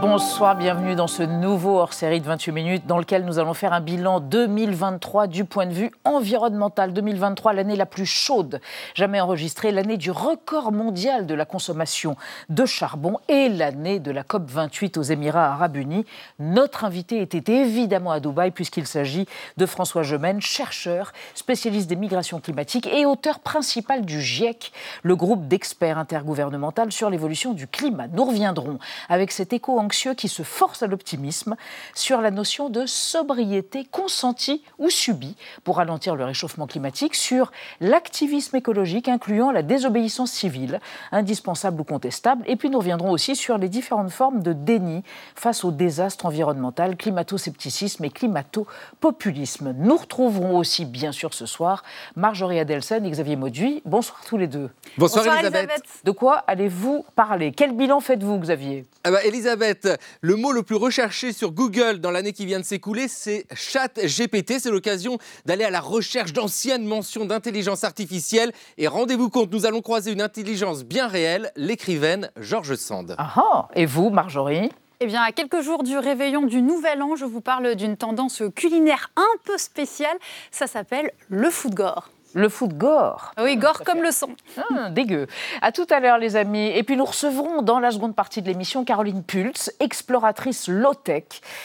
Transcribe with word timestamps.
Bonsoir, 0.00 0.54
bienvenue 0.54 0.94
dans 0.94 1.08
ce 1.08 1.24
nouveau 1.24 1.80
hors-série 1.80 2.20
de 2.20 2.26
28 2.26 2.52
minutes 2.52 2.86
dans 2.86 2.98
lequel 2.98 3.24
nous 3.24 3.40
allons 3.40 3.52
faire 3.52 3.72
un 3.72 3.80
bilan 3.80 4.20
2023 4.20 5.26
du 5.26 5.44
point 5.44 5.66
de 5.66 5.72
vue 5.72 5.90
environnemental. 6.04 6.92
2023, 6.92 7.52
l'année 7.52 7.74
la 7.74 7.84
plus 7.84 8.06
chaude 8.06 8.60
jamais 8.94 9.20
enregistrée, 9.20 9.72
l'année 9.72 9.96
du 9.96 10.12
record 10.12 10.70
mondial 10.70 11.26
de 11.26 11.34
la 11.34 11.44
consommation 11.44 12.16
de 12.48 12.64
charbon 12.64 13.18
et 13.26 13.48
l'année 13.48 13.98
de 13.98 14.12
la 14.12 14.22
COP28 14.22 15.00
aux 15.00 15.02
Émirats 15.02 15.52
arabes 15.52 15.76
unis. 15.76 16.06
Notre 16.38 16.84
invité 16.84 17.20
était 17.20 17.52
évidemment 17.52 18.12
à 18.12 18.20
Dubaï 18.20 18.52
puisqu'il 18.52 18.86
s'agit 18.86 19.26
de 19.56 19.66
François 19.66 20.04
Gemène, 20.04 20.40
chercheur, 20.40 21.12
spécialiste 21.34 21.88
des 21.88 21.96
migrations 21.96 22.38
climatiques 22.38 22.86
et 22.86 23.04
auteur 23.04 23.40
principal 23.40 24.04
du 24.04 24.20
GIEC, 24.20 24.70
le 25.02 25.16
groupe 25.16 25.48
d'experts 25.48 25.98
intergouvernemental 25.98 26.92
sur 26.92 27.10
l'évolution 27.10 27.52
du 27.52 27.66
climat. 27.66 28.06
Nous 28.06 28.24
reviendrons 28.24 28.78
avec 29.08 29.32
cet 29.32 29.52
écho 29.52 29.80
anxieux 29.88 30.12
qui 30.12 30.28
se 30.28 30.42
force 30.42 30.82
à 30.82 30.86
l'optimisme 30.86 31.56
sur 31.94 32.20
la 32.20 32.30
notion 32.30 32.68
de 32.68 32.84
sobriété 32.84 33.86
consentie 33.90 34.62
ou 34.78 34.90
subie 34.90 35.34
pour 35.64 35.78
ralentir 35.78 36.14
le 36.14 36.26
réchauffement 36.26 36.66
climatique, 36.66 37.14
sur 37.14 37.52
l'activisme 37.80 38.54
écologique 38.54 39.08
incluant 39.08 39.50
la 39.50 39.62
désobéissance 39.62 40.30
civile, 40.30 40.78
indispensable 41.10 41.80
ou 41.80 41.84
contestable, 41.84 42.44
et 42.46 42.56
puis 42.56 42.68
nous 42.68 42.76
reviendrons 42.78 43.10
aussi 43.10 43.34
sur 43.34 43.56
les 43.56 43.70
différentes 43.70 44.10
formes 44.10 44.42
de 44.42 44.52
déni 44.52 45.04
face 45.34 45.64
au 45.64 45.70
désastre 45.70 46.26
environnemental, 46.26 46.94
climato-scepticisme 46.96 48.04
et 48.04 48.10
climato-populisme. 48.10 49.72
Nous 49.78 49.96
retrouverons 49.96 50.58
aussi, 50.58 50.84
bien 50.84 51.12
sûr, 51.12 51.32
ce 51.32 51.46
soir, 51.46 51.82
Marjorie 52.14 52.58
Adelsen 52.58 53.06
et 53.06 53.10
Xavier 53.10 53.36
Mauduit. 53.36 53.80
Bonsoir 53.86 54.20
tous 54.26 54.36
les 54.36 54.48
deux. 54.48 54.68
Bonsoir, 54.98 55.24
Elisabeth. 55.24 55.82
De 56.04 56.10
quoi 56.10 56.44
allez-vous 56.46 57.06
parler? 57.16 57.52
Quel 57.52 57.72
bilan 57.74 58.00
faites-vous, 58.00 58.38
Xavier? 58.38 58.84
Ah 59.04 59.12
bah, 59.12 59.24
Elisabeth, 59.24 59.77
le 60.20 60.36
mot 60.36 60.52
le 60.52 60.62
plus 60.62 60.76
recherché 60.76 61.32
sur 61.32 61.52
Google 61.52 62.00
dans 62.00 62.10
l'année 62.10 62.32
qui 62.32 62.46
vient 62.46 62.60
de 62.60 62.64
s'écouler, 62.64 63.08
c'est 63.08 63.46
chat 63.54 63.92
GPT. 63.94 64.58
C'est 64.58 64.70
l'occasion 64.70 65.18
d'aller 65.44 65.64
à 65.64 65.70
la 65.70 65.80
recherche 65.80 66.32
d'anciennes 66.32 66.84
mentions 66.84 67.24
d'intelligence 67.24 67.84
artificielle. 67.84 68.52
Et 68.76 68.88
rendez-vous 68.88 69.30
compte, 69.30 69.52
nous 69.52 69.66
allons 69.66 69.82
croiser 69.82 70.12
une 70.12 70.22
intelligence 70.22 70.84
bien 70.84 71.06
réelle, 71.06 71.52
l'écrivaine 71.56 72.30
George 72.36 72.74
Sand. 72.74 73.14
Ah, 73.18 73.32
ah. 73.36 73.68
Et 73.74 73.86
vous, 73.86 74.10
Marjorie? 74.10 74.70
Eh 75.00 75.06
bien, 75.06 75.22
à 75.22 75.30
quelques 75.30 75.60
jours 75.60 75.84
du 75.84 75.96
réveillon 75.96 76.46
du 76.46 76.60
Nouvel 76.60 77.02
An, 77.02 77.14
je 77.14 77.24
vous 77.24 77.40
parle 77.40 77.76
d'une 77.76 77.96
tendance 77.96 78.42
culinaire 78.56 79.10
un 79.16 79.38
peu 79.44 79.56
spéciale. 79.56 80.16
Ça 80.50 80.66
s'appelle 80.66 81.12
le 81.28 81.50
food 81.50 81.74
gore. 81.74 82.10
Le 82.34 82.48
foot 82.48 82.74
gore. 82.74 83.32
Oui, 83.42 83.56
gore 83.56 83.82
comme 83.84 84.02
le 84.02 84.10
son. 84.10 84.28
Ah, 84.58 84.90
dégueu. 84.90 85.26
À 85.62 85.72
tout 85.72 85.86
à 85.90 85.98
l'heure, 85.98 86.18
les 86.18 86.36
amis. 86.36 86.68
Et 86.68 86.82
puis 86.82 86.96
nous 86.96 87.04
recevrons 87.04 87.62
dans 87.62 87.80
la 87.80 87.90
seconde 87.90 88.14
partie 88.14 88.42
de 88.42 88.48
l'émission 88.48 88.84
Caroline 88.84 89.22
Pultz, 89.22 89.72
exploratrice 89.80 90.68
low-tech. 90.68 91.24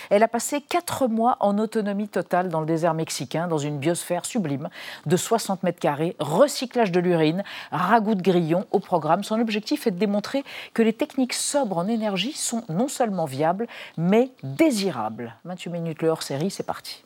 Elle 0.10 0.24
a 0.24 0.28
passé 0.28 0.62
quatre 0.62 1.08
mois 1.08 1.36
en 1.42 1.58
autonomie 1.58 2.08
totale 2.08 2.48
dans 2.48 2.62
le 2.62 2.66
désert 2.66 2.94
mexicain, 2.94 3.48
dans 3.48 3.58
une 3.58 3.78
biosphère 3.78 4.26
sublime 4.26 4.70
de 5.06 5.18
60 5.18 5.64
mètres 5.64 5.80
carrés, 5.80 6.16
recyclage 6.20 6.92
de 6.92 7.02
l'urine, 7.02 7.44
ragoût 7.72 8.16
de 8.16 8.22
grillon 8.22 8.66
au 8.72 8.80
programme. 8.80 9.24
Son 9.24 9.40
objectif 9.42 9.86
est 9.88 9.92
de 9.92 10.00
démontrer 10.00 10.44
que 10.74 10.82
les 10.82 10.94
techniques 10.94 11.34
sobres 11.34 11.78
en 11.78 11.88
énergie 11.88 12.34
sont 12.34 12.64
non 12.70 12.88
seulement 12.88 13.26
viables, 13.26 13.68
mais 13.98 14.32
désirables. 14.44 15.36
28 15.44 15.70
minutes 15.72 16.02
le 16.02 16.10
hors-série, 16.10 16.52
c'est 16.52 16.64
parti. 16.64 17.04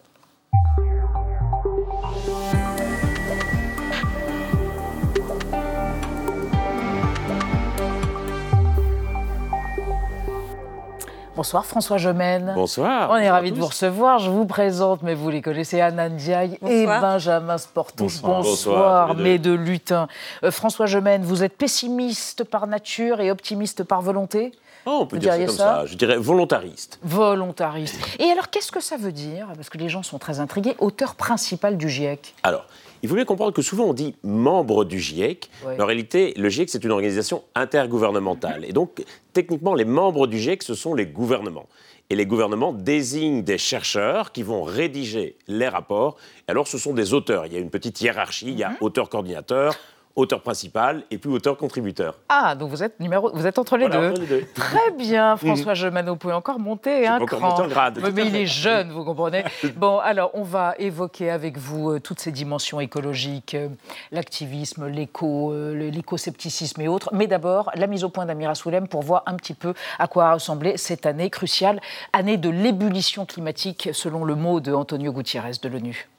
Bonsoir 11.38 11.68
François 11.68 11.98
Gemène. 11.98 12.54
Bonsoir. 12.56 13.12
On 13.12 13.16
est 13.16 13.30
ravis 13.30 13.52
de 13.52 13.60
vous 13.60 13.68
recevoir. 13.68 14.18
Je 14.18 14.32
vous 14.32 14.48
présente, 14.48 15.04
mais 15.04 15.14
vous 15.14 15.30
les 15.30 15.44
connaissez, 15.44 15.80
Anna 15.80 16.10
Ndiaye 16.10 16.58
et 16.68 16.88
Benjamin 16.88 17.60
Sportus. 17.60 18.24
Bonsoir, 18.24 19.14
mais 19.14 19.38
de 19.38 19.52
lutin. 19.52 20.08
Euh, 20.44 20.50
François 20.50 20.88
Gemène, 20.88 21.22
vous 21.22 21.44
êtes 21.44 21.56
pessimiste 21.56 22.44
par 22.44 22.66
nature 22.66 23.22
et 23.22 23.30
optimiste 23.30 23.84
par 23.84 24.02
volonté? 24.02 24.52
Oh, 24.88 25.02
on 25.02 25.06
peut 25.06 25.20
dire 25.20 25.34
ça 25.34 25.46
comme 25.46 25.56
ça. 25.56 25.86
Je 25.86 25.96
dirais 25.96 26.18
volontariste. 26.18 26.98
Volontariste. 27.04 28.00
Et 28.18 28.32
alors, 28.32 28.50
qu'est-ce 28.50 28.72
que 28.72 28.82
ça 28.82 28.98
veut 28.98 29.12
dire? 29.12 29.46
Parce 29.56 29.70
que 29.70 29.78
les 29.78 29.90
gens 29.90 30.02
sont 30.02 30.18
très 30.18 30.40
intrigués. 30.40 30.76
Auteur 30.80 31.14
principal 31.14 31.78
du 31.78 31.88
GIEC. 31.88 32.34
Alors, 32.42 32.66
il 33.04 33.10
faut 33.10 33.16
bien 33.16 33.26
comprendre 33.26 33.54
que 33.54 33.62
souvent 33.62 33.86
on 33.86 33.94
dit 33.94 34.16
membre 34.24 34.86
du 34.86 35.00
GIEC. 35.00 35.50
Mais 35.66 35.82
en 35.82 35.86
réalité, 35.86 36.34
le 36.38 36.50
GIEC, 36.50 36.70
c'est 36.70 36.84
une 36.84 36.92
organisation 36.92 37.44
intergouvernementale. 37.56 38.66
Et 38.66 38.74
donc, 38.74 39.04
techniquement, 39.34 39.74
les 39.74 39.86
membres 39.86 40.28
du 40.28 40.40
GIEC, 40.40 40.64
ce 40.64 40.76
sont 40.76 40.94
les 40.94 41.06
gouvernements. 41.06 41.68
Et 42.10 42.16
les 42.16 42.26
gouvernements 42.26 42.72
désignent 42.72 43.44
des 43.44 43.58
chercheurs 43.58 44.32
qui 44.32 44.42
vont 44.42 44.64
rédiger 44.64 45.36
les 45.48 45.68
rapports. 45.68 46.16
Alors, 46.48 46.68
ce 46.68 46.78
sont 46.78 46.94
des 46.94 47.14
auteurs. 47.14 47.46
Il 47.46 47.54
y 47.54 47.58
a 47.58 47.60
une 47.60 47.70
petite 47.70 48.00
hiérarchie. 48.02 48.48
Il 48.48 48.58
y 48.58 48.64
a 48.64 48.70
mhm. 48.70 48.78
auteur-coordinateur, 48.82 49.76
auteur 50.18 50.42
principal 50.42 51.04
et 51.12 51.20
puis 51.20 51.30
auteur 51.30 51.56
contributeur. 51.58 52.16
Ah, 52.28 52.56
donc 52.56 52.72
vous 52.72 52.84
êtes, 52.84 53.00
numéro, 53.00 53.30
vous 53.34 53.46
êtes 53.46 53.60
entre 53.60 53.78
les, 53.78 53.88
deux. 53.88 54.14
Très 54.56 54.92
bien. 54.98 55.38
François 55.38 55.76
Gemano, 55.76 56.14
vous 56.14 56.18
pouvez 56.18 56.34
encore 56.34 56.60
monter 56.60 57.06
un 57.06 57.24
cran. 57.24 57.50
Encore 57.50 57.68
grade. 57.68 58.00
Mais, 58.14 58.26
il 58.26 58.36
est 58.36 58.48
jeune, 58.48 58.92
vous 58.92 59.06
comprenez. 59.06 59.44
bon, 59.76 60.00
alors 60.00 60.32
on 60.34 60.42
va 60.42 60.74
évoquer 60.80 61.30
avec 61.30 61.58
vous 61.58 61.92
euh, 61.92 62.00
toutes 62.00 62.20
ces 62.20 62.32
dimensions 62.32 62.80
écologiques, 62.80 63.54
euh, 63.54 63.70
l'activisme, 64.12 64.88
l'éco, 64.88 65.54
euh, 65.54 65.90
l'éco-scepticisme 65.92 66.82
et 66.82 66.88
autres. 66.88 67.12
Mais 67.14 67.28
d'abord, 67.28 67.70
la 67.76 67.86
mise 67.86 68.04
au 68.04 68.10
point 68.10 68.26
d'Amira 68.26 68.56
Soulem 68.56 68.88
pour 68.88 69.04
voir 69.04 69.22
un 69.28 69.36
petit 69.36 69.54
peu 69.54 69.76
à 70.00 70.08
quoi 70.08 70.30
a 70.30 70.34
ressemblé 70.34 70.78
cette 70.78 71.06
année 71.06 71.30
cruciale, 71.30 71.80
année 72.12 72.38
de 72.38 72.50
l'ébullition 72.50 73.28
climatique, 73.28 73.90
selon 73.94 74.26
le 74.26 74.34
mot 74.34 74.60
de 74.60 74.74
Antonio 74.74 75.14
Gutiérrez 75.14 75.52
de 75.62 75.70
l'ONU. 75.70 76.10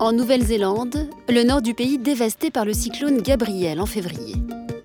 En 0.00 0.12
Nouvelle-Zélande, 0.12 1.08
le 1.28 1.42
nord 1.42 1.60
du 1.60 1.74
pays 1.74 1.98
dévasté 1.98 2.52
par 2.52 2.64
le 2.64 2.72
cyclone 2.72 3.20
Gabriel 3.20 3.80
en 3.80 3.86
février. 3.86 4.36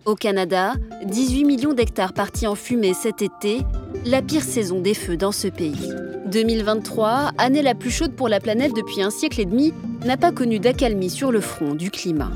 Au 0.05 0.15
Canada, 0.15 0.73
18 1.05 1.43
millions 1.43 1.73
d'hectares 1.73 2.13
partis 2.13 2.47
en 2.47 2.55
fumée 2.55 2.95
cet 2.95 3.21
été, 3.21 3.59
la 4.05 4.23
pire 4.23 4.41
saison 4.41 4.81
des 4.81 4.95
feux 4.95 5.15
dans 5.15 5.31
ce 5.31 5.47
pays. 5.47 5.93
2023, 6.25 7.33
année 7.37 7.61
la 7.61 7.75
plus 7.75 7.91
chaude 7.91 8.15
pour 8.15 8.27
la 8.27 8.39
planète 8.39 8.73
depuis 8.75 9.03
un 9.03 9.11
siècle 9.11 9.39
et 9.39 9.45
demi, 9.45 9.71
n'a 10.03 10.17
pas 10.17 10.31
connu 10.31 10.57
d'accalmie 10.57 11.11
sur 11.11 11.31
le 11.31 11.41
front 11.41 11.75
du 11.75 11.91
climat. 11.91 12.31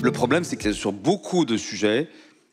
Le 0.00 0.12
problème, 0.12 0.44
c'est 0.44 0.56
que 0.56 0.72
sur 0.72 0.92
beaucoup 0.92 1.44
de 1.44 1.56
sujets, 1.56 2.08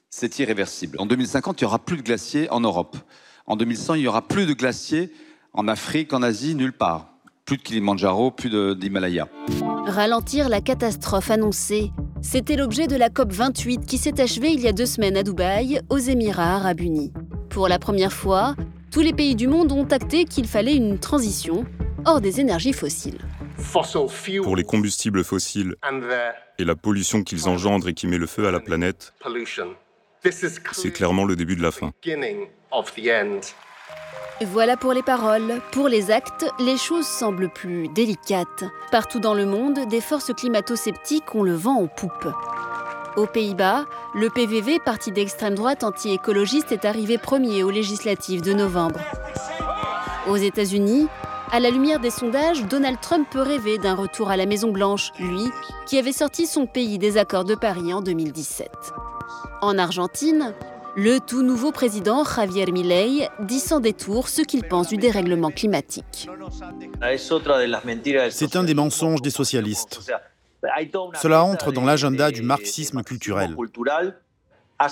c'est 0.09 0.39
irréversible. 0.39 0.97
En 0.99 1.05
2050, 1.05 1.61
il 1.61 1.65
n'y 1.65 1.67
aura 1.67 1.79
plus 1.79 1.97
de 1.97 2.01
glaciers 2.01 2.49
en 2.49 2.61
Europe. 2.61 2.97
En 3.45 3.57
2100, 3.57 3.93
il 3.93 4.01
n'y 4.01 4.07
aura 4.07 4.23
plus 4.23 4.47
de 4.47 4.53
glaciers 4.53 5.11
en 5.53 5.67
Afrique, 5.67 6.13
en 6.13 6.23
Asie, 6.23 6.55
nulle 6.55 6.73
part 6.73 7.10
plus 7.51 7.57
de 7.57 7.63
Kilimanjaro, 7.63 8.31
plus 8.31 8.75
d'Himalaya. 8.77 9.27
Ralentir 9.85 10.47
la 10.47 10.61
catastrophe 10.61 11.31
annoncée, 11.31 11.91
c'était 12.21 12.55
l'objet 12.55 12.87
de 12.87 12.95
la 12.95 13.09
COP28 13.09 13.85
qui 13.85 13.97
s'est 13.97 14.21
achevée 14.21 14.51
il 14.51 14.61
y 14.61 14.69
a 14.69 14.71
deux 14.71 14.85
semaines 14.85 15.17
à 15.17 15.23
Dubaï, 15.23 15.81
aux 15.89 15.97
Émirats 15.97 16.55
arabes 16.55 16.79
unis. 16.79 17.11
Pour 17.49 17.67
la 17.67 17.77
première 17.77 18.13
fois, 18.13 18.55
tous 18.89 19.01
les 19.01 19.11
pays 19.11 19.35
du 19.35 19.47
monde 19.47 19.73
ont 19.73 19.83
acté 19.83 20.23
qu'il 20.23 20.47
fallait 20.47 20.75
une 20.77 20.97
transition 20.97 21.65
hors 22.05 22.21
des 22.21 22.39
énergies 22.39 22.71
fossiles. 22.71 23.19
Pour 24.43 24.55
les 24.55 24.63
combustibles 24.63 25.25
fossiles 25.25 25.75
et 26.57 26.63
la 26.63 26.75
pollution 26.75 27.21
qu'ils 27.21 27.49
engendrent 27.49 27.89
et 27.89 27.93
qui 27.93 28.07
met 28.07 28.17
le 28.17 28.27
feu 28.27 28.47
à 28.47 28.51
la 28.51 28.61
planète, 28.61 29.13
c'est 30.71 30.91
clairement 30.93 31.25
le 31.25 31.35
début 31.35 31.57
de 31.57 31.63
la 31.63 31.71
fin. 31.71 31.91
Voilà 34.47 34.75
pour 34.75 34.91
les 34.93 35.03
paroles. 35.03 35.61
Pour 35.71 35.87
les 35.87 36.09
actes, 36.09 36.47
les 36.59 36.75
choses 36.75 37.05
semblent 37.05 37.49
plus 37.49 37.87
délicates. 37.89 38.63
Partout 38.91 39.19
dans 39.19 39.35
le 39.35 39.45
monde, 39.45 39.87
des 39.87 40.01
forces 40.01 40.33
climato-sceptiques 40.33 41.35
ont 41.35 41.43
le 41.43 41.53
vent 41.53 41.83
en 41.83 41.87
poupe. 41.87 42.27
Aux 43.17 43.27
Pays-Bas, 43.27 43.85
le 44.15 44.29
PVV, 44.31 44.79
parti 44.79 45.11
d'extrême 45.11 45.53
droite 45.53 45.83
anti-écologiste, 45.83 46.71
est 46.71 46.85
arrivé 46.85 47.19
premier 47.19 47.61
aux 47.61 47.69
législatives 47.69 48.41
de 48.41 48.53
novembre. 48.53 48.99
Aux 50.27 50.37
États-Unis, 50.37 51.07
à 51.51 51.59
la 51.59 51.69
lumière 51.69 51.99
des 51.99 52.09
sondages, 52.09 52.65
Donald 52.65 52.99
Trump 52.99 53.27
peut 53.29 53.41
rêver 53.41 53.77
d'un 53.77 53.93
retour 53.93 54.31
à 54.31 54.37
la 54.37 54.47
Maison-Blanche, 54.47 55.11
lui, 55.19 55.51
qui 55.85 55.99
avait 55.99 56.13
sorti 56.13 56.47
son 56.47 56.65
pays 56.65 56.97
des 56.97 57.17
accords 57.17 57.45
de 57.45 57.55
Paris 57.55 57.93
en 57.93 58.01
2017. 58.01 58.71
En 59.61 59.77
Argentine, 59.77 60.55
le 60.95 61.19
tout 61.19 61.41
nouveau 61.41 61.71
président 61.71 62.23
Javier 62.23 62.65
Milei 62.71 63.27
dit 63.39 63.59
sans 63.59 63.79
détour 63.79 64.27
ce 64.27 64.41
qu'il 64.41 64.63
pense 64.63 64.89
du 64.89 64.97
dérèglement 64.97 65.51
climatique. 65.51 66.27
C'est 68.29 68.55
un 68.55 68.63
des 68.63 68.73
mensonges 68.73 69.21
des 69.21 69.29
socialistes. 69.29 70.01
Cela 71.21 71.43
entre 71.43 71.71
dans 71.71 71.85
l'agenda 71.85 72.31
du 72.31 72.41
marxisme 72.41 73.03
culturel. 73.03 73.55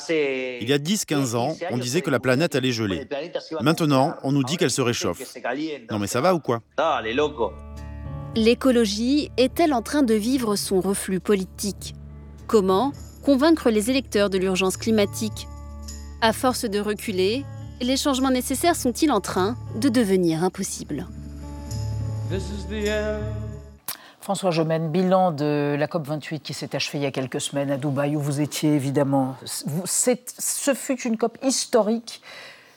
Il 0.10 0.70
y 0.70 0.74
a 0.74 0.78
10-15 0.78 1.36
ans, 1.36 1.58
on 1.72 1.78
disait 1.78 2.02
que 2.02 2.12
la 2.12 2.20
planète 2.20 2.56
allait 2.56 2.72
geler. 2.72 3.08
Maintenant, 3.62 4.16
on 4.24 4.32
nous 4.32 4.44
dit 4.44 4.58
qu'elle 4.58 4.72
se 4.72 4.82
réchauffe. 4.82 5.36
Non 5.92 6.00
mais 6.00 6.08
ça 6.08 6.22
va 6.22 6.34
ou 6.36 6.40
quoi? 6.40 6.62
L'écologie 8.36 9.32
est-elle 9.38 9.74
en 9.74 9.82
train 9.82 10.04
de 10.04 10.14
vivre 10.14 10.56
son 10.56 10.80
reflux 10.80 11.20
politique? 11.20 11.96
Comment 12.46 12.94
convaincre 13.24 13.70
les 13.70 13.90
électeurs 13.90 14.30
de 14.30 14.38
l'urgence 14.38 14.78
climatique? 14.78 15.48
À 16.22 16.34
force 16.34 16.66
de 16.66 16.82
reculer, 16.82 17.46
les 17.80 17.96
changements 17.96 18.30
nécessaires 18.30 18.76
sont-ils 18.76 19.10
en 19.10 19.22
train 19.22 19.56
de 19.76 19.88
devenir 19.88 20.44
impossibles? 20.44 21.08
François 24.20 24.52
Jomène, 24.52 24.92
bilan 24.92 25.32
de 25.32 25.78
la 25.80 25.88
COP28 25.88 26.42
qui 26.42 26.54
s'est 26.54 26.76
achevée 26.76 27.00
il 27.00 27.04
y 27.04 27.08
a 27.08 27.12
quelques 27.12 27.40
semaines 27.40 27.72
à 27.72 27.78
Dubaï, 27.78 28.18
où 28.18 28.20
vous 28.20 28.42
étiez 28.42 28.76
évidemment. 28.76 29.38
Ce 29.46 30.74
fut 30.76 31.02
une 31.04 31.18
COP 31.18 31.38
historique 31.42 32.22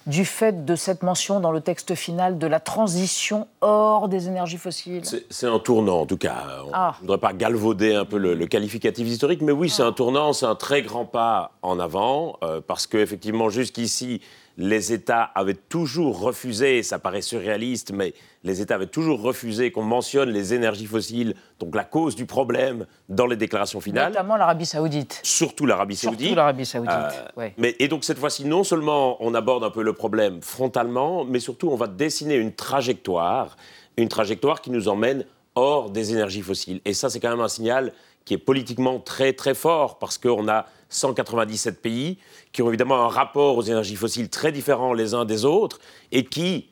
du 0.06 0.24
fait 0.24 0.64
de 0.64 0.74
cette 0.76 1.02
mention 1.02 1.40
dans 1.40 1.52
le 1.52 1.60
texte 1.60 1.94
final 1.94 2.38
de 2.38 2.46
la 2.46 2.60
transition 2.60 3.46
hors 3.60 4.08
des 4.08 4.28
énergies 4.28 4.58
fossiles 4.58 5.02
C'est 5.30 5.46
un 5.46 5.58
tournant, 5.58 6.00
en 6.00 6.06
tout 6.06 6.16
cas. 6.16 6.44
On 6.66 6.70
ah. 6.72 6.94
ne 6.96 7.00
voudrait 7.02 7.18
pas 7.18 7.32
galvauder 7.32 7.94
un 7.94 8.04
peu 8.04 8.18
le, 8.18 8.46
qualificatif 8.46 9.06
historique, 9.06 9.42
mais 9.42 9.52
oui, 9.52 9.70
c'est 9.70 9.82
un 9.82 9.92
tournant, 9.92 10.32
c'est 10.32 10.46
un 10.46 10.54
très 10.54 10.82
grand 10.82 11.04
pas 11.04 11.52
en 11.62 11.78
avant, 11.78 12.36
euh, 12.42 12.60
parce 12.66 12.86
qu'effectivement, 12.86 13.48
jusqu'ici, 13.48 14.20
les 14.56 14.92
États 14.92 15.22
avaient 15.22 15.54
toujours 15.54 16.20
refusé, 16.20 16.82
ça 16.82 16.98
paraît 16.98 17.22
surréaliste, 17.22 17.92
mais 17.92 18.14
les 18.44 18.60
États 18.60 18.74
avaient 18.74 18.86
toujours 18.86 19.22
refusé 19.22 19.70
qu'on 19.70 19.82
mentionne 19.82 20.30
les 20.30 20.54
énergies 20.54 20.86
fossiles, 20.86 21.34
donc 21.58 21.74
la 21.74 21.84
cause 21.84 22.16
du 22.16 22.26
problème, 22.26 22.86
dans 23.08 23.26
les 23.26 23.36
déclarations 23.36 23.80
finales. 23.80 24.12
Notamment 24.12 24.36
l'Arabie 24.36 24.66
saoudite. 24.66 25.20
Surtout 25.22 25.66
l'Arabie 25.66 25.96
saoudite. 25.96 26.20
Surtout 26.20 26.36
l'Arabie 26.36 26.66
saoudite, 26.66 26.90
euh, 27.38 27.48
mais, 27.56 27.76
Et 27.78 27.88
donc 27.88 28.04
cette 28.04 28.18
fois-ci, 28.18 28.44
non 28.44 28.64
seulement 28.64 29.16
on 29.20 29.34
aborde 29.34 29.64
un 29.64 29.70
peu 29.70 29.82
le 29.82 29.92
problème 29.92 30.42
frontalement, 30.42 31.24
mais 31.24 31.40
surtout 31.40 31.70
on 31.70 31.76
va 31.76 31.86
dessiner 31.86 32.34
une 32.34 32.52
trajectoire, 32.52 33.56
une 33.96 34.08
trajectoire 34.08 34.60
qui 34.60 34.70
nous 34.70 34.88
emmène 34.88 35.24
hors 35.54 35.90
des 35.90 36.12
énergies 36.12 36.42
fossiles. 36.42 36.80
Et 36.84 36.94
ça, 36.94 37.10
c'est 37.10 37.20
quand 37.20 37.30
même 37.30 37.40
un 37.40 37.48
signal 37.48 37.92
qui 38.24 38.34
est 38.34 38.38
politiquement 38.38 39.00
très 39.00 39.32
très 39.32 39.54
fort, 39.54 39.98
parce 39.98 40.18
qu'on 40.18 40.48
a 40.48 40.66
197 40.92 41.80
pays 41.80 42.18
qui 42.52 42.62
ont 42.62 42.68
évidemment 42.68 43.04
un 43.04 43.08
rapport 43.08 43.56
aux 43.56 43.62
énergies 43.62 43.96
fossiles 43.96 44.28
très 44.28 44.52
différent 44.52 44.92
les 44.92 45.14
uns 45.14 45.24
des 45.24 45.44
autres 45.44 45.78
et 46.10 46.24
qui, 46.24 46.68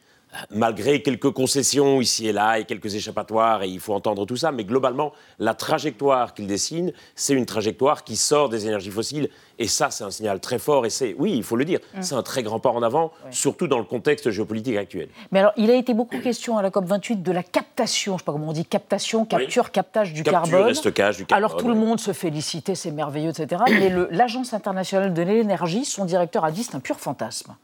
malgré 0.50 1.02
quelques 1.02 1.30
concessions 1.30 2.00
ici 2.00 2.28
et 2.28 2.32
là 2.32 2.58
et 2.58 2.64
quelques 2.64 2.94
échappatoires, 2.94 3.62
et 3.62 3.68
il 3.68 3.80
faut 3.80 3.94
entendre 3.94 4.26
tout 4.26 4.36
ça, 4.36 4.52
mais 4.52 4.64
globalement, 4.64 5.12
la 5.38 5.54
trajectoire 5.54 6.34
qu'il 6.34 6.46
dessine, 6.46 6.92
c'est 7.14 7.34
une 7.34 7.46
trajectoire 7.46 8.04
qui 8.04 8.16
sort 8.16 8.48
des 8.48 8.66
énergies 8.66 8.90
fossiles. 8.90 9.28
Et 9.58 9.68
ça, 9.68 9.90
c'est 9.90 10.04
un 10.04 10.10
signal 10.10 10.40
très 10.40 10.58
fort. 10.58 10.86
Et 10.86 10.90
c'est, 10.90 11.14
oui, 11.18 11.34
il 11.36 11.42
faut 11.42 11.56
le 11.56 11.66
dire, 11.66 11.80
mm. 11.94 12.02
c'est 12.02 12.14
un 12.14 12.22
très 12.22 12.42
grand 12.42 12.60
pas 12.60 12.70
en 12.70 12.82
avant, 12.82 13.12
surtout 13.30 13.66
dans 13.66 13.78
le 13.78 13.84
contexte 13.84 14.30
géopolitique 14.30 14.76
actuel. 14.76 15.08
Mais 15.32 15.40
alors, 15.40 15.52
il 15.56 15.70
a 15.70 15.74
été 15.74 15.92
beaucoup 15.92 16.18
question 16.18 16.56
à 16.56 16.62
la 16.62 16.70
COP28 16.70 17.22
de 17.22 17.32
la 17.32 17.42
captation, 17.42 18.12
je 18.12 18.14
ne 18.14 18.18
sais 18.18 18.24
pas 18.24 18.32
comment 18.32 18.48
on 18.48 18.52
dit, 18.52 18.64
captation, 18.64 19.24
capture, 19.26 19.70
captage 19.70 20.14
du 20.14 20.22
capture 20.22 20.50
carbone. 20.50 20.70
Et 20.70 20.74
stockage 20.74 21.18
du 21.18 21.26
carbone. 21.26 21.44
Alors, 21.44 21.56
tout 21.56 21.68
le 21.68 21.74
monde 21.74 22.00
se 22.00 22.12
félicitait, 22.12 22.74
c'est 22.74 22.90
merveilleux, 22.90 23.30
etc. 23.30 23.62
mais 23.68 23.92
l'Agence 24.10 24.54
internationale 24.54 25.12
de 25.12 25.22
l'énergie, 25.22 25.84
son 25.84 26.04
directeur 26.04 26.44
a 26.44 26.50
dit 26.50 26.64
c'est 26.64 26.74
un 26.74 26.80
pur 26.80 26.98
fantasme. 26.98 27.54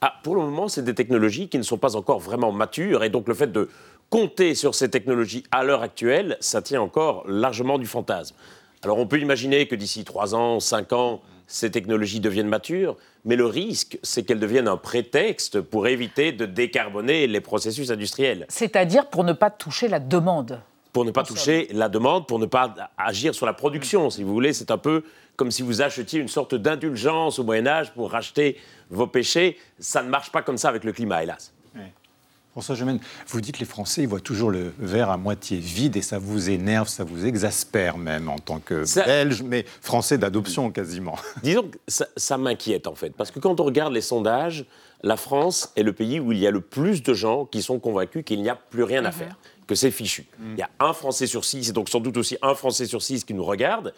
Ah, 0.00 0.14
pour 0.22 0.36
le 0.36 0.42
moment, 0.42 0.68
c'est 0.68 0.84
des 0.84 0.94
technologies 0.94 1.48
qui 1.48 1.58
ne 1.58 1.64
sont 1.64 1.78
pas 1.78 1.96
encore 1.96 2.20
vraiment 2.20 2.52
matures. 2.52 3.02
Et 3.02 3.10
donc, 3.10 3.26
le 3.26 3.34
fait 3.34 3.50
de 3.50 3.68
compter 4.10 4.54
sur 4.54 4.74
ces 4.74 4.88
technologies 4.90 5.42
à 5.50 5.64
l'heure 5.64 5.82
actuelle, 5.82 6.36
ça 6.40 6.62
tient 6.62 6.80
encore 6.80 7.24
largement 7.26 7.78
du 7.78 7.86
fantasme. 7.86 8.36
Alors, 8.84 8.98
on 8.98 9.06
peut 9.06 9.18
imaginer 9.18 9.66
que 9.66 9.74
d'ici 9.74 10.04
3 10.04 10.36
ans, 10.36 10.60
5 10.60 10.92
ans, 10.92 11.20
ces 11.48 11.70
technologies 11.70 12.20
deviennent 12.20 12.48
matures, 12.48 12.96
mais 13.24 13.34
le 13.34 13.46
risque, 13.46 13.98
c'est 14.04 14.22
qu'elles 14.22 14.38
deviennent 14.38 14.68
un 14.68 14.76
prétexte 14.76 15.60
pour 15.60 15.88
éviter 15.88 16.30
de 16.30 16.46
décarboner 16.46 17.26
les 17.26 17.40
processus 17.40 17.90
industriels. 17.90 18.46
C'est-à-dire 18.48 19.08
pour 19.08 19.24
ne 19.24 19.32
pas 19.32 19.50
toucher 19.50 19.88
la 19.88 19.98
demande 19.98 20.60
pour 20.98 21.04
ne 21.04 21.12
pas 21.12 21.22
toucher 21.22 21.68
la 21.70 21.88
demande, 21.88 22.26
pour 22.26 22.40
ne 22.40 22.46
pas 22.46 22.74
agir 22.96 23.32
sur 23.32 23.46
la 23.46 23.52
production, 23.52 24.10
si 24.10 24.24
vous 24.24 24.32
voulez. 24.32 24.52
C'est 24.52 24.72
un 24.72 24.78
peu 24.78 25.04
comme 25.36 25.52
si 25.52 25.62
vous 25.62 25.80
achetiez 25.80 26.18
une 26.18 26.26
sorte 26.26 26.56
d'indulgence 26.56 27.38
au 27.38 27.44
Moyen 27.44 27.68
Âge 27.68 27.94
pour 27.94 28.10
racheter 28.10 28.56
vos 28.90 29.06
péchés. 29.06 29.56
Ça 29.78 30.02
ne 30.02 30.08
marche 30.08 30.32
pas 30.32 30.42
comme 30.42 30.58
ça 30.58 30.68
avec 30.68 30.82
le 30.82 30.90
climat, 30.90 31.22
hélas. 31.22 31.52
François 32.50 32.74
Gemène, 32.74 32.98
vous 33.28 33.40
dites 33.40 33.54
que 33.54 33.60
les 33.60 33.64
Français 33.64 34.02
ils 34.02 34.08
voient 34.08 34.18
toujours 34.18 34.50
le 34.50 34.72
verre 34.80 35.10
à 35.10 35.16
moitié 35.16 35.58
vide 35.58 35.96
et 35.96 36.02
ça 36.02 36.18
vous 36.18 36.50
énerve, 36.50 36.88
ça 36.88 37.04
vous 37.04 37.24
exaspère 37.24 37.96
même 37.96 38.28
en 38.28 38.40
tant 38.40 38.58
que 38.58 38.82
Belge, 38.96 39.44
mais 39.44 39.64
Français 39.80 40.18
d'adoption 40.18 40.72
quasiment. 40.72 41.14
Disons 41.44 41.62
que 41.62 41.78
ça, 42.16 42.38
m'inquiète 42.38 42.88
en 42.88 42.96
fait, 42.96 43.10
parce 43.10 43.30
que 43.30 43.38
quand 43.38 43.60
on 43.60 43.64
regarde 43.64 43.92
les 43.92 44.00
sondages, 44.00 44.64
la 45.04 45.16
France 45.16 45.70
est 45.76 45.84
le 45.84 45.92
pays 45.92 46.18
où 46.18 46.32
il 46.32 46.38
y 46.38 46.48
a 46.48 46.50
le 46.50 46.60
plus 46.60 47.04
de 47.04 47.14
gens 47.14 47.44
qui 47.44 47.62
sont 47.62 47.78
convaincus 47.78 48.24
qu'il 48.24 48.42
n'y 48.42 48.48
a 48.48 48.56
plus 48.56 48.82
rien 48.82 49.04
à 49.04 49.12
faire, 49.12 49.36
que 49.68 49.76
c'est 49.76 49.92
fichu. 49.92 50.26
Mhm. 50.38 50.54
Il 50.54 50.58
y 50.58 50.62
a 50.62 50.70
un 50.80 50.92
Français 50.92 51.28
sur 51.28 51.44
six, 51.44 51.68
et 51.68 51.72
donc 51.72 51.88
sans 51.88 52.00
doute 52.00 52.16
aussi 52.16 52.36
un 52.42 52.54
Français 52.54 52.86
sur 52.86 53.02
six 53.02 53.24
qui 53.24 53.34
nous 53.34 53.44
regarde, 53.44 53.94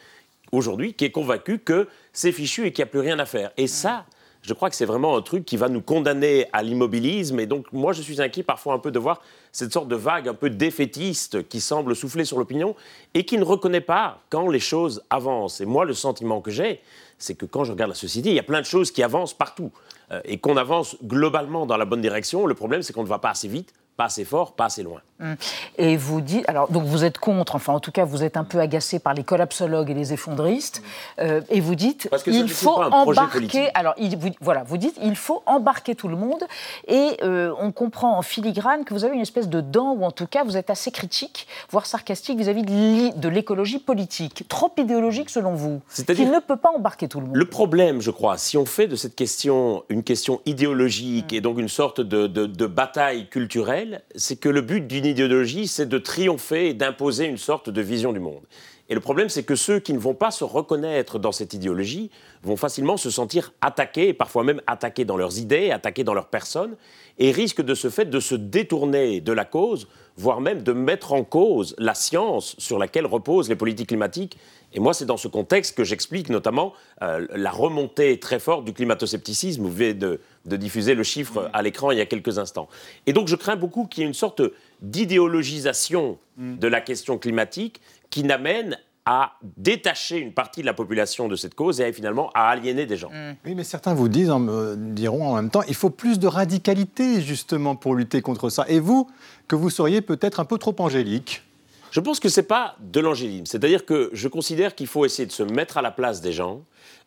aujourd'hui 0.53 0.93
qui 0.93 1.07
est 1.07 1.11
convaincu 1.11 1.59
que 1.61 1.89
c'est 2.13 2.33
fichu 2.33 2.67
et 2.67 2.73
qu'il 2.73 2.83
n'y 2.83 2.89
a 2.89 2.91
plus 2.91 3.01
rien 3.01 3.19
à 3.19 3.25
faire. 3.25 3.53
Et 3.57 3.69
ça, 3.69 4.05
je 4.43 4.53
crois 4.53 4.69
que 4.69 4.77
c'est 4.77 4.87
vraiment 4.87 5.17
un 5.17 5.23
truc 5.23 5.45
qui 5.45 5.57
va 5.57 5.69
nous 5.69 5.81
condamner 5.81 6.47
à 6.53 6.63
l'immobilisme. 6.63 7.39
Et 7.41 7.47
donc, 7.47 7.67
moi, 7.73 7.93
je 7.93 8.03
suis 8.03 8.21
inquiet 8.21 8.43
parfois 8.43 8.75
un 8.75 8.79
peu 8.79 8.91
de 8.91 8.99
voir 8.99 9.23
cette 9.53 9.73
sorte 9.73 9.87
de 9.87 9.97
vague 9.97 10.29
un 10.29 10.35
peu 10.35 10.51
défaitiste 10.51 11.47
qui 11.49 11.61
semble 11.61 11.95
souffler 11.95 12.25
sur 12.25 12.39
l'opinion 12.39 12.75
et 13.15 13.25
qui 13.25 13.39
ne 13.39 13.45
reconnaît 13.45 13.83
pas 13.83 14.23
quand 14.31 14.49
les 14.49 14.59
choses 14.59 15.03
avancent. 15.11 15.61
Et 15.61 15.67
moi, 15.67 15.85
le 15.85 15.93
sentiment 15.93 16.41
que 16.41 16.51
j'ai, 16.51 16.81
c'est 17.19 17.35
que 17.35 17.45
quand 17.45 17.65
je 17.65 17.73
regarde 17.73 17.91
la 17.91 17.95
société, 17.95 18.31
il 18.31 18.35
y 18.35 18.41
a 18.41 18.45
plein 18.45 18.61
de 18.61 18.67
choses 18.67 18.91
qui 18.91 19.03
avancent 19.03 19.35
partout. 19.35 19.71
Euh, 20.11 20.21
et 20.25 20.39
qu'on 20.39 20.57
avance 20.57 20.97
globalement 21.05 21.67
dans 21.67 21.77
la 21.77 21.85
bonne 21.85 22.01
direction. 22.01 22.47
Le 22.47 22.55
problème, 22.55 22.83
c'est 22.83 22.93
qu'on 22.93 23.05
ne 23.05 23.09
va 23.09 23.21
pas 23.21 23.31
assez 23.31 23.47
vite 23.47 23.73
pas 24.01 24.07
assez 24.07 24.25
fort, 24.25 24.55
pas 24.55 24.65
assez 24.65 24.83
loin. 24.83 25.03
Hum. 25.21 25.37
Et 25.77 25.97
vous 25.97 26.21
dites, 26.21 26.49
alors 26.49 26.69
donc 26.69 26.85
vous 26.85 27.05
êtes 27.05 27.19
contre, 27.19 27.55
enfin 27.55 27.73
en 27.73 27.81
tout 27.81 27.93
cas 27.93 28.05
vous 28.05 28.23
êtes 28.23 28.37
un 28.37 28.45
peu 28.45 28.59
agacé 28.59 28.99
par 28.99 29.15
les 29.15 29.23
collapsologues 29.23 29.91
et 29.91 29.95
les 29.95 30.13
effondristes, 30.13 30.83
euh, 31.19 31.41
et 31.51 31.61
vous 31.61 31.75
dites 31.75 32.09
il 32.27 32.49
faut 32.49 32.71
embarquer. 32.71 33.71
Alors 33.75 33.95
vous, 33.99 34.31
voilà, 34.41 34.63
vous 34.63 34.79
dites 34.79 34.97
il 35.03 35.17
faut 35.17 35.43
embarquer 35.47 35.95
tout 35.95 36.09
le 36.09 36.17
monde, 36.17 36.45
et 36.89 37.19
euh, 37.23 37.53
on 37.59 37.71
comprend 37.73 38.17
en 38.17 38.23
filigrane 38.23 38.85
que 38.85 38.95
vous 38.95 39.05
avez 39.05 39.15
une 39.15 39.21
espèce 39.21 39.49
de 39.49 39.61
dent 39.61 39.93
ou 39.93 40.05
en 40.05 40.11
tout 40.11 40.27
cas 40.27 40.43
vous 40.45 40.57
êtes 40.57 40.71
assez 40.71 40.91
critique, 40.91 41.47
voire 41.71 41.87
sarcastique 41.87 42.39
vis-à-vis 42.39 42.63
de 42.63 43.29
l'écologie 43.29 43.79
politique, 43.79 44.45
trop 44.49 44.73
idéologique 44.79 45.31
selon 45.31 45.55
vous, 45.55 45.81
qui 45.95 46.27
ne 46.27 46.41
peut 46.41 46.57
pas 46.57 46.71
embarquer 46.71 47.09
tout 47.09 47.21
le 47.21 47.27
monde. 47.27 47.37
Le 47.37 47.45
problème, 47.45 48.01
je 48.01 48.11
crois, 48.11 48.39
si 48.39 48.57
on 48.57 48.65
fait 48.65 48.87
de 48.87 48.97
cette 48.97 49.17
question 49.17 49.85
une 49.89 50.03
question 50.03 50.41
idéologique 50.47 51.33
hum. 51.33 51.37
et 51.37 51.41
donc 51.41 51.59
une 51.59 51.69
sorte 51.69 52.01
de, 52.01 52.27
de 52.27 52.67
bataille 52.67 53.29
culturelle 53.29 54.03
c'est 54.15 54.37
que 54.37 54.49
le 54.49 54.61
but 54.61 54.87
d'une 54.87 55.07
idéologie, 55.11 55.69
c'est 55.69 55.87
de 55.87 55.99
triompher 55.99 56.69
et 56.69 56.75
d'imposer 56.75 57.27
une 57.27 57.37
sorte 57.37 57.69
de 57.69 57.81
vision 57.83 58.13
du 58.13 58.21
monde. 58.21 58.43
Et 58.89 58.95
le 58.95 59.01
problème, 59.01 59.29
c'est 59.29 59.45
que 59.45 59.55
ceux 59.55 59.79
qui 59.79 59.93
ne 59.93 60.01
vont 60.01 60.15
pas 60.15 60.33
se 60.33 60.43
reconnaître 60.43 61.21
dans 61.21 61.31
cette 61.31 61.55
idéologie 61.55 62.11
vont 62.43 62.57
facilement 62.57 62.97
se 62.97 63.09
sentir 63.09 63.53
attaqués, 63.61 64.13
parfois 64.13 64.43
même 64.43 64.61
attaqués 64.67 65.05
dans 65.05 65.17
leurs 65.17 65.39
idées, 65.39 65.71
attaqués 65.71 66.03
dans 66.03 66.15
leur 66.15 66.27
personne, 66.27 66.77
et 67.19 67.31
risquent 67.31 67.63
de 67.63 67.75
ce 67.75 67.89
fait 67.89 68.07
de 68.07 68.19
se 68.19 68.35
détourner 68.35 69.21
de 69.21 69.33
la 69.33 69.45
cause, 69.45 69.87
voire 70.21 70.41
même 70.41 70.63
de 70.63 70.73
mettre 70.73 71.13
en 71.13 71.25
cause 71.25 71.75
la 71.79 71.95
science 71.95 72.55
sur 72.59 72.79
laquelle 72.79 73.07
reposent 73.07 73.49
les 73.49 73.57
politiques 73.57 73.89
climatiques 73.89 74.37
et 74.73 74.81
moi, 74.81 74.95
c'est 74.95 75.05
dans 75.05 75.17
ce 75.17 75.29
contexte 75.29 75.77
que 75.77 75.85
j'explique 75.85 76.29
notamment 76.29 76.73
euh, 77.03 77.27
la 77.35 77.51
remontée 77.51 78.21
très 78.21 78.39
forte 78.39 78.65
du 78.65 78.73
climato-scepticisme. 78.73 79.63
Vous 79.63 79.73
venez 79.73 79.95
de, 79.95 80.21
diffuser 80.45 80.95
le 80.95 81.03
chiffre 81.03 81.51
à 81.53 81.63
l'écran 81.63 81.91
il 81.91 81.99
y 81.99 82.01
a 82.01 82.07
quelques 82.07 82.39
instants. 82.39 82.69
Et 83.07 83.13
donc, 83.13 83.29
je 83.29 83.37
crains 83.37 83.57
beaucoup 83.57 83.87
qu'il 83.87 84.03
y 84.03 84.05
ait 84.05 84.09
une 84.09 84.15
sorte 84.15 84.43
d'idéologisation 84.81 86.19
de 86.37 86.69
la 86.69 86.81
question 86.81 87.19
climatique 87.19 87.81
qui 88.11 88.23
n'amène 88.25 88.79
à 89.07 89.33
détacher 89.57 90.19
une 90.19 90.33
partie 90.33 90.61
de 90.61 90.67
la 90.67 90.75
population 90.75 91.27
de 91.27 91.37
cette 91.37 91.55
cause 91.55 91.81
et 91.81 91.93
finalement 91.93 92.31
à 92.35 92.49
aliéner 92.49 92.87
des 92.87 92.97
gens. 92.97 93.11
Oui, 93.45 93.55
mais 93.55 93.65
certains 93.65 93.95
vous 93.95 94.09
disent, 94.09 94.33
diront 94.77 95.29
en 95.29 95.37
même 95.37 95.51
temps, 95.51 95.63
il 95.69 95.75
faut 95.75 95.91
plus 95.91 96.19
de 96.19 96.27
radicalité 96.27 97.21
justement 97.21 97.77
pour 97.77 97.95
lutter 97.95 98.21
contre 98.21 98.51
ça. 98.51 98.65
Et 98.69 98.79
vous, 98.79 99.09
que 99.49 99.57
vous 99.57 99.71
seriez 99.71 100.01
peut-être 100.01 100.41
un 100.41 100.45
peu 100.45 100.59
trop 100.59 100.75
angélique 100.79 101.43
je 101.91 101.99
pense 101.99 102.21
que 102.21 102.29
ce 102.29 102.41
n'est 102.41 102.47
pas 102.47 102.77
de 102.79 103.01
l'angélisme. 103.01 103.47
C'est-à-dire 103.47 103.85
que 103.85 104.11
je 104.13 104.29
considère 104.29 104.75
qu'il 104.75 104.87
faut 104.87 105.05
essayer 105.05 105.27
de 105.27 105.33
se 105.33 105.43
mettre 105.43 105.77
à 105.77 105.83
la 105.83 105.91
place 105.91 106.21
des 106.21 106.33
gens, 106.33 106.63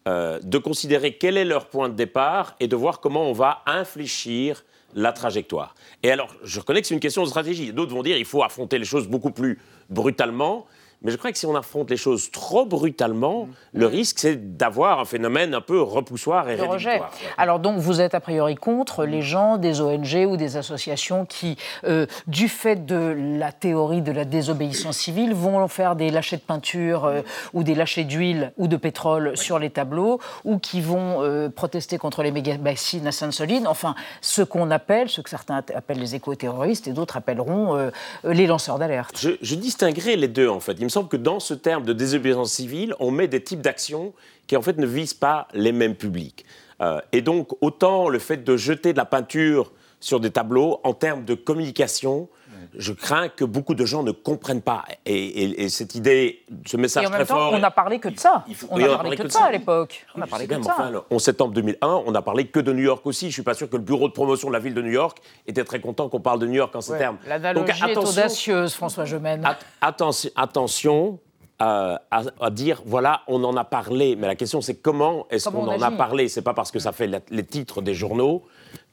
euh, 0.07 0.39
de 0.43 0.57
considérer 0.57 1.15
quel 1.17 1.38
est 1.38 1.45
leur 1.45 1.67
point 1.67 1.89
de 1.89 1.95
départ 1.95 2.55
et 2.59 2.67
de 2.67 2.75
voir 2.75 3.00
comment 3.00 3.29
on 3.29 3.33
va 3.33 3.62
infléchir 3.65 4.65
la 4.93 5.13
trajectoire. 5.13 5.73
Et 6.03 6.12
alors, 6.12 6.35
je 6.43 6.59
reconnais 6.59 6.81
que 6.81 6.88
c'est 6.88 6.93
une 6.93 7.00
question 7.00 7.23
de 7.23 7.29
stratégie. 7.29 7.71
D'autres 7.71 7.95
vont 7.95 8.03
dire 8.03 8.17
qu'il 8.17 8.25
faut 8.25 8.43
affronter 8.43 8.77
les 8.77 8.85
choses 8.85 9.07
beaucoup 9.07 9.31
plus 9.31 9.57
brutalement. 9.89 10.65
Mais 11.03 11.12
je 11.12 11.17
crois 11.17 11.31
que 11.33 11.38
si 11.38 11.45
on 11.45 11.55
affronte 11.55 11.89
les 11.89 11.98
choses 11.98 12.31
trop 12.31 12.65
brutalement, 12.65 13.50
le 13.74 13.88
risque, 13.88 14.19
c'est 14.19 14.57
d'avoir 14.57 15.00
un 15.00 15.05
phénomène 15.05 15.53
un 15.53 15.62
peu 15.62 15.81
repoussoir 15.81 16.50
et 16.50 16.55
rédhibitoire. 16.55 17.12
Alors 17.38 17.60
donc, 17.60 17.77
vous 17.77 18.00
êtes 18.00 18.15
a 18.15 18.22
priori 18.22 18.55
contre 18.55 19.03
les 19.03 19.22
gens 19.22 19.57
des 19.57 19.81
ONG 19.81 20.25
ou 20.27 20.38
des 20.38 20.55
associations 20.55 21.25
qui, 21.25 21.57
euh, 21.83 22.05
du 22.27 22.48
fait 22.48 22.86
de 22.86 23.15
la 23.38 23.51
théorie 23.51 24.01
de 24.01 24.13
la 24.13 24.24
désobéissance 24.24 24.98
civile, 24.98 25.33
vont 25.33 25.67
faire 25.67 25.98
des 25.98 26.10
lâchers 26.10 26.38
de 26.38 26.41
peinture 26.41 27.05
euh, 27.05 27.22
ou 27.53 27.63
des 27.63 27.75
lâchers 27.75 28.05
d'huile 28.05 28.53
ou 28.57 28.67
de 28.67 28.77
pétrole 28.77 29.36
sur 29.36 29.60
les 29.60 29.69
tableaux, 29.69 30.19
ou 30.45 30.57
qui 30.57 30.79
vont 30.79 31.22
euh, 31.22 31.50
protester 31.50 31.98
contre 31.98 32.24
les 32.24 32.31
méga-bassines 32.31 33.07
à 33.07 33.12
Sainte-Soline. 33.12 33.67
Enfin, 33.67 33.93
ce 34.22 34.41
qu'on 34.41 34.72
appelle, 34.72 35.10
ce 35.10 35.19
que 35.19 35.29
certains 35.29 35.62
appellent 35.75 36.00
les 36.00 36.15
éco-terroristes 36.15 36.88
et 36.88 36.93
d'autres 36.93 37.17
appelleront 37.17 37.91
les 38.24 38.48
lanceurs 38.48 38.79
d'alerte. 38.79 39.17
Je, 39.19 39.31
je 39.41 39.55
distinguerai 39.55 40.15
les 40.15 40.27
deux, 40.27 40.48
en 40.48 40.60
fait. 40.60 40.74
Il 40.79 40.86
me 40.86 40.89
semble 40.93 41.09
que 41.09 41.17
dans 41.17 41.39
ce 41.39 41.53
terme 41.53 41.83
de 41.83 41.93
désobéissance 41.93 42.53
civile, 42.53 42.93
on 43.00 43.12
met 43.12 43.27
des 43.27 43.43
types 43.43 43.62
d'actions 43.62 44.13
qui 44.47 44.55
en 44.55 44.62
fait 44.62 44.77
ne 44.77 44.85
visent 44.85 45.13
pas 45.13 45.47
les 45.53 45.71
mêmes 45.71 45.95
publics. 45.95 46.45
Euh, 46.81 47.01
et 47.12 47.21
donc 47.21 47.50
autant 47.62 48.09
le 48.09 48.19
fait 48.19 48.43
de 48.43 48.57
jeter 48.57 48.93
de 48.93 48.97
la 48.97 49.05
peinture 49.05 49.71
sur 50.00 50.19
des 50.19 50.31
tableaux, 50.31 50.79
en 50.83 50.93
termes 50.93 51.23
de 51.25 51.33
communication, 51.33 52.27
je 52.77 52.93
crains 52.93 53.29
que 53.29 53.45
beaucoup 53.45 53.75
de 53.75 53.85
gens 53.85 54.03
ne 54.03 54.11
comprennent 54.11 54.61
pas. 54.61 54.85
Et, 55.05 55.69
cette 55.69 55.95
idée, 55.95 56.43
ce 56.65 56.77
message 56.77 57.03
et 57.03 57.07
en 57.07 57.09
même 57.09 57.25
temps, 57.25 57.51
On 57.51 57.59
n'a 57.59 57.71
parlé 57.71 57.99
que 57.99 58.09
de 58.09 58.19
ça. 58.19 58.45
on 58.69 58.77
n'a 58.77 58.97
parlé 58.97 59.17
que 59.17 59.23
de 59.23 59.31
ça, 59.31 59.45
à 59.45 59.51
l'époque. 59.51 60.05
On 60.15 60.21
a 60.21 60.27
parlé 60.27 60.47
que 60.47 60.55
de 60.55 60.63
ça. 60.63 60.73
Enfin, 60.73 61.03
en 61.09 61.19
septembre 61.19 61.53
2001, 61.53 61.87
on 62.05 62.11
n'a 62.11 62.21
parlé 62.21 62.47
que 62.47 62.59
de 62.59 62.73
New 62.73 62.83
York 62.83 63.05
aussi. 63.05 63.25
Je 63.25 63.27
ne 63.27 63.33
suis 63.33 63.43
pas 63.43 63.53
sûr 63.53 63.69
que 63.69 63.77
le 63.77 63.83
bureau 63.83 64.07
de 64.07 64.13
promotion 64.13 64.47
de 64.47 64.53
la 64.53 64.59
ville 64.59 64.73
de 64.73 64.81
New 64.81 64.91
York 64.91 65.17
était 65.47 65.63
très 65.63 65.79
content 65.79 66.09
qu'on 66.09 66.19
parle 66.19 66.39
de 66.39 66.47
New 66.47 66.55
York 66.55 66.75
en 66.75 66.81
ces 66.81 66.97
termes. 66.97 67.17
L'analogie 67.27 67.83
est 67.89 67.97
audacieuse, 67.97 68.73
François 68.73 69.05
Gemène. 69.05 69.43
attention, 69.81 70.29
attention 70.35 71.19
à, 71.59 72.49
dire 72.51 72.81
voilà, 72.85 73.21
on 73.27 73.43
en 73.43 73.55
a 73.55 73.63
parlé. 73.63 74.15
Mais 74.15 74.27
la 74.27 74.35
question, 74.35 74.61
c'est 74.61 74.75
comment 74.75 75.27
est-ce 75.29 75.49
qu'on 75.49 75.67
en 75.67 75.81
a 75.81 75.91
parlé? 75.91 76.27
C'est 76.27 76.41
pas 76.41 76.53
parce 76.53 76.71
que 76.71 76.79
ça 76.79 76.91
fait 76.91 77.09
les 77.29 77.45
titres 77.45 77.81
des 77.81 77.93
journaux 77.93 78.43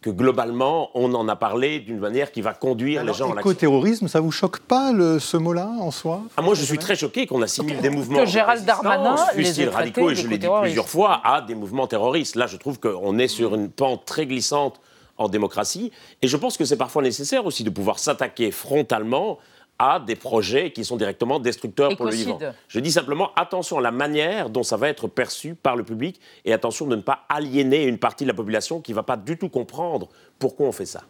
que 0.02 0.08
globalement, 0.08 0.90
on 0.94 1.12
en 1.14 1.28
a 1.28 1.36
parlé 1.36 1.80
d'une 1.80 1.98
manière 1.98 2.32
qui 2.32 2.40
va 2.40 2.54
conduire 2.54 3.04
les 3.04 3.12
gens 3.12 3.32
à 3.32 3.36
L'éco-terrorisme, 3.36 4.08
ça 4.08 4.20
vous 4.20 4.30
choque 4.30 4.60
pas 4.60 4.92
le, 4.92 5.18
ce 5.18 5.36
mot-là 5.36 5.70
en 5.78 5.90
soi 5.90 6.22
ah, 6.36 6.42
Moi, 6.42 6.54
je 6.54 6.64
suis 6.64 6.78
très 6.78 6.96
choqué 6.96 7.26
qu'on 7.26 7.42
assimile 7.42 7.80
des 7.80 7.90
mouvements. 7.90 8.20
Que 8.20 8.26
Gérald 8.26 8.64
Darmanin, 8.64 9.16
les 9.36 9.68
radicaux, 9.68 10.10
et 10.10 10.14
je 10.14 10.26
l'ai 10.26 10.38
dit 10.38 10.48
plusieurs 10.62 10.88
fois, 10.88 11.20
à 11.24 11.42
des 11.42 11.54
mouvements 11.54 11.86
terroristes. 11.86 12.36
Là, 12.36 12.46
je 12.46 12.56
trouve 12.56 12.80
qu'on 12.80 13.18
est 13.18 13.28
sur 13.28 13.54
une 13.54 13.68
pente 13.68 14.04
très 14.06 14.26
glissante 14.26 14.80
en 15.18 15.28
démocratie. 15.28 15.92
Et 16.22 16.28
je 16.28 16.36
pense 16.36 16.56
que 16.56 16.64
c'est 16.64 16.78
parfois 16.78 17.02
nécessaire 17.02 17.44
aussi 17.44 17.62
de 17.62 17.70
pouvoir 17.70 17.98
s'attaquer 17.98 18.50
frontalement 18.50 19.38
à 19.80 19.98
des 19.98 20.14
projets 20.14 20.72
qui 20.72 20.84
sont 20.84 20.98
directement 20.98 21.40
destructeurs 21.40 21.96
pour 21.96 22.04
le 22.04 22.12
vivant. 22.12 22.38
Je 22.68 22.80
dis 22.80 22.92
simplement 22.92 23.30
attention 23.34 23.78
à 23.78 23.80
la 23.80 23.90
manière 23.90 24.50
dont 24.50 24.62
ça 24.62 24.76
va 24.76 24.88
être 24.88 25.08
perçu 25.08 25.54
par 25.54 25.74
le 25.74 25.84
public 25.84 26.20
et 26.44 26.52
attention 26.52 26.86
de 26.86 26.96
ne 26.96 27.00
pas 27.00 27.20
aliéner 27.30 27.84
une 27.84 27.96
partie 27.96 28.24
de 28.24 28.28
la 28.28 28.34
population 28.34 28.82
qui 28.82 28.92
ne 28.92 28.96
va 28.96 29.04
pas 29.04 29.16
du 29.16 29.38
tout 29.38 29.48
comprendre 29.48 30.08
pourquoi 30.38 30.66
on 30.66 30.72
fait 30.72 30.84
ça. 30.84 31.02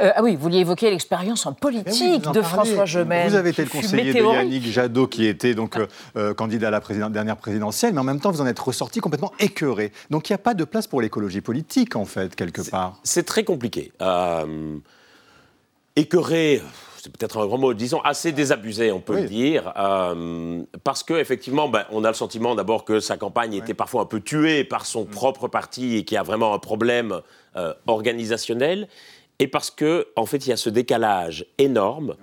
Euh, 0.00 0.10
ah 0.14 0.22
oui, 0.22 0.34
vous 0.34 0.42
vouliez 0.42 0.58
évoquer 0.58 0.90
l'expérience 0.90 1.46
en 1.46 1.52
politique 1.52 2.28
de 2.32 2.42
François 2.42 2.86
Gemène. 2.86 3.28
Vous 3.28 3.36
avez 3.36 3.50
été 3.50 3.62
le 3.62 3.70
conseiller 3.70 4.12
de 4.12 4.18
Yannick 4.18 4.66
Jadot 4.66 5.06
qui 5.06 5.24
était 5.24 5.54
donc 5.54 5.76
euh, 5.76 5.86
euh, 6.16 6.34
candidat 6.34 6.68
à 6.68 6.70
la 6.72 7.08
dernière 7.10 7.36
présidentielle, 7.36 7.92
mais 7.94 8.00
en 8.00 8.04
même 8.04 8.20
temps 8.20 8.32
vous 8.32 8.40
en 8.40 8.46
êtes 8.46 8.58
ressorti 8.58 8.98
complètement 8.98 9.32
écœuré. 9.38 9.92
Donc 10.10 10.28
il 10.28 10.32
n'y 10.32 10.36
a 10.36 10.38
pas 10.38 10.54
de 10.54 10.64
place 10.64 10.88
pour 10.88 11.00
l'écologie 11.00 11.40
politique 11.40 11.94
en 11.94 12.04
fait 12.04 12.34
quelque 12.34 12.68
part. 12.68 12.98
C'est 13.04 13.24
très 13.24 13.44
compliqué. 13.44 13.92
écœuré 15.94 16.62
c'est 17.00 17.16
peut-être 17.16 17.38
un 17.38 17.46
grand 17.46 17.58
mot, 17.58 17.74
disons 17.74 18.00
assez 18.00 18.32
désabusé, 18.32 18.92
on 18.92 19.00
peut 19.00 19.20
le 19.20 19.28
dire, 19.28 19.72
euh, 19.76 20.62
parce 20.84 21.02
qu'effectivement, 21.02 21.68
ben, 21.68 21.84
on 21.90 22.04
a 22.04 22.08
le 22.08 22.14
sentiment 22.14 22.54
d'abord 22.54 22.84
que 22.84 23.00
sa 23.00 23.16
campagne 23.16 23.54
était 23.54 23.74
parfois 23.74 24.02
un 24.02 24.06
peu 24.06 24.20
tuée 24.20 24.64
par 24.64 24.84
son 24.84 25.04
mm. 25.04 25.08
propre 25.08 25.48
parti 25.48 25.96
et 25.96 26.04
qu'il 26.04 26.16
y 26.16 26.18
a 26.18 26.22
vraiment 26.22 26.54
un 26.54 26.58
problème 26.58 27.20
euh, 27.56 27.72
organisationnel, 27.86 28.88
et 29.38 29.48
parce 29.48 29.70
que 29.70 30.08
en 30.16 30.26
fait, 30.26 30.46
il 30.46 30.50
y 30.50 30.52
a 30.52 30.56
ce 30.56 30.70
décalage 30.70 31.46
énorme 31.58 32.16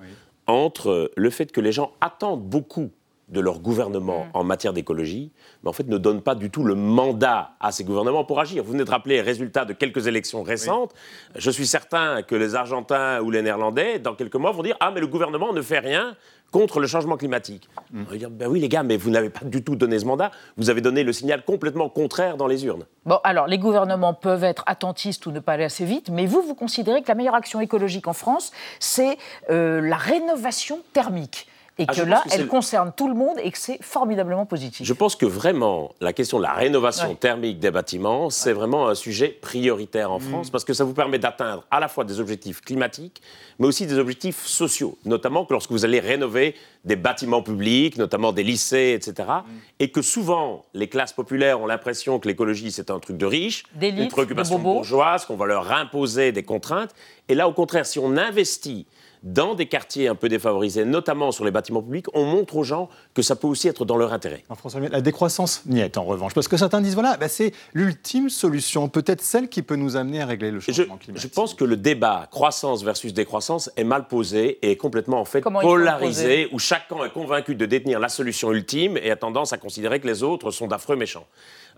entre 0.48 1.12
le 1.16 1.30
fait 1.30 1.52
que 1.52 1.62
les 1.62 1.72
gens 1.72 1.94
attendent 2.02 2.44
beaucoup 2.44 2.92
de 3.30 3.40
leur 3.40 3.60
gouvernement 3.60 4.26
mm. 4.26 4.30
en 4.34 4.44
matière 4.44 4.74
d'écologie, 4.74 5.32
mais 5.64 5.70
en 5.70 5.74
fait 5.74 5.88
ne 5.88 5.98
donnent 5.98 6.22
pas 6.22 6.36
du 6.36 6.50
tout 6.50 6.64
le 6.64 6.76
mandat 6.76 7.52
à 7.60 7.72
ces 7.72 7.84
gouvernements 7.84 8.24
pour 8.24 8.40
agir. 8.40 8.64
Vous 8.64 8.72
venez 8.72 8.86
de 8.86 8.90
rappeler 8.90 9.16
les 9.16 9.22
résultats 9.22 9.66
de 9.66 9.74
quelques 9.74 10.08
élections 10.08 10.44
récentes. 10.44 10.94
Je 11.36 11.50
suis 11.50 11.66
certain 11.66 12.22
que 12.22 12.36
les 12.36 12.56
Argentins 12.56 13.22
ou 13.22 13.32
les 13.32 13.42
Néerlandais, 13.42 14.00
dans 14.00 14.16
quelques 14.16 14.36
mois, 14.36 14.52
vont 14.52 14.64
dire 14.64 14.78
Ah, 14.80 14.92
mais 14.94 15.02
le 15.02 15.08
gouvernement 15.08 15.54
ne 15.54 15.62
fait 15.62 15.80
rien 15.80 16.16
contre 16.52 16.80
le 16.80 16.88
changement 16.88 17.18
climatique. 17.18 17.68
Mm. 17.92 18.04
On 18.08 18.12
va 18.12 18.18
dire 18.18 18.30
Ben 18.30 18.48
oui, 18.48 18.60
les 18.60 18.70
gars, 18.70 18.84
mais 18.84 18.98
vous 18.98 19.10
n'avez 19.10 19.32
pas 19.32 19.46
du 19.46 19.64
tout 19.64 19.76
donné 19.76 19.98
ce 19.98 20.06
mandat. 20.06 20.30
Vous 20.58 20.70
avez 20.70 20.82
donné 20.82 21.04
le 21.04 21.12
signal 21.12 21.44
complètement 21.44 21.90
contraire 21.90 22.38
dans 22.38 22.48
les 22.48 22.66
urnes. 22.66 22.86
Bon, 23.06 23.20
alors, 23.24 23.48
les 23.48 23.58
gouvernements 23.58 24.14
peuvent 24.14 24.44
être 24.44 24.64
attentistes 24.68 25.26
ou 25.26 25.32
ne 25.32 25.40
pas 25.40 25.54
aller 25.54 25.64
assez 25.64 25.86
vite, 25.86 26.10
mais 26.10 26.28
vous, 26.28 26.44
vous 26.44 26.56
considérez 26.56 27.02
que 27.02 27.08
la 27.08 27.16
meilleure 27.16 27.36
action 27.36 27.60
écologique 27.60 28.08
en 28.08 28.14
France, 28.14 28.52
c'est 28.80 29.18
euh, 29.50 29.82
la 29.82 29.98
rénovation 29.98 30.80
thermique 30.94 31.48
et 31.78 31.86
ah, 31.88 31.94
que 31.94 32.02
là, 32.02 32.24
elle 32.32 32.48
concerne 32.48 32.94
tout 32.96 33.08
le 33.08 33.14
monde 33.14 33.38
et 33.44 33.52
que 33.52 33.58
c'est 33.58 33.82
formidablement 33.84 34.46
positif. 34.46 34.86
Je 34.86 34.94
pense 34.94 35.16
que 35.16 35.26
vraiment, 35.26 35.92
la 36.00 36.14
question 36.14 36.38
de 36.38 36.44
la 36.44 36.54
rénovation 36.54 37.16
thermique 37.16 37.60
des 37.60 37.72
bâtiments, 37.72 38.30
c'est 38.30 38.54
vraiment 38.54 38.88
un 38.88 38.96
sujet 38.96 39.28
prioritaire 39.28 40.12
en 40.12 40.20
mm. 40.20 40.22
France 40.22 40.50
parce 40.50 40.64
que 40.64 40.74
ça 40.74 40.86
vous 40.86 40.94
permet 40.94 41.20
d'atteindre 41.20 41.64
à 41.72 41.80
la 41.82 41.88
fois 41.90 42.06
des 42.06 42.20
objectifs 42.20 42.62
climatiques, 42.62 43.22
mais 43.60 43.68
aussi 43.68 43.86
des 43.88 43.98
objectifs 43.98 44.46
sociaux, 44.46 44.98
notamment 45.04 45.46
que 45.46 45.54
lorsque 45.54 45.72
vous 45.72 45.84
allez 45.84 46.00
rénover 46.00 46.56
des 46.86 46.96
bâtiments 46.96 47.42
publics, 47.42 47.98
notamment 47.98 48.32
des 48.32 48.44
lycées, 48.44 48.94
etc., 48.96 49.28
mm. 49.30 49.52
et 49.80 49.90
que 49.90 50.02
souvent, 50.02 50.66
les 50.74 50.88
classes 50.88 51.14
populaires 51.14 51.60
ont 51.60 51.66
l'impression 51.66 52.20
que 52.20 52.28
l'écologie, 52.28 52.72
c'est 52.72 52.92
un 52.92 53.00
truc 53.00 53.18
de 53.18 53.26
riches, 53.26 53.64
une 53.82 54.08
préoccupation 54.08 54.60
bourgeoise, 54.60 55.26
qu'on 55.26 55.36
va 55.36 55.48
leur 55.48 55.72
imposer 55.72 56.32
des 56.32 56.44
contraintes. 56.44 56.92
Et 57.28 57.36
là, 57.36 57.48
au 57.48 57.54
contraire, 57.54 57.86
si 57.86 58.00
on 58.00 58.16
investit 58.16 58.86
dans 59.26 59.56
des 59.56 59.66
quartiers 59.66 60.08
un 60.08 60.16
peu 60.16 60.30
défavorisés, 60.30 60.86
notamment 60.86 61.32
sur 61.32 61.44
les 61.44 61.52
bâtiments 61.52 61.82
publics, 61.82 62.06
on 62.14 62.26
montre 62.26 62.56
aux 62.58 62.64
gens 62.64 62.90
que 63.16 63.24
ça 63.24 63.36
peut 63.36 63.48
aussi 63.48 63.68
être 63.68 63.84
dans 63.84 63.98
leur 63.98 64.14
intérêt. 64.14 64.44
François, 64.56 64.80
la 64.80 65.02
décroissance 65.02 65.64
n'y 65.66 65.82
est 65.82 65.98
en 65.98 66.04
revanche, 66.04 66.34
parce 66.34 66.48
que 66.48 66.58
certains 66.58 66.80
disent 66.80 66.94
voilà, 66.94 67.18
bah, 67.18 67.28
c'est 67.28 67.52
l'ultime 67.74 68.30
solution, 68.30 68.88
peut-être 68.88 69.22
celle 69.22 69.50
qui 69.50 69.64
peut 69.64 69.76
nous 69.76 69.96
amener 69.96 70.22
à 70.22 70.28
régler 70.28 70.52
le 70.52 70.60
changement 70.60 70.98
climatique. 70.98 71.28
Je 71.30 71.34
pense 71.34 71.56
que 71.56 71.66
le 71.66 71.76
débat 71.76 72.28
croissance 72.30 72.84
versus 72.84 73.14
décroissance 73.14 73.72
est 73.76 73.84
mal 73.84 74.08
posé 74.08 74.60
et 74.62 74.72
est 74.72 74.78
complètement 74.78 75.20
en 75.20 75.26
fait 75.26 75.42
polarisé, 75.42 76.48
où 76.52 76.60
chacun 76.60 76.75
est 76.76 77.12
convaincu 77.12 77.56
de 77.56 77.66
détenir 77.66 78.00
la 78.00 78.10
solution 78.10 78.52
ultime 78.52 78.98
et 78.98 79.12
a 79.12 79.16
tendance 79.16 79.54
à 79.54 79.58
considérer 79.58 80.00
que 80.00 80.08
les 80.08 80.24
autres 80.24 80.52
sont 80.52 80.68
d'affreux 80.68 80.96
méchants. 80.96 81.28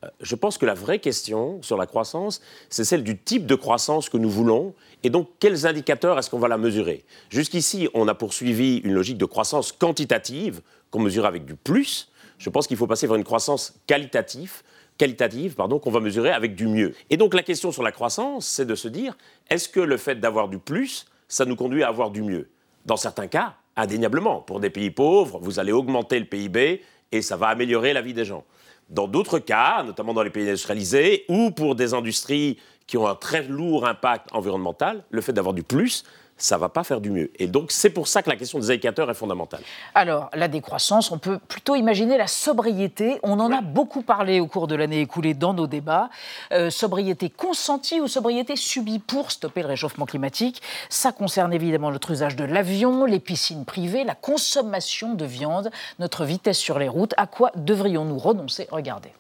Euh, 0.03 0.07
je 0.21 0.35
pense 0.35 0.57
que 0.57 0.65
la 0.65 0.73
vraie 0.73 0.99
question 0.99 1.61
sur 1.61 1.77
la 1.77 1.85
croissance, 1.85 2.41
c'est 2.69 2.83
celle 2.83 3.03
du 3.03 3.17
type 3.17 3.45
de 3.45 3.55
croissance 3.55 4.09
que 4.09 4.17
nous 4.17 4.29
voulons 4.29 4.73
et 5.03 5.09
donc 5.09 5.29
quels 5.39 5.65
indicateurs 5.65 6.19
est-ce 6.19 6.29
qu'on 6.29 6.39
va 6.39 6.47
la 6.47 6.57
mesurer. 6.57 7.03
Jusqu'ici, 7.29 7.89
on 7.93 8.07
a 8.07 8.13
poursuivi 8.13 8.77
une 8.77 8.93
logique 8.93 9.17
de 9.17 9.25
croissance 9.25 9.71
quantitative 9.71 10.61
qu'on 10.91 10.99
mesure 10.99 11.25
avec 11.25 11.45
du 11.45 11.55
plus. 11.55 12.09
Je 12.37 12.49
pense 12.49 12.67
qu'il 12.67 12.77
faut 12.77 12.87
passer 12.87 13.07
vers 13.07 13.15
une 13.15 13.23
croissance 13.23 13.79
qualitative 13.87 14.61
qualitative 14.97 15.53
pardon, 15.53 15.77
qu'on 15.77 15.91
va 15.91 15.99
mesurer 15.99 16.31
avec 16.31 16.55
du 16.55 16.67
mieux. 16.67 16.93
Et 17.09 17.17
donc 17.17 17.33
la 17.35 17.43
question 17.43 17.71
sur 17.71 17.83
la 17.83 17.91
croissance, 17.91 18.47
c'est 18.47 18.65
de 18.65 18.75
se 18.75 18.87
dire, 18.87 19.15
est-ce 19.49 19.69
que 19.69 19.79
le 19.79 19.97
fait 19.97 20.15
d'avoir 20.15 20.47
du 20.47 20.57
plus, 20.57 21.05
ça 21.27 21.45
nous 21.45 21.55
conduit 21.55 21.83
à 21.83 21.87
avoir 21.87 22.09
du 22.09 22.23
mieux? 22.23 22.49
Dans 22.85 22.97
certains 22.97 23.27
cas, 23.27 23.55
indéniablement. 23.77 24.41
Pour 24.41 24.59
des 24.59 24.69
pays 24.69 24.91
pauvres, 24.91 25.39
vous 25.41 25.59
allez 25.59 25.71
augmenter 25.71 26.19
le 26.19 26.25
PIB 26.25 26.81
et 27.11 27.21
ça 27.21 27.37
va 27.37 27.47
améliorer 27.47 27.93
la 27.93 28.01
vie 28.01 28.13
des 28.13 28.25
gens. 28.25 28.43
Dans 28.89 29.07
d'autres 29.07 29.39
cas, 29.39 29.83
notamment 29.83 30.13
dans 30.13 30.23
les 30.23 30.29
pays 30.29 30.47
industrialisés, 30.47 31.25
ou 31.29 31.51
pour 31.51 31.75
des 31.75 31.93
industries 31.93 32.57
qui 32.85 32.97
ont 32.97 33.07
un 33.07 33.15
très 33.15 33.43
lourd 33.43 33.85
impact 33.85 34.27
environnemental, 34.33 35.03
le 35.09 35.21
fait 35.21 35.33
d'avoir 35.33 35.53
du 35.53 35.63
plus, 35.63 36.03
ça 36.37 36.55
ne 36.55 36.61
va 36.61 36.69
pas 36.69 36.83
faire 36.83 37.01
du 37.01 37.09
mieux. 37.09 37.31
Et 37.39 37.47
donc, 37.47 37.71
c'est 37.71 37.89
pour 37.89 38.07
ça 38.07 38.21
que 38.21 38.29
la 38.29 38.35
question 38.35 38.59
des 38.59 38.69
indicateurs 38.69 39.09
est 39.09 39.15
fondamentale. 39.15 39.61
Alors, 39.95 40.29
la 40.33 40.47
décroissance, 40.47 41.11
on 41.11 41.17
peut 41.17 41.39
plutôt 41.39 41.75
imaginer 41.75 42.17
la 42.17 42.27
sobriété. 42.27 43.19
On 43.23 43.39
en 43.39 43.51
a 43.51 43.61
beaucoup 43.61 44.03
parlé 44.03 44.39
au 44.39 44.47
cours 44.47 44.67
de 44.67 44.75
l'année 44.75 45.01
écoulée 45.01 45.33
dans 45.33 45.53
nos 45.53 45.67
débats. 45.67 46.09
Euh, 46.51 46.69
sobriété 46.69 47.29
consentie 47.29 47.99
ou 47.99 48.07
sobriété 48.07 48.55
subie 48.55 48.99
pour 48.99 49.31
stopper 49.31 49.61
le 49.61 49.67
réchauffement 49.67 50.05
climatique. 50.05 50.61
Ça 50.89 51.11
concerne 51.11 51.53
évidemment 51.53 51.91
notre 51.91 52.11
usage 52.11 52.35
de 52.35 52.43
l'avion, 52.43 53.05
les 53.05 53.19
piscines 53.19 53.65
privées, 53.65 54.03
la 54.03 54.15
consommation 54.15 55.13
de 55.15 55.25
viande, 55.25 55.71
notre 55.99 56.23
vitesse 56.23 56.57
sur 56.57 56.79
les 56.79 56.87
routes. 56.87 57.13
À 57.17 57.27
quoi 57.27 57.51
devrions-nous 57.55 58.17
renoncer? 58.17 58.67
Regardez. 58.71 59.11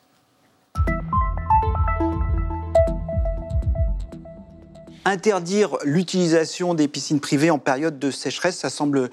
Interdire 5.09 5.77
l'utilisation 5.85 6.73
des 6.73 6.89
piscines 6.89 7.21
privées 7.21 7.49
en 7.49 7.59
période 7.59 7.97
de 7.97 8.11
sécheresse, 8.11 8.57
ça 8.57 8.69
semble 8.69 9.09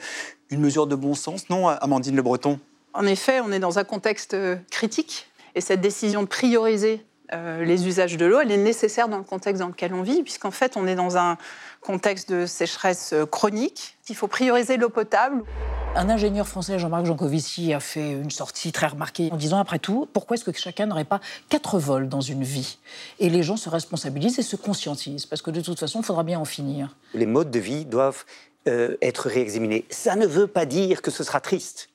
une 0.51 0.59
mesure 0.61 0.89
de 0.89 0.97
bon 0.97 1.15
sens, 1.15 1.49
non, 1.51 1.69
Amandine 1.69 2.17
Le 2.17 2.23
Breton? 2.23 2.59
En 2.95 3.07
effet, 3.07 3.39
on 3.39 3.53
est 3.53 3.61
dans 3.61 3.79
un 3.79 3.85
contexte 3.85 4.35
euh, 4.35 4.57
critique 4.73 5.29
et 5.55 5.61
cette 5.61 5.81
décision 5.81 6.23
de 6.23 6.27
prioriser 6.27 7.07
euh, 7.33 7.65
les 7.65 7.87
usages 7.87 8.17
de 8.17 8.27
l'eau, 8.27 8.41
elle 8.41 8.51
est 8.51 8.57
nécessaire 8.57 9.07
dans 9.09 9.19
le 9.19 9.23
contexte 9.23 9.61
dans 9.61 9.69
lequel 9.69 9.95
on 9.95 10.03
vit, 10.03 10.25
puisqu'en 10.25 10.51
fait, 10.51 10.77
on 10.77 10.89
est 10.89 10.97
dans 10.97 11.17
un 11.17 11.39
contexte 11.81 12.29
de 12.29 12.45
sécheresse 12.45 13.13
euh, 13.13 13.25
chronique. 13.25 13.97
Il 14.09 14.17
faut 14.17 14.27
prioriser 14.27 14.79
l'eau 14.79 14.89
potable. 14.89 15.45
Un 15.97 16.11
ingénieur 16.11 16.49
français, 16.49 16.81
Jean-Marc 16.81 17.07
Jancovici, 17.07 17.73
a 17.73 17.79
fait 17.79 18.11
une 18.11 18.31
sortie 18.33 18.73
très 18.73 18.89
remarquée 18.89 19.29
en 19.31 19.37
disant 19.37 19.59
après 19.59 19.79
tout, 19.79 20.09
pourquoi 20.13 20.35
est-ce 20.35 20.45
que 20.45 20.53
chacun 20.53 20.87
n'aurait 20.87 21.05
pas 21.05 21.21
quatre 21.49 21.79
vols 21.79 22.09
dans 22.09 22.21
une 22.21 22.43
vie? 22.43 22.79
Et 23.21 23.31
les 23.31 23.45
gens 23.45 23.57
se 23.57 23.69
responsabilisent 23.69 24.41
et 24.41 24.43
se 24.43 24.57
conscientisent, 24.57 25.25
parce 25.25 25.41
que 25.41 25.53
de 25.53 25.61
toute 25.61 25.79
façon, 25.79 26.01
il 26.01 26.05
faudra 26.05 26.25
bien 26.25 26.41
en 26.41 26.45
finir. 26.45 26.97
Les 27.15 27.27
modes 27.27 27.53
de 27.53 27.61
vie 27.61 27.85
doivent 27.85 28.25
euh, 28.67 28.97
être 29.03 29.29
réexaminés. 29.29 29.85
Ça 29.89 30.17
ne 30.17 30.27
veut 30.27 30.49
pas 30.49 30.67
dire 30.67 31.01
que 31.01 31.13
ce 31.13 31.23
sera 31.23 31.41
triste 31.41 31.91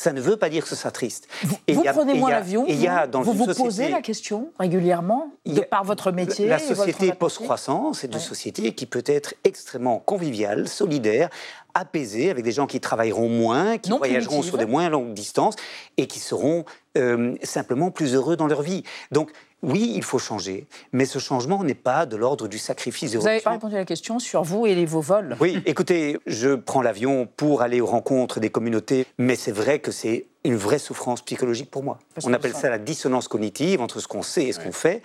ça 0.00 0.14
ne 0.14 0.20
veut 0.20 0.38
pas 0.38 0.48
dire 0.48 0.62
que 0.62 0.68
ce 0.68 0.76
sera 0.76 0.90
triste. 0.90 1.28
Vous, 1.42 1.82
prenez 1.82 2.14
moins 2.14 2.30
l'avion, 2.30 2.64
vous 3.12 3.32
vous, 3.34 3.46
posez 3.52 3.90
la 3.90 4.00
question 4.00 4.50
régulièrement, 4.58 5.30
de 5.44 5.60
par 5.60 5.84
votre 5.84 6.10
métier 6.10 6.46
La 6.46 6.58
société 6.58 7.12
post-croissance 7.12 8.02
est 8.02 8.12
une 8.12 8.18
société 8.18 8.72
qui 8.72 8.86
peut 8.86 9.04
être 9.04 9.34
extrêmement 9.44 9.98
conviviale, 9.98 10.68
solidaire, 10.68 11.28
apaisée, 11.74 12.30
avec 12.30 12.44
des 12.44 12.52
gens 12.52 12.66
qui 12.66 12.80
travailleront 12.80 13.28
moins, 13.28 13.76
qui 13.76 13.90
voyageront 13.90 14.40
sur 14.40 14.56
des 14.56 14.64
moins 14.64 14.88
longues 14.88 15.12
distances 15.12 15.54
et 15.98 16.06
qui 16.06 16.18
seront 16.18 16.64
euh, 16.96 17.34
simplement 17.42 17.90
plus 17.90 18.14
heureux 18.14 18.36
dans 18.36 18.46
leur 18.46 18.62
vie. 18.62 18.82
Donc, 19.12 19.30
oui, 19.62 19.92
il 19.94 20.02
faut 20.02 20.18
changer, 20.18 20.66
mais 20.92 21.04
ce 21.04 21.18
changement 21.18 21.62
n'est 21.64 21.74
pas 21.74 22.06
de 22.06 22.16
l'ordre 22.16 22.48
du 22.48 22.58
sacrifice. 22.58 23.14
Vous 23.14 23.24
n'avez 23.24 23.40
pas 23.40 23.50
répondu 23.50 23.74
à 23.74 23.78
la 23.78 23.84
question 23.84 24.18
sur 24.18 24.42
vous 24.42 24.66
et 24.66 24.84
vos 24.86 25.00
vols. 25.00 25.36
Oui, 25.40 25.62
écoutez, 25.66 26.18
je 26.26 26.54
prends 26.54 26.82
l'avion 26.82 27.28
pour 27.36 27.62
aller 27.62 27.80
aux 27.80 27.86
rencontres 27.86 28.40
des 28.40 28.50
communautés, 28.50 29.06
mais 29.18 29.36
c'est 29.36 29.52
vrai 29.52 29.78
que 29.78 29.90
c'est 29.90 30.26
une 30.44 30.56
vraie 30.56 30.78
souffrance 30.78 31.20
psychologique 31.22 31.70
pour 31.70 31.82
moi. 31.82 31.98
On 32.24 32.32
appelle 32.32 32.54
ça 32.54 32.70
la 32.70 32.78
dissonance 32.78 33.28
cognitive 33.28 33.80
entre 33.82 34.00
ce 34.00 34.08
qu'on 34.08 34.22
sait 34.22 34.44
et 34.44 34.52
ce 34.52 34.60
qu'on 34.60 34.72
fait. 34.72 35.02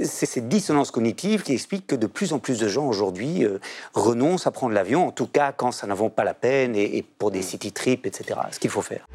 C'est 0.00 0.26
cette 0.26 0.48
dissonance 0.48 0.92
cognitive 0.92 1.42
qui 1.42 1.52
explique 1.52 1.86
que 1.86 1.96
de 1.96 2.06
plus 2.06 2.32
en 2.32 2.38
plus 2.38 2.58
de 2.60 2.68
gens 2.68 2.86
aujourd'hui 2.86 3.44
euh, 3.44 3.58
renoncent 3.94 4.46
à 4.46 4.52
prendre 4.52 4.72
l'avion, 4.72 5.08
en 5.08 5.10
tout 5.10 5.26
cas 5.26 5.50
quand 5.50 5.72
ça 5.72 5.88
n'en 5.88 5.96
vaut 5.96 6.08
pas 6.08 6.22
la 6.22 6.34
peine 6.34 6.76
et, 6.76 6.98
et 6.98 7.02
pour 7.02 7.32
des 7.32 7.42
city 7.42 7.72
trips, 7.72 8.06
etc. 8.06 8.38
Ce 8.52 8.60
qu'il 8.60 8.70
faut 8.70 8.82
faire. 8.82 9.08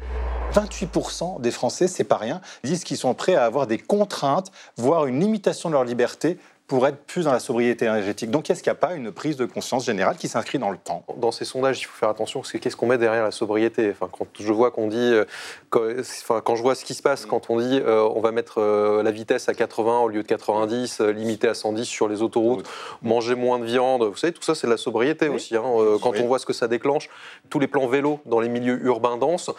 28% 0.54 1.40
des 1.40 1.50
Français, 1.50 1.88
c'est 1.88 2.04
pas 2.04 2.16
rien, 2.16 2.40
disent 2.62 2.84
qu'ils 2.84 2.96
sont 2.96 3.14
prêts 3.14 3.34
à 3.34 3.44
avoir 3.44 3.66
des 3.66 3.78
contraintes, 3.78 4.52
voire 4.76 5.06
une 5.06 5.20
limitation 5.20 5.68
de 5.68 5.74
leur 5.74 5.84
liberté 5.84 6.38
pour 6.66 6.86
être 6.86 6.96
plus 7.04 7.24
dans 7.24 7.32
la 7.32 7.40
sobriété 7.40 7.84
énergétique. 7.84 8.30
Donc, 8.30 8.48
est-ce 8.48 8.62
qu'il 8.62 8.70
n'y 8.70 8.76
a 8.76 8.80
pas 8.80 8.94
une 8.94 9.12
prise 9.12 9.36
de 9.36 9.44
conscience 9.44 9.84
générale 9.84 10.16
qui 10.16 10.28
s'inscrit 10.28 10.58
dans 10.58 10.70
le 10.70 10.78
temps? 10.78 11.04
Dans 11.18 11.30
ces 11.30 11.44
sondages, 11.44 11.80
il 11.80 11.84
faut 11.84 11.96
faire 11.96 12.08
attention, 12.08 12.40
parce 12.40 12.52
que 12.52 12.58
qu'est-ce 12.58 12.76
qu'on 12.76 12.86
met 12.86 12.96
derrière 12.96 13.22
la 13.22 13.32
sobriété? 13.32 13.90
Enfin, 13.90 14.08
Quand 14.10 14.26
je 14.38 14.52
vois 14.52 14.70
qu'on 14.70 14.88
dit, 14.88 14.96
euh, 14.96 15.26
quand, 15.68 15.82
enfin, 16.00 16.40
quand 16.42 16.56
je 16.56 16.62
vois 16.62 16.74
ce 16.74 16.86
qui 16.86 16.94
se 16.94 17.02
passe 17.02 17.26
quand 17.26 17.50
on 17.50 17.58
dit 17.58 17.80
euh, 17.84 18.08
on 18.14 18.20
va 18.20 18.32
mettre 18.32 18.60
euh, 18.60 19.02
la 19.02 19.10
vitesse 19.10 19.48
à 19.48 19.54
80 19.54 20.00
au 20.00 20.08
lieu 20.08 20.22
de 20.22 20.26
90, 20.26 21.00
limiter 21.00 21.48
à 21.48 21.54
110 21.54 21.84
sur 21.84 22.08
les 22.08 22.22
autoroutes, 22.22 22.66
manger 23.02 23.34
moins 23.34 23.58
de 23.58 23.64
viande, 23.64 24.04
vous 24.04 24.16
savez, 24.16 24.32
tout 24.32 24.42
ça 24.42 24.54
c'est 24.54 24.66
de 24.66 24.72
la 24.72 24.78
sobriété 24.78 25.28
aussi. 25.28 25.56
Hein. 25.56 25.62
quand 26.02 26.16
on 26.18 26.26
voit 26.26 26.38
ce 26.38 26.46
que 26.46 26.52
ça 26.52 26.68
déclenche, 26.68 27.10
tous 27.50 27.58
les 27.58 27.66
plans 27.66 27.86
vélo 27.86 28.20
dans 28.24 28.40
les 28.40 28.48
milieux 28.48 28.80
urbains 28.84 29.18
denses, 29.18 29.50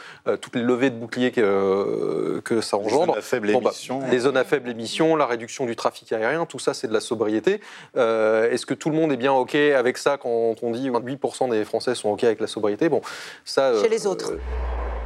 toutes 0.42 0.56
les 0.56 0.64
levées 0.64 0.90
de 0.90 0.96
boucliers 0.96 1.32
que, 1.32 2.42
que 2.44 2.62
ça 2.62 2.78
engendre. 2.78 3.00
Les 3.00 3.06
zones 3.06 3.18
à 3.18 3.22
faible 3.22 3.52
bah, 3.52 3.60
émission. 3.60 4.02
les 4.10 4.20
zones 4.20 4.38
à 4.38 4.44
faible 4.44 4.70
émission, 4.70 5.16
la 5.16 5.28
réduction 5.28 5.66
du 5.66 5.76
trafic 5.76 6.12
aérien, 6.12 6.46
tout 6.46 6.60
ça 6.60 6.74
c'est 6.74 6.88
de 6.88 6.95
la 6.96 7.02
sobriété. 7.02 7.62
Euh, 7.96 8.50
est-ce 8.50 8.66
que 8.66 8.74
tout 8.74 8.90
le 8.90 8.96
monde 8.96 9.12
est 9.12 9.18
bien 9.18 9.34
OK 9.34 9.56
avec 9.56 9.98
ça 9.98 10.18
quand 10.18 10.56
on 10.62 10.72
dit 10.72 10.90
8% 10.90 11.50
des 11.52 11.64
Français 11.66 11.96
sont 11.96 12.10
OK 12.10 12.24
avec 12.24 12.40
la 12.40 12.48
sobriété? 12.48 12.90
Bon, 12.90 13.02
ça. 13.44 13.82
Chez 13.82 13.90
les 13.90 14.08
euh, 14.08 14.10
autres. 14.10 14.34
Euh, 14.34 14.38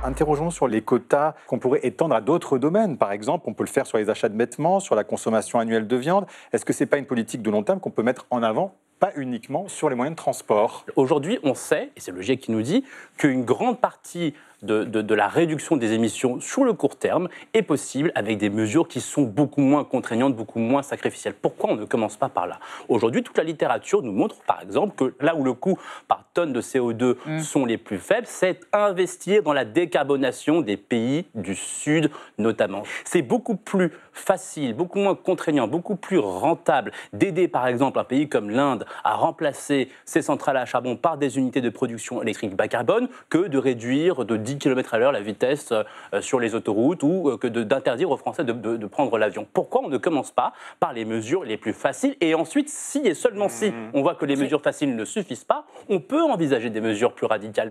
Interrogeons 0.02 0.50
sur 0.50 0.70
les 0.70 0.82
quotas 0.82 1.34
qu'on 1.48 1.60
pourrait 1.60 1.82
étendre 1.84 2.16
à 2.16 2.22
d'autres 2.22 2.58
domaines. 2.58 2.98
Par 2.98 3.12
exemple, 3.12 3.46
on 3.50 3.54
peut 3.54 3.66
le 3.66 3.70
faire 3.70 3.86
sur 3.86 3.98
les 3.98 4.10
achats 4.10 4.30
de 4.30 4.38
vêtements, 4.38 4.80
sur 4.80 4.96
la 4.96 5.04
consommation 5.04 5.60
annuelle 5.60 5.88
de 5.88 5.96
viande. 5.98 6.26
Est-ce 6.54 6.64
que 6.64 6.72
ce 6.72 6.84
n'est 6.84 6.88
pas 6.88 6.98
une 6.98 7.06
politique 7.06 7.42
de 7.42 7.52
long 7.52 7.64
terme 7.64 7.82
qu'on 7.82 7.92
peut 7.92 8.04
mettre 8.04 8.26
en 8.30 8.42
avant 8.42 8.76
pas 9.00 9.12
uniquement 9.16 9.68
sur 9.68 9.90
les 9.90 9.96
moyens 9.96 10.16
de 10.16 10.18
transport? 10.18 10.86
Aujourd'hui, 10.96 11.40
on 11.44 11.54
sait, 11.54 11.90
et 11.96 12.00
c'est 12.00 12.12
le 12.12 12.22
GIEC 12.22 12.40
qui 12.40 12.52
nous 12.52 12.62
dit, 12.62 12.84
qu'une 13.18 13.44
grande 13.44 13.80
partie 13.80 14.34
de, 14.62 15.14
la 15.14 15.28
réduction 15.28 15.78
des 15.78 15.94
émissions 15.94 16.40
sur 16.40 16.64
le 16.64 16.74
court 16.74 16.98
terme 16.98 17.30
est 17.54 17.62
possible 17.62 18.12
avec 18.16 18.38
des 18.38 18.50
mesures 18.50 18.88
qui 18.88 19.02
sont 19.02 19.24
beaucoup 19.24 19.62
moins 19.62 19.84
contraignantes, 19.84 20.36
beaucoup 20.36 20.60
moins 20.60 20.84
sacrificielles. 20.84 21.34
Pourquoi 21.34 21.72
on 21.72 21.76
ne 21.76 21.86
commence 21.86 22.18
pas 22.18 22.30
par 22.30 22.48
là? 22.48 22.60
Aujourd'hui, 22.88 23.24
toute 23.24 23.38
la 23.38 23.44
littérature 23.44 24.02
nous 24.02 24.12
montre, 24.12 24.36
par 24.48 24.62
exemple, 24.62 24.96
que 24.96 25.14
là 25.24 25.36
où 25.36 25.44
le 25.44 25.54
coût 25.54 25.78
par 26.08 26.26
tonne 26.34 26.54
de 26.54 26.62
CO2 26.62 27.16
mm. 27.26 27.40
sont 27.40 27.66
les 27.66 27.78
plus 27.78 27.98
faibles, 27.98 28.28
c'est 28.28 28.62
investir 28.74 29.44
dans 29.44 29.54
la 29.54 29.66
décarbonation 29.66 30.62
des 30.62 30.78
pays 30.78 31.26
du 31.36 31.56
Sud 31.56 32.12
notamment. 32.38 32.84
C'est 33.06 33.22
beaucoup 33.22 33.56
plus 33.56 33.92
facile, 34.20 34.74
beaucoup 34.74 35.00
moins 35.00 35.16
contraignant, 35.16 35.68
beaucoup 35.68 35.96
plus 35.96 36.20
rentable 36.20 36.92
d'aider 37.14 37.48
par 37.48 37.68
exemple 37.68 38.00
un 38.00 38.04
pays 38.04 38.30
comme 38.30 38.50
l'Inde 38.50 38.86
à 39.04 39.16
remplacer 39.16 39.90
ses 40.06 40.22
centrales 40.22 40.58
à 40.58 40.66
charbon 40.66 40.96
par 40.96 41.18
des 41.18 41.38
unités 41.38 41.62
de 41.62 41.70
production 41.70 42.22
électrique 42.22 42.56
bas 42.56 42.68
carbone 42.68 43.10
que 43.30 43.48
de 43.48 43.58
réduire 43.58 44.26
de 44.26 44.38
10 44.38 44.58
km 44.58 44.94
à 44.94 45.00
l'heure 45.00 45.12
la 45.12 45.22
vitesse 45.22 45.72
euh, 45.72 46.22
sur 46.22 46.40
les 46.40 46.56
autoroutes 46.56 47.04
ou 47.04 47.30
euh, 47.30 47.38
que 47.38 47.48
d'interdire 47.48 48.12
aux 48.12 48.18
Français 48.18 48.44
de, 48.44 48.88
prendre 48.88 49.18
l'avion. 49.18 49.48
Pourquoi 49.54 49.82
on 49.84 49.90
ne 49.90 49.98
commence 49.98 50.32
pas 50.32 50.54
par 50.80 50.94
les 50.94 51.06
mesures 51.06 51.44
les 51.44 51.58
plus 51.58 51.74
faciles 51.74 52.16
et 52.22 52.36
ensuite, 52.36 52.70
si 52.70 53.00
et 53.00 53.14
seulement 53.14 53.50
si 53.50 53.70
mmh. 53.70 53.92
on 53.94 54.02
voit 54.02 54.16
que 54.16 54.26
les 54.26 54.36
mesures 54.36 54.62
faciles 54.62 54.96
ne 54.96 55.06
suffisent 55.06 55.44
pas, 55.44 55.66
on 55.90 56.00
peut 56.00 56.22
envisager 56.22 56.70
des 56.70 56.82
mesures 56.82 57.14
plus 57.14 57.28
radicales. 57.28 57.70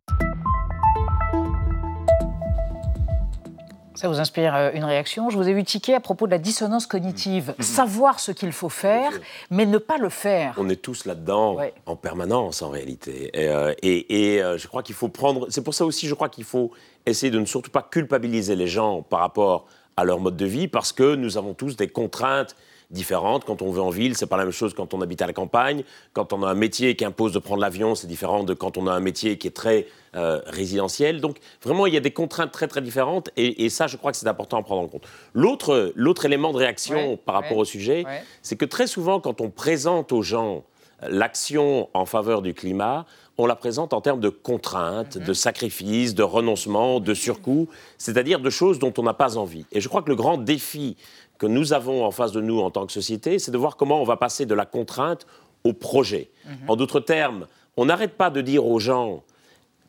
Ça 3.99 4.07
vous 4.07 4.21
inspire 4.21 4.55
euh, 4.55 4.71
une 4.75 4.85
réaction? 4.85 5.29
Je 5.29 5.37
vous 5.37 5.49
ai 5.49 5.51
eu 5.51 5.93
à 5.93 5.99
propos 5.99 6.27
de 6.27 6.31
la 6.31 6.39
dissonance 6.39 6.87
cognitive. 6.87 7.53
Mmh. 7.59 7.63
Savoir 7.63 8.21
ce 8.21 8.31
qu'il 8.31 8.53
faut 8.53 8.69
faire, 8.69 9.11
mais 9.51 9.67
ne 9.67 9.79
pas 9.79 9.99
le 9.99 10.09
faire. 10.09 10.55
On 10.57 10.69
est 10.69 10.81
tous 10.81 11.05
là-dedans 11.05 11.57
en 11.85 11.97
permanence, 11.97 12.63
en 12.63 12.71
réalité. 12.71 13.29
Et, 13.35 13.49
euh, 13.49 13.75
euh, 13.85 14.57
je 14.57 14.69
crois 14.69 14.85
qu'il 14.85 14.95
faut 14.95 15.09
prendre. 15.09 15.49
C'est 15.51 15.65
pour 15.65 15.75
ça 15.75 15.85
aussi, 15.85 16.07
je 16.07 16.15
crois 16.15 16.29
qu'il 16.29 16.45
faut 16.45 16.71
essayer 17.07 17.33
de 17.33 17.41
ne 17.41 17.45
surtout 17.45 17.73
pas 17.73 17.83
culpabiliser 17.83 18.55
les 18.55 18.69
gens 18.69 19.03
par 19.03 19.19
rapport 19.19 19.67
à 19.97 20.05
leur 20.05 20.21
mode 20.21 20.37
de 20.37 20.47
vie, 20.47 20.69
parce 20.69 20.93
que 20.93 21.17
nous 21.17 21.37
avons 21.37 21.55
tous 21.55 21.75
des 21.75 21.89
contraintes 21.89 22.55
différentes. 22.91 23.45
Quand 23.45 23.63
on 23.63 23.71
veut 23.71 23.83
en 23.83 23.91
ville, 23.91 24.17
c'est 24.17 24.27
pas 24.27 24.37
la 24.37 24.45
même 24.45 24.53
chose 24.53 24.73
quand 24.75 24.95
on 24.95 25.01
habite 25.01 25.21
à 25.21 25.27
la 25.27 25.33
campagne. 25.33 25.85
Quand 26.13 26.33
on 26.33 26.43
a 26.43 26.49
un 26.49 26.55
métier 26.55 26.97
qui 26.97 27.05
impose 27.05 27.33
de 27.33 27.39
prendre 27.39 27.61
l'avion, 27.61 27.95
c'est 27.95 28.07
différent 28.07 28.45
de 28.45 28.55
quand 28.55 28.79
on 28.79 28.87
a 28.87 28.93
un 28.93 29.01
métier 29.01 29.37
qui 29.37 29.47
est 29.47 29.53
très 29.53 29.87
euh, 30.17 30.41
résidentiel. 30.47 31.21
Donc 31.21 31.39
vraiment, 31.63 31.87
il 31.87 31.95
y 31.95 31.99
a 31.99 32.01
des 32.01 32.13
contraintes 32.13 32.51
très 32.51 32.67
très 32.67 32.81
différentes 32.81 33.31
et, 33.37 33.69
ça, 33.69 33.87
je 33.87 33.97
crois 33.97 34.13
que 34.13 34.17
c'est 34.17 34.29
important 34.29 34.59
à 34.59 34.63
prendre 34.63 34.83
en 34.83 34.89
compte. 34.89 35.07
L'autre, 35.35 35.93
l'autre 35.95 36.25
élément 36.25 36.53
de 36.53 36.59
réaction 36.59 37.19
par 37.19 37.35
rapport 37.35 37.59
au 37.59 37.65
sujet, 37.65 38.05
c'est 38.43 38.57
que 38.57 38.65
très 38.65 38.87
souvent, 38.87 39.21
quand 39.21 39.41
on 39.41 39.51
présente 39.51 40.13
aux 40.13 40.23
gens 40.23 40.65
l'action 41.03 41.89
en 41.95 42.07
faveur 42.07 42.43
du 42.43 42.55
climat, 42.55 43.07
on 43.41 43.47
la 43.47 43.55
présente 43.55 43.93
en 43.93 44.01
termes 44.01 44.19
de 44.19 44.31
contraintes, 44.31 45.17
de 45.17 45.33
sacrifices, 45.33 46.15
de 46.15 46.25
renoncements, 46.25 46.99
de 46.99 47.15
surcoûts, 47.15 47.69
c'est-à-dire 47.97 48.41
de 48.41 48.51
choses 48.51 48.81
dont 48.81 48.93
on 48.99 49.05
n'a 49.05 49.15
pas 49.15 49.37
envie. 49.37 49.65
Et 49.71 49.81
je 49.81 49.89
crois 49.89 50.03
que 50.03 50.09
le 50.09 50.17
grand 50.17 50.39
défi 50.39 50.97
que 51.39 51.47
nous 51.47 51.73
avons 51.73 52.05
en 52.05 52.11
face 52.11 52.33
de 52.33 52.41
nous 52.41 52.61
en 52.61 52.71
tant 52.71 52.87
que 52.87 52.93
société, 52.93 53.39
c'est 53.39 53.51
de 53.51 53.59
voir 53.59 53.77
comment 53.77 54.01
on 54.01 54.05
va 54.05 54.17
passer 54.17 54.45
de 54.45 54.55
la 54.55 54.67
contrainte 54.67 55.27
au 55.65 55.73
projet. 55.73 56.31
Mhm. 56.45 56.57
En 56.69 56.77
d'autres 56.77 57.01
termes, 57.01 57.47
on 57.77 57.87
n'arrête 57.87 58.15
pas 58.15 58.31
de 58.31 58.41
dire 58.41 58.67
aux 58.67 58.81
gens 58.81 59.23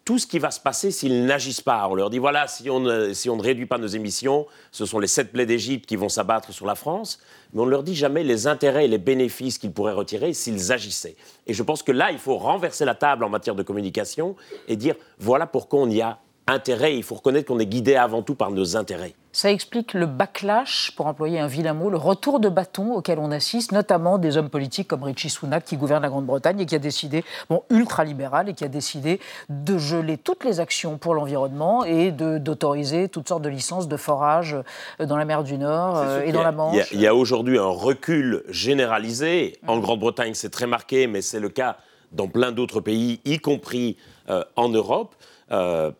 tout 0.05 0.17
ce 0.17 0.25
qui 0.25 0.39
va 0.39 0.49
se 0.49 0.59
passer 0.59 0.89
s'ils 0.89 1.25
n'agissent 1.25 1.61
pas. 1.61 1.87
On 1.87 1.93
leur 1.93 2.09
dit 2.09 2.17
voilà, 2.17 2.47
si 2.47 2.67
on, 2.69 2.79
ne, 2.79 3.13
si 3.13 3.29
on 3.29 3.35
ne 3.35 3.43
réduit 3.43 3.67
pas 3.67 3.77
nos 3.77 3.87
émissions, 3.87 4.47
ce 4.71 4.85
sont 4.87 4.97
les 4.97 5.07
sept 5.07 5.31
plaies 5.31 5.45
d'Égypte 5.45 5.85
qui 5.85 5.97
vont 5.97 6.09
s'abattre 6.09 6.51
sur 6.51 6.65
la 6.65 6.73
France, 6.73 7.19
mais 7.53 7.61
on 7.61 7.65
ne 7.65 7.69
leur 7.69 7.83
dit 7.83 7.93
jamais 7.93 8.23
les 8.23 8.47
intérêts 8.47 8.85
et 8.85 8.87
les 8.87 8.97
bénéfices 8.97 9.59
qu'ils 9.59 9.71
pourraient 9.71 9.93
retirer 9.93 10.33
s'ils 10.33 10.71
agissaient. 10.71 11.15
Et 11.45 11.53
je 11.53 11.61
pense 11.61 11.83
que 11.83 11.91
là, 11.91 12.11
il 12.11 12.17
faut 12.17 12.37
renverser 12.37 12.85
la 12.85 12.95
table 12.95 13.23
en 13.23 13.29
matière 13.29 13.53
de 13.53 13.61
communication 13.61 14.35
et 14.67 14.75
dire 14.75 14.95
voilà 15.19 15.45
pourquoi 15.45 15.79
on 15.81 15.89
y 15.91 16.01
a 16.01 16.17
intérêt. 16.47 16.97
Il 16.97 17.03
faut 17.03 17.15
reconnaître 17.15 17.47
qu'on 17.47 17.59
est 17.59 17.67
guidé 17.67 17.95
avant 17.95 18.23
tout 18.23 18.35
par 18.35 18.49
nos 18.49 18.75
intérêts. 18.75 19.13
Ça 19.31 19.51
explique 19.51 19.93
le 19.93 20.07
backlash, 20.07 20.91
pour 20.95 21.05
employer 21.05 21.39
un 21.39 21.45
vilain 21.45 21.75
mot, 21.75 21.91
le 21.91 21.97
retour 21.97 22.39
de 22.39 22.49
bâton 22.49 22.93
auquel 22.93 23.19
on 23.19 23.29
assiste, 23.29 23.71
notamment 23.71 24.17
des 24.17 24.37
hommes 24.37 24.49
politiques 24.49 24.87
comme 24.87 25.03
Richie 25.03 25.29
Sunak 25.29 25.65
qui 25.65 25.77
gouverne 25.77 26.01
la 26.01 26.09
Grande-Bretagne 26.09 26.61
et 26.61 26.65
qui 26.65 26.73
a 26.73 26.79
décidé, 26.79 27.23
bon, 27.47 27.61
ultra-libéral, 27.69 28.49
et 28.49 28.53
qui 28.55 28.63
a 28.63 28.67
décidé 28.67 29.19
de 29.49 29.77
geler 29.77 30.17
toutes 30.17 30.43
les 30.43 30.59
actions 30.59 30.97
pour 30.97 31.13
l'environnement 31.13 31.85
et 31.85 32.11
d'autoriser 32.11 33.07
toutes 33.07 33.27
sortes 33.27 33.43
de 33.43 33.49
licences 33.49 33.87
de 33.87 33.97
forage 33.97 34.55
euh, 34.99 35.05
dans 35.05 35.17
la 35.17 35.25
mer 35.25 35.43
du 35.43 35.59
Nord 35.59 35.97
euh, 35.97 36.21
et 36.21 36.31
dans 36.31 36.43
la 36.43 36.51
Manche. 36.51 36.91
Il 36.91 36.99
y 36.99 37.05
a, 37.05 37.13
aujourd'hui 37.13 37.59
un 37.59 37.65
recul 37.65 38.43
généralisé. 38.49 39.59
En 39.67 39.77
mm. 39.77 39.81
Grande-Bretagne, 39.81 40.33
c'est 40.33 40.49
très 40.49 40.67
marqué, 40.67 41.05
mais 41.05 41.21
c'est 41.21 41.39
le 41.39 41.49
cas 41.49 41.77
dans 42.11 42.27
plein 42.27 42.51
d'autres 42.51 42.81
pays, 42.81 43.19
y 43.25 43.37
compris 43.37 43.95
euh, 44.29 44.43
en 44.55 44.69
Europe. 44.69 45.13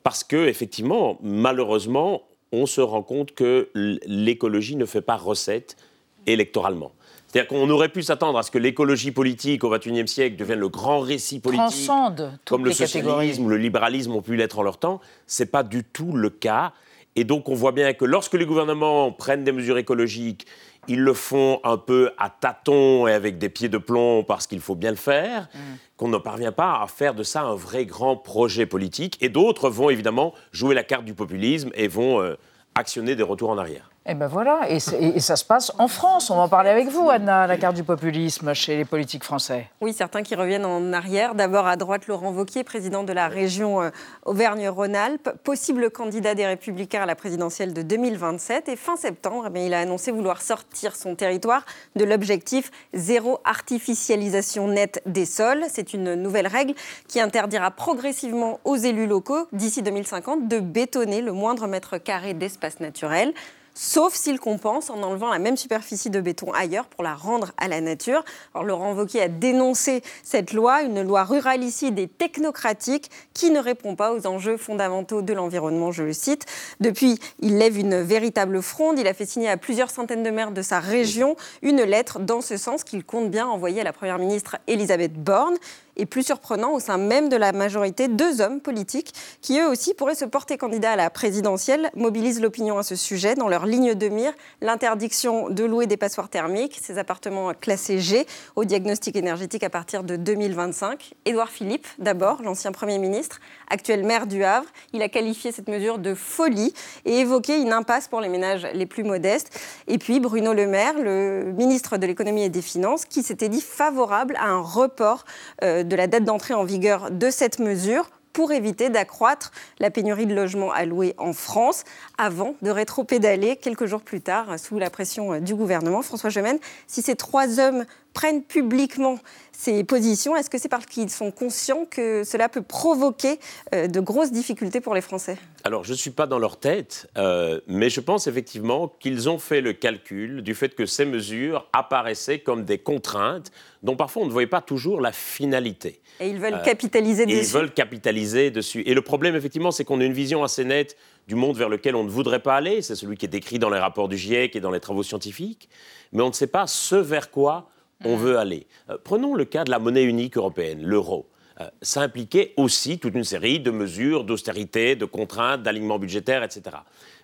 parce 0.04 0.24
que 0.24 0.48
effectivement, 0.48 1.18
malheureusement, 1.22 2.24
on 2.52 2.66
se 2.66 2.82
rend 2.82 3.04
compte 3.04 3.34
que 3.34 3.70
l'écologie 3.74 4.76
ne 4.76 4.86
fait 4.86 5.02
pas 5.02 5.16
recette 5.16 5.78
électoralement. 6.26 6.92
C'est-à-dire 7.28 7.48
qu'on 7.48 7.70
aurait 7.70 7.90
pu 7.90 8.02
s'attendre 8.02 8.40
à 8.40 8.44
ce 8.44 8.50
que 8.50 8.58
l'écologie 8.58 9.12
politique 9.12 9.64
au 9.64 9.70
XXIe 9.70 10.08
siècle 10.08 10.36
devienne 10.36 10.60
le 10.60 10.70
grand 10.70 11.00
récit 11.00 11.40
politique, 11.40 11.62
Transcende 11.62 12.40
comme 12.46 12.66
le 12.66 12.72
socialisme 12.72 13.46
ou 13.46 13.50
le 13.50 13.58
libéralisme 13.58 14.14
ont 14.14 14.22
pu 14.22 14.36
l'être 14.36 14.58
en 14.58 14.64
leur 14.64 14.78
temps. 14.78 15.00
Ce 15.28 15.44
n'est 15.44 15.50
pas 15.50 15.62
du 15.62 15.84
tout 15.84 16.14
le 16.14 16.32
cas. 16.32 16.74
Et 17.16 17.24
donc 17.26 17.48
on 17.50 17.54
voit 17.54 17.72
bien 17.72 17.94
que 17.94 18.06
lorsque 18.06 18.34
les 18.34 18.46
gouvernements 18.46 19.12
prennent 19.12 19.44
des 19.44 19.52
mesures 19.52 19.78
écologiques, 19.78 20.48
ils 20.88 21.02
le 21.02 21.14
font 21.14 21.60
un 21.64 21.78
peu 21.78 22.12
à 22.18 22.30
tâtons 22.30 23.08
et 23.08 23.14
avec 23.14 23.38
des 23.38 23.50
pieds 23.50 23.70
de 23.70 23.78
plomb 23.78 24.24
parce 24.24 24.48
qu'il 24.48 24.60
faut 24.60 24.76
bien 24.76 24.92
le 24.92 24.98
faire, 24.98 25.50
mm. 25.54 25.60
qu'on 25.98 26.08
ne 26.08 26.18
parvient 26.18 26.52
pas 26.52 26.82
à 26.82 26.88
faire 26.88 27.14
de 27.14 27.24
ça 27.24 27.42
un 27.42 27.56
vrai 27.56 27.86
grand 27.86 28.16
projet 28.16 28.66
politique. 28.66 29.18
Et 29.22 29.30
d'autres 29.30 29.70
vont 29.70 29.90
évidemment 29.90 30.34
jouer 30.52 30.74
la 30.74 30.84
carte 30.84 31.06
du 31.06 31.14
populisme 31.14 31.70
et 31.76 31.88
vont 31.88 32.22
euh, 32.22 32.36
actionner 32.76 33.16
des 33.16 33.24
retours 33.24 33.50
en 33.50 33.58
arrière. 33.58 33.92
Et 34.10 34.16
ben 34.16 34.26
voilà, 34.26 34.62
et, 34.68 34.80
ça 34.80 35.36
se 35.36 35.46
passe 35.46 35.72
en 35.78 35.88
France. 35.88 36.32
On 36.32 36.38
va 36.38 36.42
en 36.42 36.50
parler 36.50 36.72
avec 36.72 36.88
vous, 36.88 37.12
Anna, 37.12 37.46
la 37.46 37.58
carte 37.58 37.76
du 37.76 37.84
populisme 37.84 38.56
chez 38.56 38.76
les 38.76 38.84
politiques 38.84 39.24
français. 39.24 39.70
Oui, 39.82 39.94
certains 39.94 40.24
qui 40.24 40.34
reviennent 40.34 40.66
en 40.66 40.94
arrière. 40.94 41.36
D'abord 41.36 41.68
à 41.68 41.76
droite, 41.76 42.08
Laurent 42.08 42.32
Wauquiez, 42.32 42.64
président 42.64 43.04
de 43.04 43.14
la 43.14 43.28
région 43.28 43.84
euh, 43.84 43.92
Auvergne-Rhône-Alpes, 44.26 45.30
possible 45.44 45.92
candidat 45.92 46.34
des 46.34 46.48
Républicains 46.48 47.04
à 47.04 47.06
la 47.06 47.14
présidentielle 47.14 47.72
de 47.72 47.84
2027. 47.84 48.68
Et 48.70 48.76
fin 48.76 48.96
septembre, 48.96 49.48
eh 49.54 49.66
il 49.68 49.76
a 49.76 49.82
annoncé 49.82 50.10
vouloir 50.10 50.42
sortir 50.42 50.96
son 50.96 51.14
territoire 51.14 51.64
de 51.96 52.04
l'objectif 52.04 52.72
zéro 52.96 53.40
artificialisation 53.46 54.70
nette 54.70 55.04
des 55.06 55.28
sols. 55.28 55.66
C'est 55.70 55.94
une 55.94 56.16
nouvelle 56.16 56.48
règle 56.48 56.74
qui 57.08 57.20
interdira 57.20 57.70
progressivement 57.70 58.60
aux 58.66 58.76
élus 58.76 59.06
locaux, 59.06 59.48
d'ici 59.54 59.84
2050, 59.84 60.48
de 60.48 60.60
bétonner 60.60 61.22
le 61.22 61.32
moindre 61.32 61.68
mètre 61.68 62.00
carré 62.00 62.34
d'espace 62.34 62.80
naturel 62.80 63.36
sauf 63.82 64.14
s'il 64.14 64.42
compense 64.42 64.90
en 64.90 65.02
enlevant 65.04 65.30
la 65.30 65.40
même 65.40 65.56
superficie 65.56 66.10
de 66.10 66.20
béton 66.20 66.52
ailleurs 66.52 66.86
pour 66.88 67.02
la 67.02 67.16
rendre 67.16 67.54
à 67.58 67.70
la 67.70 67.80
nature. 67.80 68.26
Alors 68.54 68.66
Laurent 68.66 68.94
Wauquiez 68.94 69.22
a 69.22 69.28
dénoncé 69.30 70.04
cette 70.22 70.52
loi, 70.52 70.82
une 70.82 71.02
loi 71.02 71.24
ruralicide 71.24 71.98
et 71.98 72.10
technocratique 72.10 73.10
qui 73.34 73.52
ne 73.52 73.60
répond 73.60 73.96
pas 73.96 74.12
aux 74.14 74.28
enjeux 74.28 74.58
fondamentaux 74.58 75.22
de 75.22 75.32
l'environnement, 75.32 75.94
je 75.94 76.04
le 76.04 76.12
cite. 76.12 76.46
Depuis, 76.82 77.20
il 77.40 77.58
lève 77.58 77.78
une 77.78 78.02
véritable 78.02 78.62
fronde. 78.62 79.00
Il 79.00 79.08
a 79.08 79.14
fait 79.14 79.26
signer 79.26 79.48
à 79.48 79.56
plusieurs 79.56 79.92
centaines 79.92 80.24
de 80.24 80.30
maires 80.30 80.52
de 80.52 80.62
sa 80.62 80.82
région 80.82 81.38
une 81.62 81.82
lettre 81.82 82.20
dans 82.20 82.42
ce 82.42 82.58
sens 82.58 82.84
qu'il 82.84 83.06
compte 83.06 83.32
bien 83.32 83.48
envoyer 83.48 83.80
à 83.80 83.86
la 83.86 83.94
Première 83.94 84.20
ministre 84.20 84.58
Elisabeth 84.68 85.14
Borne 85.14 85.56
et 86.00 86.06
plus 86.06 86.24
surprenant, 86.24 86.72
au 86.72 86.80
sein 86.80 86.98
même 86.98 87.30
de 87.30 87.36
la 87.36 87.52
majorité, 87.52 88.08
deux 88.08 88.42
hommes 88.42 88.62
politiques 88.62 89.14
qui 89.42 89.60
eux 89.60 89.68
aussi 89.68 89.94
pourraient 89.94 90.16
se 90.16 90.26
porter 90.26 90.58
candidats 90.58 90.94
à 90.94 90.96
la 90.96 91.10
présidentielle, 91.10 91.92
mobilisent 91.96 92.42
l'opinion 92.42 92.78
à 92.78 92.84
ce 92.84 92.96
sujet 92.96 93.36
dans 93.36 93.50
leur 93.50 93.66
ligne 93.66 93.94
de 93.96 94.08
mire, 94.08 94.32
l'interdiction 94.62 95.50
de 95.50 95.64
louer 95.66 95.88
des 95.88 95.98
passoires 95.98 96.30
thermiques, 96.30 96.80
ces 96.82 96.98
appartements 96.98 97.54
classés 97.54 98.00
G, 98.00 98.26
au 98.56 98.64
diagnostic 98.64 99.16
énergétique 99.16 99.64
à 99.64 99.70
partir 99.70 100.04
de 100.04 100.16
2025. 100.16 101.16
Édouard 101.26 101.50
Philippe, 101.50 101.88
d'abord, 101.98 102.42
l'ancien 102.44 102.72
Premier 102.72 102.98
ministre, 102.98 103.40
actuel 103.70 104.06
maire 104.06 104.26
du 104.26 104.44
Havre, 104.44 104.68
il 104.94 105.02
a 105.02 105.10
qualifié 105.10 105.52
cette 105.52 105.68
mesure 105.68 106.00
de 106.00 106.14
folie 106.14 106.74
et 107.06 107.20
évoqué 107.20 107.58
une 107.58 107.74
impasse 107.74 108.08
pour 108.08 108.22
les 108.22 108.30
ménages 108.30 108.66
les 108.74 108.86
plus 108.86 109.04
modestes. 109.04 109.60
Et 109.88 109.98
puis 109.98 110.22
Bruno 110.22 110.54
Le 110.54 110.66
Maire, 110.66 110.94
le 110.98 111.52
ministre 111.58 111.98
de 111.98 112.08
l'économie 112.08 112.44
et 112.44 112.50
des 112.50 112.62
finances, 112.62 113.04
qui 113.06 113.22
s'était 113.22 113.50
dit 113.50 113.62
favorable 113.62 114.38
à 114.38 114.48
un 114.48 114.62
report 114.62 115.26
euh, 115.64 115.84
de 115.90 115.96
la 115.96 116.08
date 116.08 116.24
d'entrée 116.24 116.54
en 116.54 116.64
vigueur 116.64 117.12
de 117.12 117.30
cette 117.30 117.60
mesure 117.60 118.10
pour 118.32 118.52
éviter 118.52 118.90
d'accroître 118.90 119.52
la 119.80 119.90
pénurie 119.90 120.28
de 120.28 120.36
logements 120.36 120.72
louer 120.86 121.16
en 121.18 121.34
France, 121.34 121.84
avant 122.18 122.56
de 122.62 122.70
rétro-pédaler 122.70 123.58
quelques 123.58 123.86
jours 123.86 124.02
plus 124.02 124.22
tard 124.22 124.58
sous 124.60 124.80
la 124.80 124.90
pression 124.90 125.42
du 125.42 125.56
gouvernement. 125.56 126.02
François 126.02 126.30
Gemène, 126.30 126.60
si 126.88 127.02
ces 127.02 127.16
trois 127.16 127.60
hommes 127.60 127.86
prennent 128.14 128.44
publiquement 128.44 129.20
ces 129.60 129.84
positions, 129.84 130.38
est-ce 130.38 130.50
que 130.50 130.58
c'est 130.58 130.70
parce 130.70 130.86
qu'ils 130.86 131.10
sont 131.10 131.32
conscients 131.32 131.86
que 131.90 132.24
cela 132.24 132.48
peut 132.48 132.62
provoquer 132.62 133.40
euh, 133.76 133.88
de 133.88 134.00
grosses 134.00 134.32
difficultés 134.32 134.80
pour 134.80 134.96
les 134.96 135.02
Français? 135.02 135.38
Alors, 135.66 135.84
je 135.84 135.92
ne 135.92 135.98
suis 135.98 136.12
pas 136.12 136.28
dans 136.28 136.40
leur 136.40 136.58
tête, 136.58 137.10
euh, 137.18 137.60
mais 137.68 137.90
je 137.90 138.00
pense 138.00 138.28
effectivement 138.28 138.88
qu'ils 138.88 139.28
ont 139.28 139.38
fait 139.38 139.60
le 139.60 139.74
calcul 139.74 140.44
du 140.44 140.56
fait 140.56 140.76
que 140.76 140.86
ces 140.86 141.04
mesures 141.04 141.68
apparaissaient 141.74 142.40
comme 142.40 142.64
des 142.64 142.78
contraintes 142.78 143.52
dont 143.84 143.98
parfois 143.98 144.24
on 144.24 144.28
ne 144.28 144.32
voyait 144.32 144.48
pas 144.48 144.62
toujours 144.62 145.02
la 145.02 145.12
finalité. 145.12 146.00
Et 146.22 146.30
ils 146.30 146.40
veulent 146.40 146.54
euh, 146.54 146.64
capitaliser 146.64 147.26
dessus. 147.26 147.40
Ils 147.40 147.54
veulent 147.54 147.74
capitaliser 147.74 148.52
dessus. 148.52 148.84
Et 148.86 148.94
le 148.94 149.02
problème, 149.02 149.36
effectivement, 149.36 149.72
c'est 149.72 149.84
qu'on 149.84 150.00
a 150.00 150.06
une 150.06 150.14
vision 150.14 150.42
assez 150.42 150.64
nette 150.64 150.96
du 151.28 151.36
monde 151.36 151.58
vers 151.58 151.68
lequel 151.70 151.98
on 151.98 152.06
ne 152.06 152.10
voudrait 152.10 152.42
pas 152.42 152.56
aller. 152.56 152.82
C'est 152.82 152.96
celui 152.96 153.18
qui 153.18 153.26
est 153.26 153.30
décrit 153.30 153.60
dans 153.60 153.70
les 153.70 153.80
rapports 153.80 154.08
du 154.08 154.18
GIEC 154.18 154.56
et 154.56 154.62
dans 154.62 154.72
les 154.72 154.80
travaux 154.80 155.04
scientifiques. 155.04 155.68
Mais 156.14 156.24
on 156.24 156.30
ne 156.30 156.34
sait 156.34 156.48
pas 156.48 156.66
ce 156.66 156.96
vers 156.96 157.30
quoi 157.30 157.70
on 158.06 158.16
veut 158.16 158.38
aller. 158.38 158.68
Euh, 158.90 158.98
prenons 159.04 159.36
le 159.36 159.46
cas 159.46 159.64
de 159.64 159.72
la 159.72 159.80
monnaie 159.80 160.04
unique 160.04 160.38
européenne, 160.38 160.84
l'euro. 160.84 161.28
Euh, 161.62 161.70
ça 161.82 162.02
impliquait 162.02 162.54
aussi 162.58 163.00
toute 163.00 163.16
une 163.16 163.24
série 163.24 163.60
de 163.60 163.72
mesures 163.72 164.24
d'austérité, 164.24 164.96
de 164.96 165.06
contraintes, 165.06 165.64
d'alignement 165.64 166.00
budgétaire, 166.00 166.44
etc. 166.44 166.78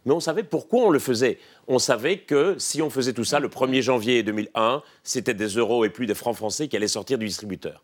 Mais 0.06 0.14
on 0.14 0.20
savait 0.20 0.44
pourquoi 0.44 0.82
on 0.82 0.90
le 0.90 1.00
faisait. 1.00 1.40
On 1.68 1.80
savait 1.80 2.20
que 2.20 2.56
si 2.60 2.82
on 2.82 2.90
faisait 2.90 3.14
tout 3.14 3.24
ça 3.24 3.40
le 3.40 3.48
1er 3.48 3.82
janvier 3.82 4.24
2001, 4.24 4.84
c'était 5.04 5.34
des 5.34 5.48
euros 5.48 5.86
et 5.86 5.90
plus 5.90 6.06
des 6.06 6.14
francs 6.14 6.36
français 6.36 6.68
qui 6.68 6.76
allaient 6.76 6.88
sortir 6.88 7.18
du 7.18 7.26
distributeur. 7.26 7.82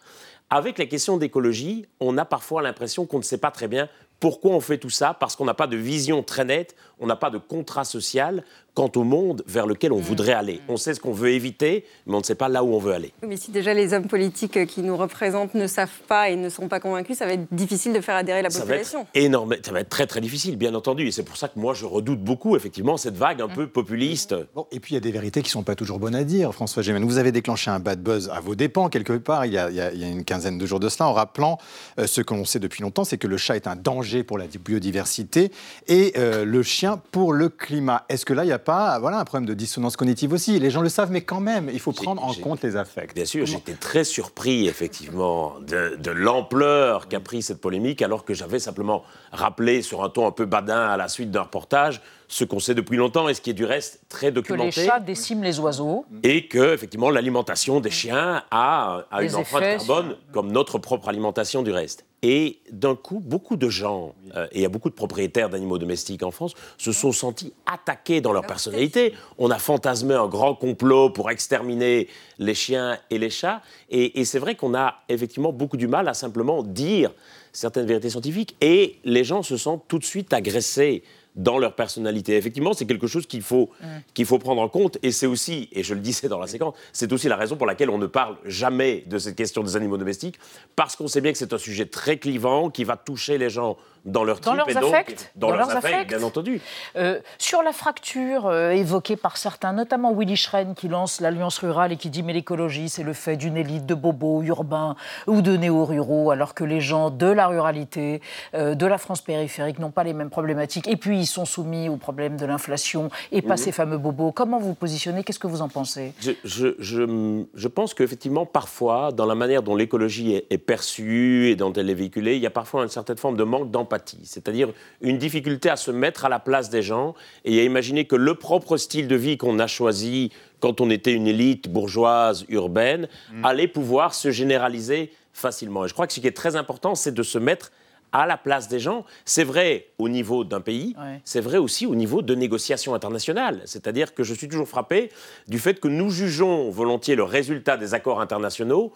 Avec 0.49 0.77
la 0.77 0.85
question 0.85 1.17
d'écologie, 1.17 1.85
on 2.01 2.17
a 2.17 2.25
parfois 2.25 2.61
l'impression 2.61 3.05
qu'on 3.05 3.19
ne 3.19 3.23
sait 3.23 3.37
pas 3.37 3.51
très 3.51 3.69
bien 3.69 3.87
pourquoi 4.21 4.51
on 4.51 4.59
fait 4.61 4.77
tout 4.77 4.91
ça 4.91 5.15
Parce 5.15 5.35
qu'on 5.35 5.45
n'a 5.45 5.55
pas 5.55 5.65
de 5.65 5.75
vision 5.75 6.21
très 6.21 6.45
nette, 6.45 6.75
on 6.99 7.07
n'a 7.07 7.15
pas 7.15 7.31
de 7.31 7.39
contrat 7.39 7.83
social 7.83 8.43
quant 8.73 8.91
au 8.95 9.03
monde 9.03 9.43
vers 9.47 9.67
lequel 9.67 9.91
on 9.91 9.99
mmh. 9.99 10.01
voudrait 10.01 10.33
aller. 10.33 10.61
On 10.69 10.77
sait 10.77 10.93
ce 10.93 10.99
qu'on 10.99 11.11
veut 11.11 11.31
éviter, 11.31 11.85
mais 12.05 12.15
on 12.15 12.19
ne 12.19 12.23
sait 12.23 12.35
pas 12.35 12.49
là 12.49 12.63
où 12.63 12.73
on 12.73 12.79
veut 12.79 12.93
aller. 12.93 13.11
Mais 13.27 13.37
si 13.37 13.51
déjà 13.51 13.73
les 13.73 13.93
hommes 13.93 14.07
politiques 14.07 14.65
qui 14.65 14.81
nous 14.81 14.95
représentent 14.95 15.53
ne 15.55 15.67
savent 15.67 15.89
pas 16.07 16.29
et 16.29 16.35
ne 16.35 16.49
sont 16.49 16.67
pas 16.67 16.79
convaincus, 16.79 17.17
ça 17.17 17.25
va 17.25 17.33
être 17.33 17.47
difficile 17.51 17.93
de 17.93 18.01
faire 18.01 18.15
adhérer 18.15 18.41
la 18.41 18.49
population. 18.49 18.99
Ça 18.99 19.03
va 19.03 19.09
être 19.13 19.25
énorme, 19.25 19.55
ça 19.63 19.71
va 19.71 19.81
être 19.81 19.89
très 19.89 20.07
très 20.07 20.21
difficile, 20.21 20.57
bien 20.57 20.73
entendu. 20.73 21.07
Et 21.07 21.11
c'est 21.11 21.23
pour 21.23 21.37
ça 21.37 21.47
que 21.47 21.59
moi 21.59 21.73
je 21.73 21.85
redoute 21.85 22.21
beaucoup, 22.21 22.55
effectivement, 22.55 22.97
cette 22.97 23.17
vague 23.17 23.41
un 23.41 23.47
mmh. 23.47 23.53
peu 23.53 23.67
populiste. 23.67 24.35
Bon, 24.55 24.67
et 24.71 24.79
puis 24.79 24.93
il 24.93 24.95
y 24.95 24.97
a 24.97 25.01
des 25.01 25.11
vérités 25.11 25.41
qui 25.41 25.47
ne 25.47 25.51
sont 25.51 25.63
pas 25.63 25.75
toujours 25.75 25.99
bonnes 25.99 26.15
à 26.15 26.23
dire, 26.23 26.53
François 26.53 26.81
Gémen. 26.81 27.03
Vous 27.03 27.17
avez 27.17 27.31
déclenché 27.31 27.71
un 27.71 27.79
bad 27.79 28.01
buzz 28.01 28.29
à 28.33 28.39
vos 28.39 28.55
dépens, 28.55 28.89
quelque 28.89 29.13
part, 29.13 29.45
il 29.45 29.53
y 29.53 29.57
a, 29.57 29.69
il 29.69 29.75
y 29.75 29.81
a, 29.81 30.07
une 30.07 30.23
quinzaine 30.23 30.57
de 30.57 30.65
jours 30.65 30.79
de 30.79 30.89
cela, 30.89 31.09
en 31.09 31.13
rappelant 31.13 31.57
euh, 31.99 32.07
ce 32.07 32.21
que 32.21 32.33
l'on 32.33 32.45
sait 32.45 32.59
depuis 32.59 32.83
longtemps, 32.83 33.03
c'est 33.03 33.17
que 33.17 33.27
le 33.27 33.37
chat 33.37 33.55
est 33.55 33.67
un 33.67 33.75
danger 33.75 34.23
pour 34.23 34.37
la 34.37 34.45
biodiversité 34.47 35.51
et 35.87 36.13
euh, 36.17 36.45
le 36.45 36.63
chien 36.63 37.01
pour 37.11 37.33
le 37.33 37.49
climat. 37.49 38.05
Est-ce 38.09 38.25
que 38.25 38.33
là, 38.33 38.43
il 38.43 38.47
n'y 38.47 38.53
a 38.53 38.59
pas 38.63 38.99
voilà, 38.99 39.19
un 39.19 39.25
problème 39.25 39.47
de 39.47 39.53
dissonance 39.53 39.97
cognitive 39.97 40.33
aussi. 40.33 40.59
Les 40.59 40.69
gens 40.69 40.81
le 40.81 40.89
savent, 40.89 41.11
mais 41.11 41.21
quand 41.21 41.39
même, 41.39 41.69
il 41.71 41.79
faut 41.79 41.91
prendre 41.91 42.23
en 42.23 42.33
compte 42.33 42.63
les 42.63 42.75
affects. 42.75 43.13
Bien 43.13 43.25
sûr, 43.25 43.45
j'étais 43.45 43.73
très 43.73 44.03
surpris, 44.03 44.67
effectivement, 44.67 45.55
de, 45.61 46.11
l'ampleur 46.11 47.07
qu'a 47.07 47.19
pris 47.19 47.41
cette 47.41 47.61
polémique, 47.61 48.01
alors 48.01 48.25
que 48.25 48.33
j'avais 48.33 48.59
simplement 48.59 49.03
rappelé 49.31 49.81
sur 49.81 50.03
un 50.03 50.09
ton 50.09 50.27
un 50.27 50.31
peu 50.31 50.45
badin 50.45 50.87
à 50.87 50.97
la 50.97 51.07
suite 51.07 51.31
d'un 51.31 51.43
reportage 51.43 52.01
ce 52.31 52.45
qu'on 52.45 52.59
sait 52.59 52.73
depuis 52.73 52.95
longtemps 52.95 53.27
et 53.27 53.33
ce 53.33 53.41
qui 53.41 53.49
est 53.49 53.53
du 53.53 53.65
reste 53.65 54.03
très 54.07 54.31
documenté. 54.31 54.71
Que 54.71 54.79
les 54.79 54.85
chats 54.87 54.99
déciment 55.01 55.43
les 55.43 55.59
oiseaux. 55.59 56.05
Et 56.23 56.47
que, 56.47 56.73
effectivement, 56.73 57.09
l'alimentation 57.09 57.81
des 57.81 57.91
chiens 57.91 58.43
a, 58.49 59.03
a 59.11 59.21
une 59.21 59.35
empreinte 59.35 59.85
carbone 59.85 60.15
comme 60.31 60.49
notre 60.49 60.79
propre 60.79 61.09
alimentation 61.09 61.61
du 61.61 61.71
reste. 61.71 62.05
Et 62.23 62.59
d'un 62.71 62.95
coup, 62.95 63.19
beaucoup 63.19 63.57
de 63.57 63.67
gens, 63.67 64.15
euh, 64.35 64.45
et 64.53 64.59
il 64.59 64.61
y 64.61 64.65
a 64.65 64.69
beaucoup 64.69 64.89
de 64.89 64.95
propriétaires 64.95 65.49
d'animaux 65.49 65.77
domestiques 65.77 66.23
en 66.23 66.31
France, 66.31 66.53
se 66.77 66.93
sont 66.93 67.11
sentis 67.11 67.51
attaqués 67.65 68.21
dans 68.21 68.31
leur 68.31 68.45
personnalité. 68.45 69.13
On 69.37 69.51
a 69.51 69.57
fantasmé 69.57 70.13
un 70.13 70.27
grand 70.27 70.55
complot 70.55 71.09
pour 71.09 71.31
exterminer 71.31 72.07
les 72.39 72.53
chiens 72.53 72.97
et 73.09 73.17
les 73.17 73.29
chats. 73.29 73.61
Et, 73.89 74.21
et 74.21 74.23
c'est 74.23 74.39
vrai 74.39 74.55
qu'on 74.55 74.73
a 74.73 75.01
effectivement 75.09 75.51
beaucoup 75.51 75.77
du 75.77 75.87
mal 75.87 76.07
à 76.07 76.13
simplement 76.13 76.63
dire 76.63 77.11
certaines 77.51 77.87
vérités 77.87 78.09
scientifiques. 78.09 78.55
Et 78.61 78.99
les 79.03 79.25
gens 79.25 79.43
se 79.43 79.57
sentent 79.57 79.83
tout 79.89 79.99
de 79.99 80.05
suite 80.05 80.31
agressés 80.31 81.03
dans 81.35 81.57
leur 81.57 81.75
personnalité. 81.75 82.35
Effectivement, 82.35 82.73
c'est 82.73 82.85
quelque 82.85 83.07
chose 83.07 83.25
qu'il 83.25 83.41
faut, 83.41 83.69
mm. 83.81 83.85
qu'il 84.13 84.25
faut 84.25 84.39
prendre 84.39 84.61
en 84.61 84.69
compte. 84.69 84.97
Et 85.03 85.11
c'est 85.11 85.27
aussi, 85.27 85.69
et 85.71 85.83
je 85.83 85.93
le 85.93 86.01
disais 86.01 86.27
dans 86.27 86.39
la 86.39 86.47
séquence, 86.47 86.75
c'est 86.91 87.11
aussi 87.13 87.27
la 87.27 87.37
raison 87.37 87.55
pour 87.55 87.67
laquelle 87.67 87.89
on 87.89 87.97
ne 87.97 88.07
parle 88.07 88.37
jamais 88.45 89.03
de 89.07 89.17
cette 89.17 89.35
question 89.35 89.63
des 89.63 89.75
animaux 89.75 89.97
domestiques, 89.97 90.39
parce 90.75 90.95
qu'on 90.95 91.07
sait 91.07 91.21
bien 91.21 91.31
que 91.31 91.37
c'est 91.37 91.53
un 91.53 91.57
sujet 91.57 91.85
très 91.85 92.17
clivant 92.17 92.69
qui 92.69 92.83
va 92.83 92.97
toucher 92.97 93.37
les 93.37 93.49
gens 93.49 93.77
dans 94.05 94.23
leur 94.23 94.39
dans 94.39 94.55
leurs 94.55 94.67
affects, 94.75 95.31
dans, 95.35 95.51
leurs, 95.51 95.69
affects, 95.69 96.07
bien 96.07 96.23
entendu. 96.23 96.59
Euh, 96.95 97.19
sur 97.37 97.61
la 97.61 97.71
fracture 97.71 98.47
euh, 98.47 98.71
évoquée 98.71 99.15
par 99.15 99.37
certains, 99.37 99.73
notamment 99.73 100.13
Willy 100.13 100.35
Schren 100.35 100.73
qui 100.73 100.87
lance 100.87 101.21
l'Alliance 101.21 101.59
rurale 101.59 101.91
et 101.91 101.97
qui 101.97 102.09
dit 102.09 102.23
mais 102.23 102.33
l'écologie 102.33 102.89
c'est 102.89 103.03
le 103.03 103.13
fait 103.13 103.37
d'une 103.37 103.57
élite 103.57 103.85
de 103.85 103.93
bobos 103.93 104.41
urbains 104.43 104.95
ou 105.27 105.41
de 105.41 105.55
néo-ruraux, 105.55 106.31
alors 106.31 106.55
que 106.55 106.63
les 106.63 106.81
gens 106.81 107.11
de 107.11 107.27
la 107.27 107.47
ruralité, 107.47 108.21
euh, 108.55 108.73
de 108.73 108.85
la 108.87 108.97
France 108.97 109.21
périphérique 109.21 109.77
n'ont 109.77 109.91
pas 109.91 110.03
les 110.03 110.13
mêmes 110.13 110.31
problématiques 110.31 110.87
et 110.87 110.97
puis 110.97 111.19
ils 111.19 111.27
sont 111.27 111.45
soumis 111.45 111.87
au 111.87 111.97
problème 111.97 112.37
de 112.37 112.45
l'inflation 112.45 113.09
et 113.31 113.43
pas 113.43 113.53
mhm. 113.53 113.57
ces 113.57 113.71
fameux 113.71 113.97
bobos. 113.99 114.31
Comment 114.31 114.59
vous 114.59 114.73
positionnez? 114.73 115.23
Qu'est-ce 115.23 115.39
que 115.39 115.47
vous 115.47 115.61
en 115.61 115.69
pensez? 115.69 116.13
Je, 116.19 116.31
je, 116.43 116.75
je, 116.79 117.43
je 117.53 117.67
pense 117.67 117.93
qu'effectivement 117.93 118.47
parfois 118.47 119.11
dans 119.11 119.25
la 119.27 119.35
manière 119.35 119.61
dont 119.61 119.75
l'écologie 119.75 120.33
est, 120.33 120.47
est, 120.49 120.57
perçue 120.57 121.49
et 121.49 121.55
dont 121.55 121.73
elle 121.73 121.89
est 121.89 121.93
véhiculée, 121.93 122.35
il 122.35 122.41
y 122.41 122.47
a 122.47 122.51
parfois 122.51 122.83
une 122.83 122.89
certaine 122.89 123.17
forme 123.17 123.37
de 123.37 123.43
manque 123.43 123.69
d'empathie 123.69 123.90
c'est-à-dire 124.23 124.69
une 125.01 125.17
difficulté 125.17 125.69
à 125.69 125.75
se 125.75 125.91
mettre 125.91 126.25
à 126.25 126.29
la 126.29 126.39
place 126.39 126.69
des 126.69 126.81
gens 126.81 127.15
et 127.45 127.59
à 127.59 127.63
imaginer 127.63 128.05
que 128.05 128.15
le 128.15 128.35
propre 128.35 128.77
style 128.77 129.07
de 129.07 129.15
vie 129.15 129.37
qu'on 129.37 129.59
a 129.59 129.67
choisi 129.67 130.31
quand 130.59 130.81
on 130.81 130.89
était 130.89 131.13
une 131.13 131.27
élite 131.27 131.69
bourgeoise 131.69 132.45
urbaine 132.49 133.07
mm. 133.33 133.45
allait 133.45 133.67
pouvoir 133.67 134.13
se 134.13 134.31
généraliser 134.31 135.11
facilement. 135.33 135.85
Et 135.85 135.87
je 135.87 135.93
crois 135.93 136.07
que 136.07 136.13
ce 136.13 136.19
qui 136.19 136.27
est 136.27 136.35
très 136.35 136.55
important, 136.55 136.95
c'est 136.95 137.13
de 137.13 137.23
se 137.23 137.37
mettre 137.37 137.71
à 138.11 138.25
la 138.25 138.37
place 138.37 138.67
des 138.67 138.79
gens. 138.79 139.05
C'est 139.25 139.43
vrai 139.43 139.87
au 139.97 140.09
niveau 140.09 140.43
d'un 140.43 140.61
pays, 140.61 140.95
c'est 141.23 141.39
vrai 141.39 141.57
aussi 141.57 141.85
au 141.85 141.95
niveau 141.95 142.21
de 142.21 142.35
négociations 142.35 142.93
internationales. 142.93 143.61
C'est-à-dire 143.65 144.13
que 144.13 144.23
je 144.23 144.33
suis 144.33 144.47
toujours 144.47 144.67
frappé 144.67 145.09
du 145.47 145.59
fait 145.59 145.79
que 145.79 145.87
nous 145.87 146.09
jugeons 146.09 146.69
volontiers 146.69 147.15
le 147.15 147.23
résultat 147.23 147.77
des 147.77 147.93
accords 147.93 148.21
internationaux 148.21 148.91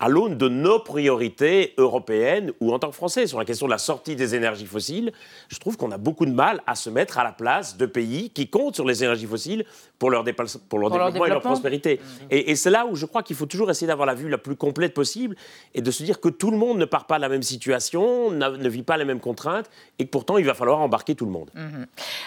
à 0.00 0.08
l'aune 0.08 0.36
de 0.36 0.48
nos 0.48 0.80
priorités 0.80 1.72
européennes 1.78 2.52
ou 2.60 2.72
en 2.74 2.78
tant 2.78 2.88
que 2.88 2.96
Français 2.96 3.26
sur 3.26 3.38
la 3.38 3.44
question 3.44 3.66
de 3.66 3.70
la 3.70 3.78
sortie 3.78 4.16
des 4.16 4.34
énergies 4.34 4.66
fossiles, 4.66 5.12
je 5.48 5.58
trouve 5.58 5.76
qu'on 5.76 5.92
a 5.92 5.98
beaucoup 5.98 6.26
de 6.26 6.32
mal 6.32 6.62
à 6.66 6.74
se 6.74 6.90
mettre 6.90 7.18
à 7.18 7.24
la 7.24 7.32
place 7.32 7.76
de 7.76 7.86
pays 7.86 8.30
qui 8.30 8.48
comptent 8.48 8.74
sur 8.74 8.84
les 8.84 9.04
énergies 9.04 9.26
fossiles 9.26 9.64
pour 9.98 10.10
leur, 10.10 10.24
pour 10.68 10.78
leur 10.78 10.90
développement 10.90 11.26
et 11.26 11.28
leur 11.28 11.40
prospérité. 11.40 12.00
Mmh. 12.02 12.26
Et, 12.30 12.56
c'est 12.56 12.70
là 12.70 12.86
où 12.86 12.96
je 12.96 13.06
crois 13.06 13.22
qu'il 13.22 13.36
faut 13.36 13.46
toujours 13.46 13.70
essayer 13.70 13.86
d'avoir 13.86 14.06
la 14.06 14.14
vue 14.14 14.28
la 14.28 14.38
plus 14.38 14.56
complète 14.56 14.94
possible 14.94 15.36
et 15.74 15.80
de 15.80 15.90
se 15.90 16.02
dire 16.02 16.20
que 16.20 16.28
tout 16.28 16.50
le 16.50 16.56
monde 16.56 16.78
ne 16.78 16.84
part 16.84 17.06
pas 17.06 17.16
de 17.16 17.22
la 17.22 17.28
même 17.28 17.42
situation, 17.42 18.30
ne 18.30 18.68
vit 18.68 18.82
pas 18.82 18.96
les 18.96 19.04
mêmes 19.04 19.20
contraintes 19.20 19.70
et 19.98 20.06
que 20.06 20.10
pourtant 20.10 20.38
il 20.38 20.44
va 20.44 20.54
falloir 20.54 20.80
embarquer 20.80 21.14
tout 21.14 21.24
le 21.24 21.30
monde. 21.30 21.50
Mmh. 21.54 21.84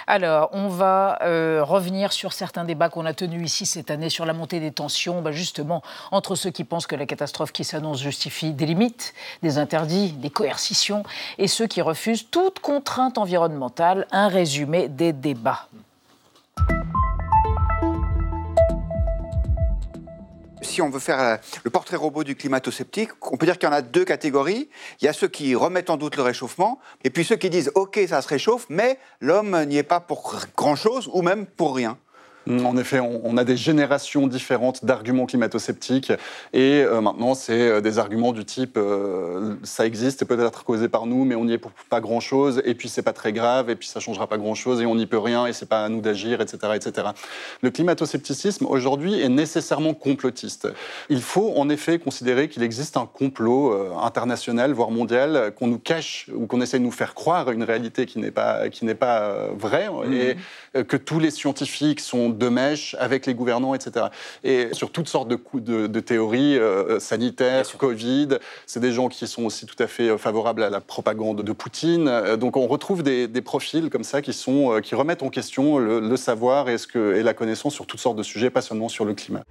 Alors, 0.07 0.49
on 0.53 0.69
va 0.69 1.19
euh, 1.23 1.63
revenir 1.63 2.13
sur 2.13 2.33
certains 2.33 2.63
débats 2.63 2.89
qu'on 2.89 3.05
a 3.05 3.13
tenus 3.13 3.45
ici 3.45 3.65
cette 3.65 3.91
année 3.91 4.09
sur 4.09 4.25
la 4.25 4.33
montée 4.33 4.59
des 4.59 4.71
tensions, 4.71 5.21
bah, 5.21 5.31
justement, 5.31 5.83
entre 6.11 6.35
ceux 6.35 6.49
qui 6.49 6.63
pensent 6.63 6.87
que 6.87 6.95
la 6.95 7.05
catastrophe 7.05 7.51
qui 7.57 7.63
s'annonce 7.63 8.03
justifie 8.03 8.51
des 8.53 8.67
limites, 8.67 9.15
des 9.41 9.57
interdits, 9.57 10.11
des 10.11 10.29
coercitions, 10.29 11.01
et 11.39 11.47
ceux 11.47 11.65
qui 11.65 11.81
refusent 11.81 12.29
toute 12.29 12.59
contrainte 12.59 13.17
environnementale. 13.17 14.05
Un 14.11 14.27
résumé 14.27 14.87
des 14.87 15.11
débats. 15.11 15.67
si 20.61 20.81
on 20.83 20.89
veut 20.91 20.99
faire 20.99 21.19
euh, 21.19 21.37
le 21.63 21.71
portrait 21.71 21.95
robot 21.95 22.23
du 22.23 22.35
climato-sceptique, 22.35 23.09
on 23.21 23.37
peut 23.37 23.47
dire 23.47 23.57
qu'il 23.57 23.67
y 23.67 23.71
en 23.71 23.75
a 23.75 23.81
deux 23.81 24.05
catégories. 24.05 24.69
Il 25.01 25.05
y 25.05 25.07
a 25.07 25.13
ceux 25.13 25.27
qui 25.27 25.55
remettent 25.55 25.89
en 25.89 25.97
doute 25.97 26.17
le 26.17 26.21
réchauffement, 26.21 26.79
et 27.03 27.09
puis 27.09 27.25
ceux 27.25 27.37
qui 27.37 27.49
disent 27.49 27.71
OK, 27.73 27.99
ça 28.07 28.21
se 28.21 28.27
réchauffe, 28.27 28.67
mais 28.69 28.99
l'homme 29.19 29.63
n'y 29.63 29.77
est 29.77 29.83
pas 29.83 29.99
pour 29.99 30.35
grand-chose 30.55 31.09
ou 31.11 31.23
même 31.23 31.47
pour 31.47 31.75
rien. 31.75 31.97
En 32.49 32.77
effet, 32.77 32.99
on, 32.99 33.35
a 33.37 33.43
des 33.43 33.57
générations 33.57 34.27
différentes 34.27 34.85
d'arguments 34.85 35.25
climato-sceptiques. 35.25 36.11
Et 36.53 36.81
euh, 36.81 37.01
maintenant, 37.01 37.33
c'est 37.33 37.59
euh, 37.59 37.81
des 37.81 37.99
arguments 37.99 38.31
du 38.31 38.45
type 38.45 38.77
euh, 38.77 39.55
ça 39.63 39.85
existe, 39.85 40.19
c'est 40.19 40.25
peut-être 40.25 40.63
causé 40.63 40.87
par 40.87 41.05
nous, 41.05 41.25
mais 41.25 41.35
on 41.35 41.45
n'y 41.45 41.53
est 41.53 41.57
pour 41.57 41.71
pas 41.89 41.99
grand-chose. 41.99 42.61
Et 42.65 42.73
puis, 42.73 42.89
c'est 42.89 43.01
pas 43.01 43.13
très 43.13 43.33
grave. 43.33 43.69
Et 43.69 43.75
puis, 43.75 43.87
ça 43.87 43.99
changera 43.99 44.27
pas 44.27 44.37
grand-chose. 44.37 44.81
Et 44.81 44.85
on 44.85 44.95
n'y 44.95 45.07
peut 45.07 45.17
rien. 45.17 45.45
Et 45.45 45.53
c'est 45.53 45.67
pas 45.67 45.83
à 45.83 45.89
nous 45.89 46.01
d'agir, 46.01 46.41
etc., 46.41 46.73
etc. 46.75 47.07
Le 47.61 47.69
climato-scepticisme, 47.69 48.65
aujourd'hui, 48.65 49.19
est 49.19 49.29
nécessairement 49.29 49.93
complotiste. 49.93 50.67
Il 51.09 51.21
faut, 51.21 51.53
en 51.57 51.69
effet, 51.69 51.99
considérer 51.99 52.47
qu'il 52.47 52.63
existe 52.63 52.97
un 52.97 53.05
complot 53.05 53.75
international, 54.01 54.71
voire 54.73 54.91
mondial, 54.91 55.53
qu'on 55.57 55.67
nous 55.67 55.79
cache 55.79 56.29
ou 56.33 56.45
qu'on 56.45 56.61
essaie 56.61 56.79
de 56.79 56.83
nous 56.83 56.91
faire 56.91 57.13
croire 57.13 57.51
une 57.51 57.63
réalité 57.63 58.05
qui 58.05 58.19
n'est 58.19 58.31
pas, 58.31 58.69
qui 58.69 58.85
n'est 58.85 58.95
pas 58.95 59.47
vraie. 59.57 59.89
Mmh. 59.89 60.13
Et 60.13 60.83
que 60.83 60.97
tous 60.97 61.19
les 61.19 61.31
scientifiques 61.31 61.99
sont 61.99 62.29
de 62.37 62.49
mèche 62.49 62.95
avec 62.99 63.25
les 63.25 63.33
gouvernants, 63.33 63.73
etc. 63.73 64.07
Et 64.43 64.69
sur 64.73 64.91
toutes 64.91 65.07
sortes 65.07 65.27
de, 65.27 65.39
de, 65.53 65.87
de 65.87 65.99
théories 65.99 66.57
euh, 66.57 66.99
sanitaires, 66.99 67.65
Covid, 67.77 68.39
c'est 68.65 68.79
des 68.79 68.91
gens 68.91 69.07
qui 69.07 69.27
sont 69.27 69.45
aussi 69.45 69.65
tout 69.65 69.81
à 69.81 69.87
fait 69.87 70.09
euh, 70.09 70.17
favorables 70.17 70.63
à 70.63 70.69
la 70.69 70.81
propagande 70.81 71.41
de 71.41 71.51
Poutine. 71.51 72.07
Euh, 72.07 72.37
donc 72.37 72.57
on 72.57 72.67
retrouve 72.67 73.03
des, 73.03 73.27
profils 73.41 73.89
comme 73.89 74.03
ça 74.03 74.21
qui, 74.21 74.33
sont, 74.33 74.81
qui 74.81 74.95
remettent 74.95 75.23
en 75.23 75.29
question 75.29 75.77
le, 75.77 76.17
savoir 76.17 76.69
et, 76.69 76.77
ce 76.77 76.87
que, 76.87 77.15
et 77.15 77.23
la 77.23 77.33
connaissance 77.33 77.73
sur 77.73 77.85
toutes 77.85 77.99
sortes 77.99 78.17
de 78.17 78.23
sujets, 78.23 78.49
pas 78.49 78.61
seulement 78.61 78.89
sur 78.89 79.05
le 79.05 79.13
climat. 79.13 79.43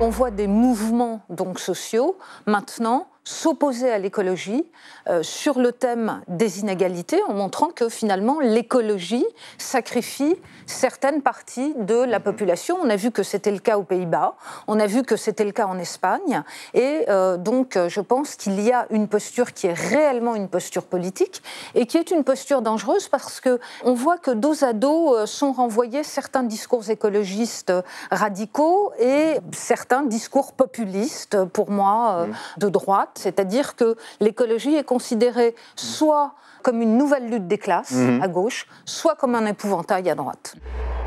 On 0.00 0.08
voit 0.08 0.30
des 0.30 0.46
mouvements 0.46 1.22
donc 1.30 1.58
sociaux 1.58 2.16
maintenant 2.46 3.08
s'opposer 3.24 3.90
à 3.90 3.98
l'écologie 3.98 4.64
euh, 5.08 5.22
sur 5.22 5.58
le 5.58 5.72
thème 5.72 6.22
des 6.26 6.60
inégalités 6.60 7.22
en 7.28 7.34
montrant 7.34 7.68
que 7.68 7.88
finalement 7.88 8.40
l'écologie 8.40 9.26
sacrifie 9.58 10.36
certaines 10.66 11.20
parties 11.20 11.74
de 11.78 11.96
la 11.96 12.18
mhm. 12.18 12.24
population. 12.24 12.78
On 12.82 12.88
a 12.88 12.96
vu 12.96 13.10
que 13.10 13.22
c'était 13.22 13.50
le 13.50 13.58
cas 13.58 13.76
aux 13.76 13.82
Pays-Bas, 13.82 14.36
on 14.68 14.80
a 14.80 14.86
vu 14.86 15.02
que 15.02 15.16
c'était 15.16 15.44
le 15.44 15.52
cas 15.52 15.66
en 15.66 15.78
Espagne 15.78 16.42
et 16.72 17.04
euh, 17.08 17.36
donc 17.36 17.76
euh, 17.76 17.88
je 17.88 18.00
pense 18.00 18.36
qu'il 18.36 18.58
y 18.60 18.72
a 18.72 18.86
une 18.90 19.06
posture 19.06 19.52
qui 19.52 19.66
est 19.66 19.74
réellement 19.74 20.34
une 20.34 20.48
posture 20.48 20.84
politique 20.84 21.42
et 21.74 21.86
qui 21.86 21.98
est 21.98 22.10
une 22.10 22.24
posture 22.24 22.62
dangereuse 22.62 23.08
parce 23.08 23.40
que 23.40 23.60
on 23.84 23.92
voit 23.92 24.16
que 24.16 24.30
dos 24.30 24.64
à 24.64 24.72
dos 24.72 25.26
sont 25.26 25.52
renvoyés 25.52 26.04
certains 26.04 26.42
discours 26.42 26.88
écologistes 26.88 27.72
radicaux 28.10 28.92
et 28.98 29.36
certains 29.52 30.02
discours 30.02 30.52
populistes 30.52 31.44
pour 31.44 31.70
moi 31.70 32.26
mhm. 32.26 32.34
de 32.58 32.68
droite 32.68 33.09
c'est-à-dire 33.14 33.76
que 33.76 33.96
l'écologie 34.20 34.74
est 34.74 34.84
considérée 34.84 35.54
soit 35.76 36.34
comme 36.62 36.82
une 36.82 36.96
nouvelle 36.98 37.28
lutte 37.30 37.48
des 37.48 37.58
classes 37.58 37.92
mhm. 37.92 38.22
à 38.22 38.28
gauche, 38.28 38.66
soit 38.84 39.16
comme 39.16 39.34
un 39.34 39.46
épouvantail 39.46 40.08
à 40.10 40.14
droite. 40.14 40.56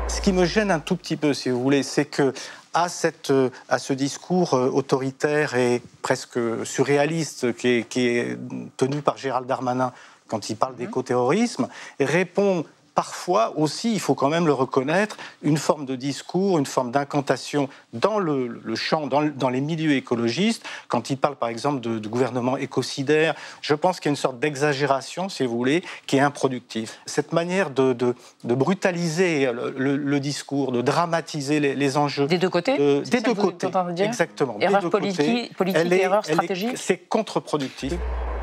Ce 0.08 0.20
qui 0.20 0.32
me 0.32 0.44
gêne 0.44 0.70
un 0.70 0.80
tout 0.80 0.96
petit 0.96 1.16
peu, 1.16 1.32
si 1.32 1.50
vous 1.50 1.62
voulez, 1.62 1.82
c'est 1.82 2.04
que 2.04 2.32
à, 2.74 2.88
cette, 2.88 3.32
à, 3.68 3.78
ce 3.78 3.92
discours 3.92 4.54
euh, 4.54 4.68
autoritaire 4.68 5.54
et 5.54 5.80
presque 6.02 6.38
surréaliste 6.64 7.54
qui 7.54 7.68
est, 7.68 7.88
qui 7.88 8.08
est 8.08 8.36
tenu 8.76 9.00
par 9.00 9.16
Gérald 9.16 9.46
Darmanin 9.46 9.92
quand 10.26 10.50
il 10.50 10.56
parle 10.56 10.72
mhm. 10.72 10.78
d'écoterrorisme, 10.78 11.68
répond 12.00 12.64
parfois 12.94 13.52
aussi, 13.56 13.92
il 13.92 14.00
faut 14.00 14.14
quand 14.14 14.28
même 14.28 14.46
le 14.46 14.52
reconnaître, 14.52 15.16
une 15.42 15.56
forme 15.56 15.84
de 15.84 15.96
discours, 15.96 16.58
une 16.58 16.66
forme 16.66 16.90
d'incantation 16.90 17.68
dans 17.92 18.18
le, 18.18 18.60
champ, 18.74 19.06
dans, 19.06 19.48
les 19.48 19.60
milieux 19.60 19.92
écologistes. 19.92 20.64
Quand 20.88 21.10
il 21.10 21.16
parle 21.16 21.36
par 21.36 21.48
exemple 21.48 21.80
de, 21.80 22.08
gouvernement 22.08 22.56
écocidaire, 22.56 23.34
je 23.60 23.74
pense 23.74 23.98
qu'il 23.98 24.08
y 24.08 24.10
a 24.10 24.12
une 24.12 24.16
sorte 24.16 24.38
d'exagération, 24.38 25.28
si 25.28 25.44
vous 25.44 25.56
voulez, 25.56 25.82
qui 26.06 26.16
est 26.16 26.20
improductive. 26.20 26.92
Cette 27.06 27.32
manière 27.32 27.70
de, 27.70 28.14
brutaliser 28.44 29.50
le, 29.76 30.20
discours, 30.20 30.72
de 30.72 30.82
dramatiser 30.82 31.60
les, 31.60 31.96
enjeux. 31.96 32.26
Des 32.26 32.38
deux 32.38 32.50
côtés 32.50 33.02
Des 33.02 33.20
deux 33.20 33.34
côtés. 33.34 33.68
Exactement. 33.98 34.56
Erreur 34.60 34.88
politique, 34.90 35.56
politique 35.56 35.92
erreur 35.92 36.24
stratégique? 36.24 36.76
C'est 36.76 36.98
contre-productif. 36.98 37.94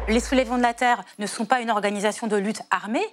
Les 0.08 0.20
soulèvements 0.20 0.58
de 0.58 0.64
la 0.64 0.74
Terre 0.74 1.04
ne 1.20 1.28
sont 1.28 1.46
pas 1.46 1.62
une 1.62 1.70
organisation 1.70 2.28
de 2.28 2.36
lutte 2.36 2.62
armée, 2.72 3.06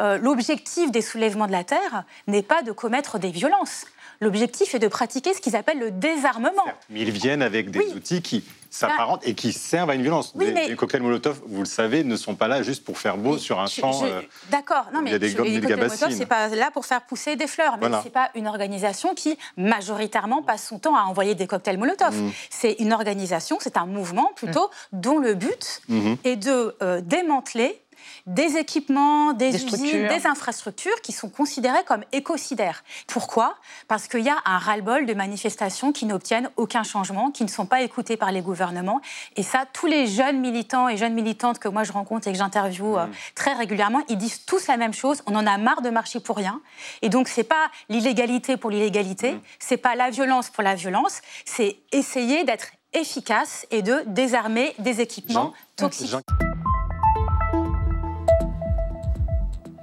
euh, 0.00 0.18
l'objectif 0.18 0.90
des 0.90 1.02
soulèvements 1.02 1.46
de 1.46 1.52
la 1.52 1.64
Terre 1.64 2.04
n'est 2.26 2.42
pas 2.42 2.62
de 2.62 2.72
commettre 2.72 3.18
des 3.18 3.30
violences. 3.30 3.86
L'objectif 4.20 4.74
est 4.74 4.78
de 4.78 4.88
pratiquer 4.88 5.34
ce 5.34 5.40
qu'ils 5.40 5.56
appellent 5.56 5.80
le 5.80 5.90
désarmement. 5.90 6.64
mais 6.90 7.00
ils 7.00 7.10
viennent 7.10 7.42
avec 7.42 7.70
des 7.70 7.92
outils 7.92 8.22
qui 8.22 8.44
s'apparentent 8.72 9.26
et 9.26 9.34
qui 9.34 9.52
servent 9.52 9.90
à 9.90 9.94
une 9.94 10.02
violence. 10.02 10.32
les, 10.36 10.74
cocktails 10.76 11.02
Molotov, 11.02 11.40
vous 11.46 11.60
le 11.60 11.66
savez, 11.66 12.04
ne 12.04 12.16
sont 12.16 12.34
pas 12.34 12.48
là 12.48 12.62
juste 12.62 12.84
pour 12.84 12.98
faire 12.98 13.16
beau 13.16 13.36
sur 13.36 13.60
un 13.60 13.66
champ. 13.66 14.04
Euh, 14.04 14.22
d'accord, 14.50 14.86
non 14.94 15.02
mais 15.02 15.10
il 15.10 15.12
y 15.12 15.16
a 15.16 15.18
des, 15.18 15.28
les 15.28 15.60
cocktails 15.60 15.76
Molotov, 15.76 16.10
c'est 16.12 16.26
pas 16.26 16.48
là 16.48 16.70
pour 16.70 16.86
faire 16.86 17.02
pousser 17.02 17.36
des 17.36 17.46
fleurs, 17.46 17.78
mais 17.80 17.88
c'est 18.02 18.12
pas 18.12 18.30
une 18.34 18.46
organisation 18.46 19.14
qui 19.14 19.36
majoritairement 19.56 20.42
passe 20.42 20.68
son 20.68 20.78
temps 20.78 20.96
à 20.96 21.02
envoyer 21.02 21.34
des 21.34 21.46
cocktails 21.46 21.78
Molotov. 21.78 22.16
Mm. 22.16 22.30
C'est 22.48 22.72
une 22.78 22.92
organisation, 22.92 23.58
c'est 23.60 23.76
un 23.76 23.86
mouvement 23.86 24.30
plutôt 24.36 24.70
mm. 24.92 25.00
dont 25.00 25.18
le 25.18 25.34
but 25.34 25.82
mm-hmm. 25.90 26.16
est 26.24 26.36
de 26.36 26.76
euh, 26.80 27.00
démanteler 27.02 27.82
des 28.26 28.56
équipements, 28.56 29.32
des, 29.32 29.64
usines, 29.64 30.08
des 30.08 30.26
infrastructures 30.26 31.00
qui 31.02 31.12
sont 31.12 31.28
considérées 31.28 31.84
comme 31.86 32.04
écocidaires. 32.12 32.84
Pourquoi? 33.06 33.56
Parce 33.88 34.06
qu'il 34.08 34.20
y 34.20 34.28
a 34.28 34.36
un 34.44 34.58
ras-le-bol 34.58 35.06
de 35.06 35.14
manifestations 35.14 35.92
qui 35.92 36.06
n'obtiennent 36.06 36.50
aucun 36.56 36.82
changement, 36.82 37.30
qui 37.30 37.42
ne 37.42 37.48
sont 37.48 37.66
pas 37.66 37.82
écoutées 37.82 38.16
par 38.16 38.30
les 38.30 38.40
gouvernements. 38.40 39.00
Et 39.36 39.42
ça, 39.42 39.64
tous 39.72 39.86
les 39.86 40.06
jeunes 40.06 40.40
militants 40.40 40.88
et 40.88 40.96
jeunes 40.96 41.14
militantes 41.14 41.58
que 41.58 41.68
moi 41.68 41.84
je 41.84 41.92
rencontre 41.92 42.28
et 42.28 42.32
que 42.32 42.38
j'interviewe 42.38 42.98
euh, 42.98 43.06
mm. 43.06 43.12
très 43.34 43.54
régulièrement, 43.54 44.02
ils 44.08 44.18
disent 44.18 44.44
tous 44.44 44.66
la 44.68 44.76
même 44.76 44.94
chose. 44.94 45.22
On 45.26 45.34
en 45.34 45.46
a 45.46 45.58
marre 45.58 45.82
de 45.82 45.90
marcher 45.90 46.20
pour 46.20 46.36
rien. 46.36 46.60
Et 47.02 47.08
donc, 47.08 47.28
c'est 47.28 47.44
pas 47.44 47.70
l'illégalité 47.88 48.56
pour 48.56 48.70
l'illégalité, 48.70 49.32
mm. 49.32 49.40
c'est 49.58 49.76
pas 49.76 49.96
la 49.96 50.10
violence 50.10 50.50
pour 50.50 50.62
la 50.62 50.74
violence, 50.74 51.20
c'est 51.44 51.76
essayer 51.90 52.44
d'être 52.44 52.68
efficace 52.92 53.66
et 53.70 53.82
de 53.82 54.02
désarmer 54.06 54.74
des 54.78 55.00
équipements 55.00 55.52
toxiques. 55.76 56.14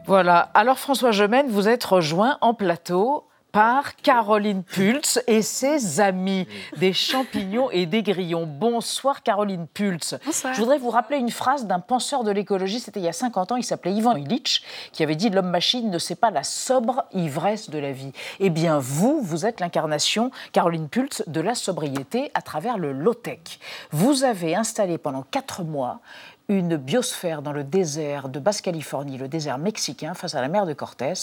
Voilà. 0.09 0.49
Alors 0.55 0.79
François 0.79 1.11
Gemène, 1.11 1.49
vous 1.49 1.67
êtes 1.67 1.83
rejoint 1.83 2.39
en 2.41 2.55
plateau 2.55 3.27
par 3.51 3.95
Caroline 3.95 4.63
Pultz 4.63 5.19
et 5.27 5.43
ses 5.43 5.99
amis 5.99 6.47
des 6.77 6.93
champignons 6.93 7.69
et 7.69 7.85
des 7.85 8.01
grillons. 8.01 8.47
Bonsoir 8.47 9.21
Caroline 9.21 9.67
Pultz. 9.71 10.15
Bonsoir. 10.25 10.55
Je 10.55 10.61
voudrais 10.61 10.79
vous 10.79 10.89
rappeler 10.89 11.19
une 11.19 11.29
phrase 11.29 11.67
d'un 11.67 11.79
penseur 11.79 12.23
de 12.23 12.31
l'écologie, 12.31 12.79
c'était 12.79 12.99
il 12.99 13.03
y 13.03 13.07
a 13.07 13.13
50 13.13 13.51
ans, 13.51 13.55
il 13.55 13.63
s'appelait 13.63 13.93
Ivan 13.93 14.15
Illich, 14.15 14.63
qui 14.93 15.03
avait 15.03 15.15
dit 15.15 15.29
l'homme-machine 15.29 15.91
ne 15.91 15.99
sait 15.99 16.15
pas 16.15 16.31
la 16.31 16.43
sobre 16.43 17.05
ivresse 17.13 17.69
de 17.69 17.77
la 17.77 17.91
vie. 17.91 18.11
Eh 18.39 18.49
bien 18.49 18.79
vous, 18.79 19.21
vous 19.21 19.45
êtes 19.45 19.59
l'incarnation, 19.59 20.31
Caroline 20.53 20.89
Pultz, 20.89 21.21
de 21.27 21.41
la 21.41 21.53
sobriété 21.53 22.31
à 22.33 22.41
travers 22.41 22.79
le 22.79 22.93
low-tech. 22.93 23.59
Vous 23.91 24.23
avez 24.23 24.55
installé 24.55 24.97
pendant 24.97 25.21
4 25.21 25.63
mois 25.63 25.99
une 26.49 26.77
biosphère 26.77 27.43
dans 27.43 27.53
le 27.53 27.63
désert 27.63 28.27
de 28.27 28.39
Basse-Californie, 28.39 29.17
le 29.17 29.27
désert 29.27 29.59
mexicain, 29.59 30.15
face 30.15 30.33
à 30.33 30.41
la 30.41 30.47
mer 30.47 30.65
de 30.65 30.73
Cortés. 30.73 31.13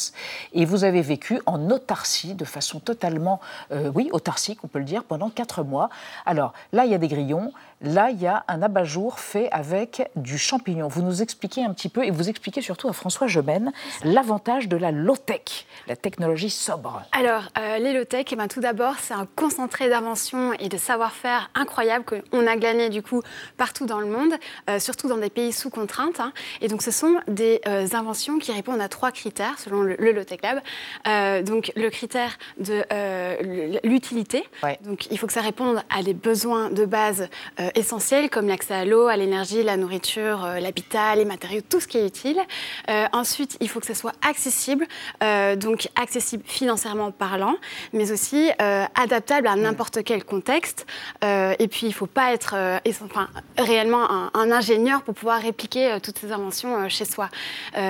Et 0.52 0.64
vous 0.64 0.84
avez 0.84 1.02
vécu 1.02 1.40
en 1.46 1.68
autarcie, 1.70 2.34
de 2.34 2.44
façon 2.44 2.78
totalement, 2.78 3.40
euh, 3.72 3.90
oui, 3.92 4.08
autarcique, 4.12 4.60
on 4.62 4.68
peut 4.68 4.78
le 4.78 4.84
dire, 4.84 5.02
pendant 5.02 5.28
quatre 5.28 5.64
mois. 5.64 5.90
Alors 6.24 6.54
là, 6.72 6.84
il 6.84 6.92
y 6.92 6.94
a 6.94 6.98
des 6.98 7.08
grillons. 7.08 7.52
Là, 7.82 8.10
il 8.10 8.20
y 8.20 8.26
a 8.26 8.44
un 8.48 8.62
abat-jour 8.62 9.20
fait 9.20 9.50
avec 9.50 10.10
du 10.16 10.38
champignon. 10.38 10.88
Vous 10.88 11.02
nous 11.02 11.20
expliquez 11.20 11.62
un 11.62 11.74
petit 11.74 11.90
peu, 11.90 12.04
et 12.04 12.10
vous 12.10 12.30
expliquez 12.30 12.62
surtout 12.62 12.88
à 12.88 12.94
François 12.94 13.26
Gemène, 13.26 13.72
l'avantage 14.02 14.68
de 14.68 14.78
la 14.78 14.92
low-tech, 14.92 15.66
la 15.86 15.94
technologie 15.94 16.48
sobre. 16.48 17.02
Alors, 17.12 17.50
euh, 17.58 17.78
les 17.78 17.92
low-tech, 17.92 18.26
eh 18.32 18.36
ben, 18.36 18.48
tout 18.48 18.60
d'abord, 18.60 18.94
c'est 19.00 19.12
un 19.12 19.26
concentré 19.36 19.90
d'invention 19.90 20.54
et 20.54 20.70
de 20.70 20.76
savoir-faire 20.78 21.50
incroyable 21.54 22.04
qu'on 22.04 22.46
a 22.46 22.56
gagné 22.56 22.88
du 22.88 23.02
coup 23.02 23.22
partout 23.58 23.84
dans 23.84 24.00
le 24.00 24.06
monde, 24.06 24.32
euh, 24.70 24.78
surtout 24.78 25.08
dans 25.08 25.18
des 25.18 25.30
pays 25.30 25.52
sous 25.52 25.68
contrainte. 25.68 26.18
Hein. 26.18 26.32
Et 26.62 26.68
donc, 26.68 26.80
ce 26.80 26.90
sont 26.90 27.16
des 27.28 27.60
euh, 27.66 27.86
inventions 27.92 28.38
qui 28.38 28.52
répondent 28.52 28.80
à 28.80 28.88
trois 28.88 29.12
critères 29.12 29.58
selon 29.58 29.82
le, 29.82 29.96
low-tech 29.96 30.40
lab. 30.42 31.44
donc, 31.44 31.72
le 31.76 31.90
critère 31.90 32.38
de 32.58 32.84
l'utilité. 33.86 34.44
Donc, 34.80 35.08
il 35.10 35.18
faut 35.18 35.26
que 35.26 35.32
ça 35.32 35.42
réponde 35.42 35.82
à 35.94 36.02
des 36.02 36.14
besoins 36.14 36.70
de 36.70 36.86
base 36.86 37.28
euh, 37.65 37.65
essentiels 37.74 38.31
comme 38.31 38.48
l'accès 38.48 38.74
à 38.74 38.85
l'eau, 38.85 39.07
à 39.07 39.16
l'énergie, 39.16 39.62
la 39.62 39.76
nourriture, 39.76 40.44
euh, 40.44 40.61
l'habitat, 40.61 41.14
les 41.16 41.24
matériaux, 41.24 41.61
tout 41.68 41.81
ce 41.81 41.87
qui 41.87 41.98
est 41.98 42.07
utile. 42.07 42.38
Euh, 42.88 43.07
ensuite, 43.12 43.57
il 43.61 43.68
faut 43.68 43.81
que 43.81 43.87
ce 43.87 43.94
soit 43.94 44.12
accessible, 44.26 44.87
donc 45.57 45.88
accessible 45.96 46.42
financièrement 46.46 47.11
parlant, 47.11 47.57
mais 47.92 48.11
aussi 48.12 48.50
adaptable 48.94 49.46
à 49.46 49.57
n'importe 49.57 50.02
quel 50.05 50.24
contexte. 50.24 50.87
et 51.22 51.68
puis, 51.68 51.87
il 51.87 51.88
ne 51.88 51.94
faut 51.94 52.07
pas 52.07 52.33
être 52.33 52.55
enfin, 53.02 53.29
réellement 53.59 54.09
un, 54.35 54.50
ingénieur 54.50 55.02
pour 55.02 55.14
pouvoir 55.14 55.40
répliquer 55.40 55.98
toutes 56.02 56.18
ces 56.18 56.33
inventions 56.33 56.88
chez 56.88 57.05
soi. 57.05 57.29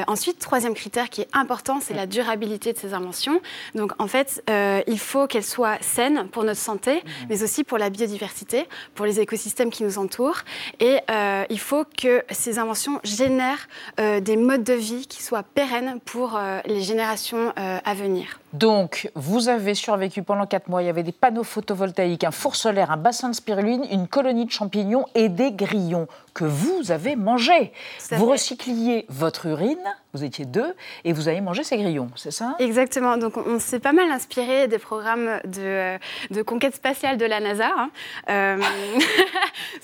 ensuite, 0.06 0.38
troisième 0.38 0.74
critère 0.74 1.08
qui 1.10 1.22
est 1.22 1.28
important, 1.32 1.80
c'est 1.80 1.94
la 1.94 2.06
durabilité 2.06 2.72
de 2.72 2.78
ces 2.78 2.94
inventions. 2.94 3.40
Donc, 3.74 3.92
en 3.98 4.06
fait, 4.06 4.42
il 4.86 4.98
faut 4.98 5.26
qu'elles 5.26 5.44
soient 5.44 5.78
saines 5.80 6.28
pour 6.28 6.44
notre 6.44 6.60
santé, 6.60 6.96
mmh. 6.96 7.26
mais 7.28 7.42
aussi 7.42 7.64
pour 7.64 7.78
la 7.78 7.90
biodiversité, 7.90 8.66
pour 8.94 9.06
les 9.06 9.20
écosystèmes 9.20 9.65
qui 9.70 9.84
nous 9.84 9.98
entourent. 9.98 10.40
Et 10.80 10.98
euh, 11.10 11.44
il 11.50 11.60
faut 11.60 11.84
que 11.84 12.24
ces 12.30 12.58
inventions 12.58 13.00
génèrent 13.04 13.68
euh, 14.00 14.20
des 14.20 14.36
modes 14.36 14.64
de 14.64 14.74
vie 14.74 15.06
qui 15.06 15.22
soient 15.22 15.42
pérennes 15.42 15.98
pour 16.04 16.36
euh, 16.36 16.60
les 16.66 16.82
générations 16.82 17.52
à 17.56 17.94
venir. 17.94 18.40
Donc, 18.52 19.10
vous 19.14 19.48
avez 19.48 19.74
survécu 19.74 20.22
pendant 20.22 20.46
4 20.46 20.68
mois. 20.68 20.82
Il 20.82 20.86
y 20.86 20.88
avait 20.88 21.02
des 21.02 21.12
panneaux 21.12 21.42
photovoltaïques, 21.42 22.24
un 22.24 22.30
four 22.30 22.56
solaire, 22.56 22.90
un 22.90 22.96
bassin 22.96 23.28
de 23.28 23.34
spiruline, 23.34 23.84
une 23.90 24.08
colonie 24.08 24.46
de 24.46 24.50
champignons 24.50 25.04
et 25.14 25.28
des 25.28 25.52
grillons 25.52 26.06
que 26.32 26.44
vous 26.44 26.92
avez 26.92 27.16
mangés. 27.16 27.72
Vous 28.12 28.26
recycliez 28.26 29.06
votre 29.08 29.46
urine, 29.46 29.78
vous 30.12 30.22
étiez 30.22 30.44
deux, 30.44 30.74
et 31.04 31.12
vous 31.14 31.28
avez 31.28 31.40
mangé 31.40 31.64
ces 31.64 31.78
grillons, 31.78 32.10
c'est 32.14 32.30
ça? 32.30 32.54
Exactement. 32.58 33.16
Donc, 33.16 33.38
on 33.38 33.58
s'est 33.58 33.80
pas 33.80 33.92
mal 33.92 34.10
inspiré 34.10 34.68
des 34.68 34.78
programmes 34.78 35.40
de, 35.44 35.98
de 36.30 36.42
conquête 36.42 36.74
spatiale 36.74 37.16
de 37.16 37.24
la 37.24 37.40
NASA. 37.40 37.70
Hein. 37.76 37.90
Euh... 38.28 38.58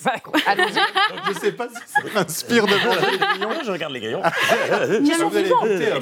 Je 0.05 1.31
ne 1.31 1.35
sais 1.39 1.53
pas 1.53 1.69
si 1.69 1.75
ça 1.87 2.01
m'inspire 2.15 2.67
de 2.67 2.73
les 2.73 3.19
grillons. 3.19 3.63
Je 3.65 3.73
regarde 3.73 3.93
les 3.93 4.01
grillons. 4.01 4.23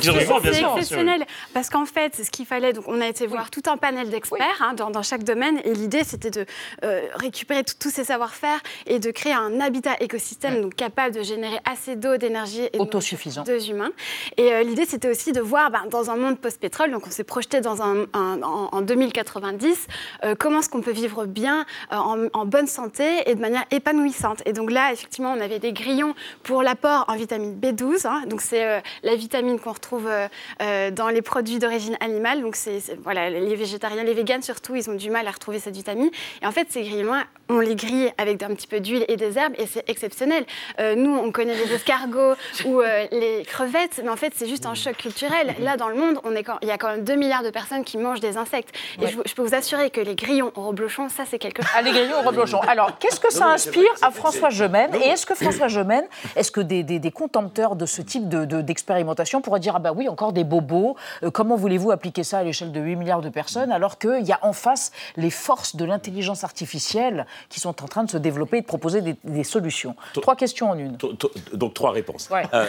C'est 0.00 0.60
exceptionnel. 0.60 1.24
Parce 1.54 1.70
qu'en 1.70 1.86
fait, 1.86 2.16
ce 2.16 2.30
qu'il 2.30 2.46
fallait, 2.50 2.72
donc 2.72 2.84
on 2.88 3.00
a 3.00 3.06
été 3.06 3.28
voir 3.28 3.48
tout 3.48 3.62
un 3.66 3.76
panel 3.76 4.10
d'experts 4.10 4.60
hein, 4.60 4.74
dans, 4.74 5.02
chaque 5.02 5.22
domaine, 5.22 5.60
et 5.64 5.72
l'idée 5.72 6.02
c'était 6.02 6.30
de 6.30 6.44
euh, 6.82 7.02
récupérer 7.14 7.62
tous 7.62 7.90
ces 7.90 8.02
savoir-faire 8.02 8.58
et 8.86 8.98
de 8.98 9.10
créer 9.12 9.32
un 9.32 9.60
habitat 9.60 9.94
écosystème 10.00 10.60
donc 10.60 10.74
capable 10.74 11.14
de 11.14 11.22
générer 11.22 11.58
assez 11.64 11.94
d'eau, 11.94 12.16
d'énergie 12.16 12.68
et 12.72 12.78
autosuffisant. 12.78 13.44
deux 13.44 13.70
humains. 13.70 13.92
Et 14.36 14.52
euh, 14.52 14.62
l'idée 14.64 14.84
c'était 14.84 15.08
aussi 15.08 15.30
de 15.30 15.40
voir 15.40 15.70
ben, 15.70 15.84
dans 15.90 16.10
un 16.10 16.16
monde 16.16 16.40
post-pétrole, 16.40 16.90
donc 16.90 17.06
on 17.06 17.10
s'est 17.10 17.24
projeté 17.24 17.60
dans 17.60 17.82
un, 17.82 18.06
en, 18.12 18.80
2090, 18.80 19.86
euh, 20.24 20.34
comment 20.36 20.58
est-ce 20.58 20.68
qu'on 20.68 20.80
peut 20.80 20.90
vivre 20.90 21.26
bien, 21.26 21.64
en, 21.90 22.46
bonne 22.46 22.66
santé 22.66 23.04
et 23.26 23.36
de 23.36 23.40
manière 23.40 23.64
épanouissante. 23.70 24.42
Et 24.44 24.52
donc 24.52 24.72
là, 24.72 24.92
effectivement, 24.92 25.32
on 25.32 25.40
avait 25.40 25.60
des 25.60 25.72
grillons 25.72 26.14
pour 26.42 26.64
l'apport 26.64 27.04
en 27.06 27.14
vitamine 27.14 27.56
B12, 27.60 28.08
hein. 28.08 28.22
donc 28.26 28.40
c'est 28.40 28.82
la 29.04 29.14
vitamine 29.14 29.60
qu'on 29.60 29.72
retrouve 29.72 30.08
dans 30.58 31.08
les 31.08 31.22
produits 31.22 31.60
d'origine 31.60 31.96
animale 32.00 32.39
donc, 32.40 32.56
c'est, 32.56 32.80
voilà, 33.02 33.30
les 33.30 33.56
végétariens, 33.56 34.04
les 34.04 34.14
véganes 34.14 34.42
surtout, 34.42 34.74
ils 34.74 34.88
ont 34.90 34.94
du 34.94 35.10
mal 35.10 35.26
à 35.26 35.30
retrouver 35.30 35.58
cette 35.58 35.76
vitamine. 35.76 36.10
Et 36.42 36.46
en 36.46 36.52
fait, 36.52 36.66
ces 36.70 36.82
grillons, 36.82 37.14
on 37.50 37.60
les 37.60 37.74
grille 37.74 38.12
avec 38.18 38.42
un 38.42 38.54
petit 38.54 38.66
peu 38.66 38.80
d'huile 38.80 39.04
et 39.08 39.16
des 39.16 39.36
herbes 39.36 39.54
et 39.58 39.66
c'est 39.66 39.88
exceptionnel. 39.88 40.44
Euh, 40.78 40.94
nous, 40.94 41.14
on 41.14 41.32
connaît 41.32 41.54
les 41.54 41.72
escargots 41.72 42.34
ou 42.64 42.80
euh, 42.80 43.06
les 43.12 43.44
crevettes, 43.44 44.00
mais 44.02 44.10
en 44.10 44.16
fait, 44.16 44.32
c'est 44.36 44.48
juste 44.48 44.66
un 44.66 44.74
choc 44.74 44.96
culturel. 44.96 45.54
Là, 45.58 45.76
dans 45.76 45.88
le 45.88 45.96
monde, 45.96 46.18
on 46.24 46.34
est 46.34 46.44
il 46.62 46.68
y 46.68 46.70
a 46.70 46.78
quand 46.78 46.88
même 46.88 47.04
2 47.04 47.14
milliards 47.16 47.42
de 47.42 47.50
personnes 47.50 47.84
qui 47.84 47.98
mangent 47.98 48.20
des 48.20 48.36
insectes. 48.36 48.74
Et 49.00 49.06
je, 49.06 49.34
peux 49.34 49.42
vous 49.42 49.54
assurer 49.54 49.90
que 49.90 50.00
les 50.00 50.14
grillons 50.14 50.52
au 50.54 50.62
reblochon, 50.62 51.08
ça, 51.08 51.24
c'est 51.28 51.38
quelque 51.38 51.62
chose. 51.62 51.72
Ah, 51.76 51.82
les 51.82 51.90
grillons 51.90 52.18
au 52.18 52.26
reblochon. 52.26 52.60
Alors, 52.60 52.98
qu'est-ce 52.98 53.20
que 53.20 53.32
ça 53.32 53.48
inspire 53.48 53.90
à 54.02 54.10
François 54.10 54.50
Gemène 54.50 54.94
Et 54.94 55.08
est-ce 55.08 55.26
que 55.26 55.34
François 55.34 55.68
Gemène, 55.68 56.04
est-ce 56.36 56.50
que 56.50 56.60
des, 56.60 56.82
des, 56.82 57.10
contempteurs 57.10 57.76
de 57.76 57.86
ce 57.86 58.02
type 58.02 58.28
de, 58.28 58.62
d'expérimentation 58.62 59.40
pourraient 59.40 59.60
dire 59.60 59.76
Ah, 59.76 59.80
bah 59.80 59.92
oui, 59.94 60.08
encore 60.08 60.32
des 60.32 60.44
bobos, 60.44 60.96
euh, 61.22 61.30
comment 61.30 61.56
voulez-vous 61.56 61.90
appliquer 61.90 62.24
ça 62.24 62.38
à 62.38 62.42
l'échelle 62.42 62.72
de 62.72 62.80
8 62.80 62.96
milliards 62.96 63.22
de 63.22 63.28
personnes, 63.28 63.72
alors 63.72 63.98
qu'il 63.98 64.24
y 64.24 64.32
a 64.32 64.38
en 64.42 64.52
face 64.52 64.92
les 65.16 65.30
forces 65.30 65.76
de 65.76 65.84
l'intelligence 65.84 66.44
artificielle 66.44 67.26
qui 67.48 67.60
sont 67.60 67.82
en 67.82 67.88
train 67.88 68.04
de 68.04 68.10
se 68.10 68.16
développer 68.16 68.58
et 68.58 68.60
de 68.60 68.66
proposer 68.66 69.00
des, 69.00 69.44
solutions. 69.44 69.94
Trois 70.14 70.36
questions 70.36 70.70
en 70.70 70.78
une. 70.78 70.96
Donc 71.54 71.74
trois 71.74 71.92
réponses. 71.92 72.28
Euh, 72.54 72.66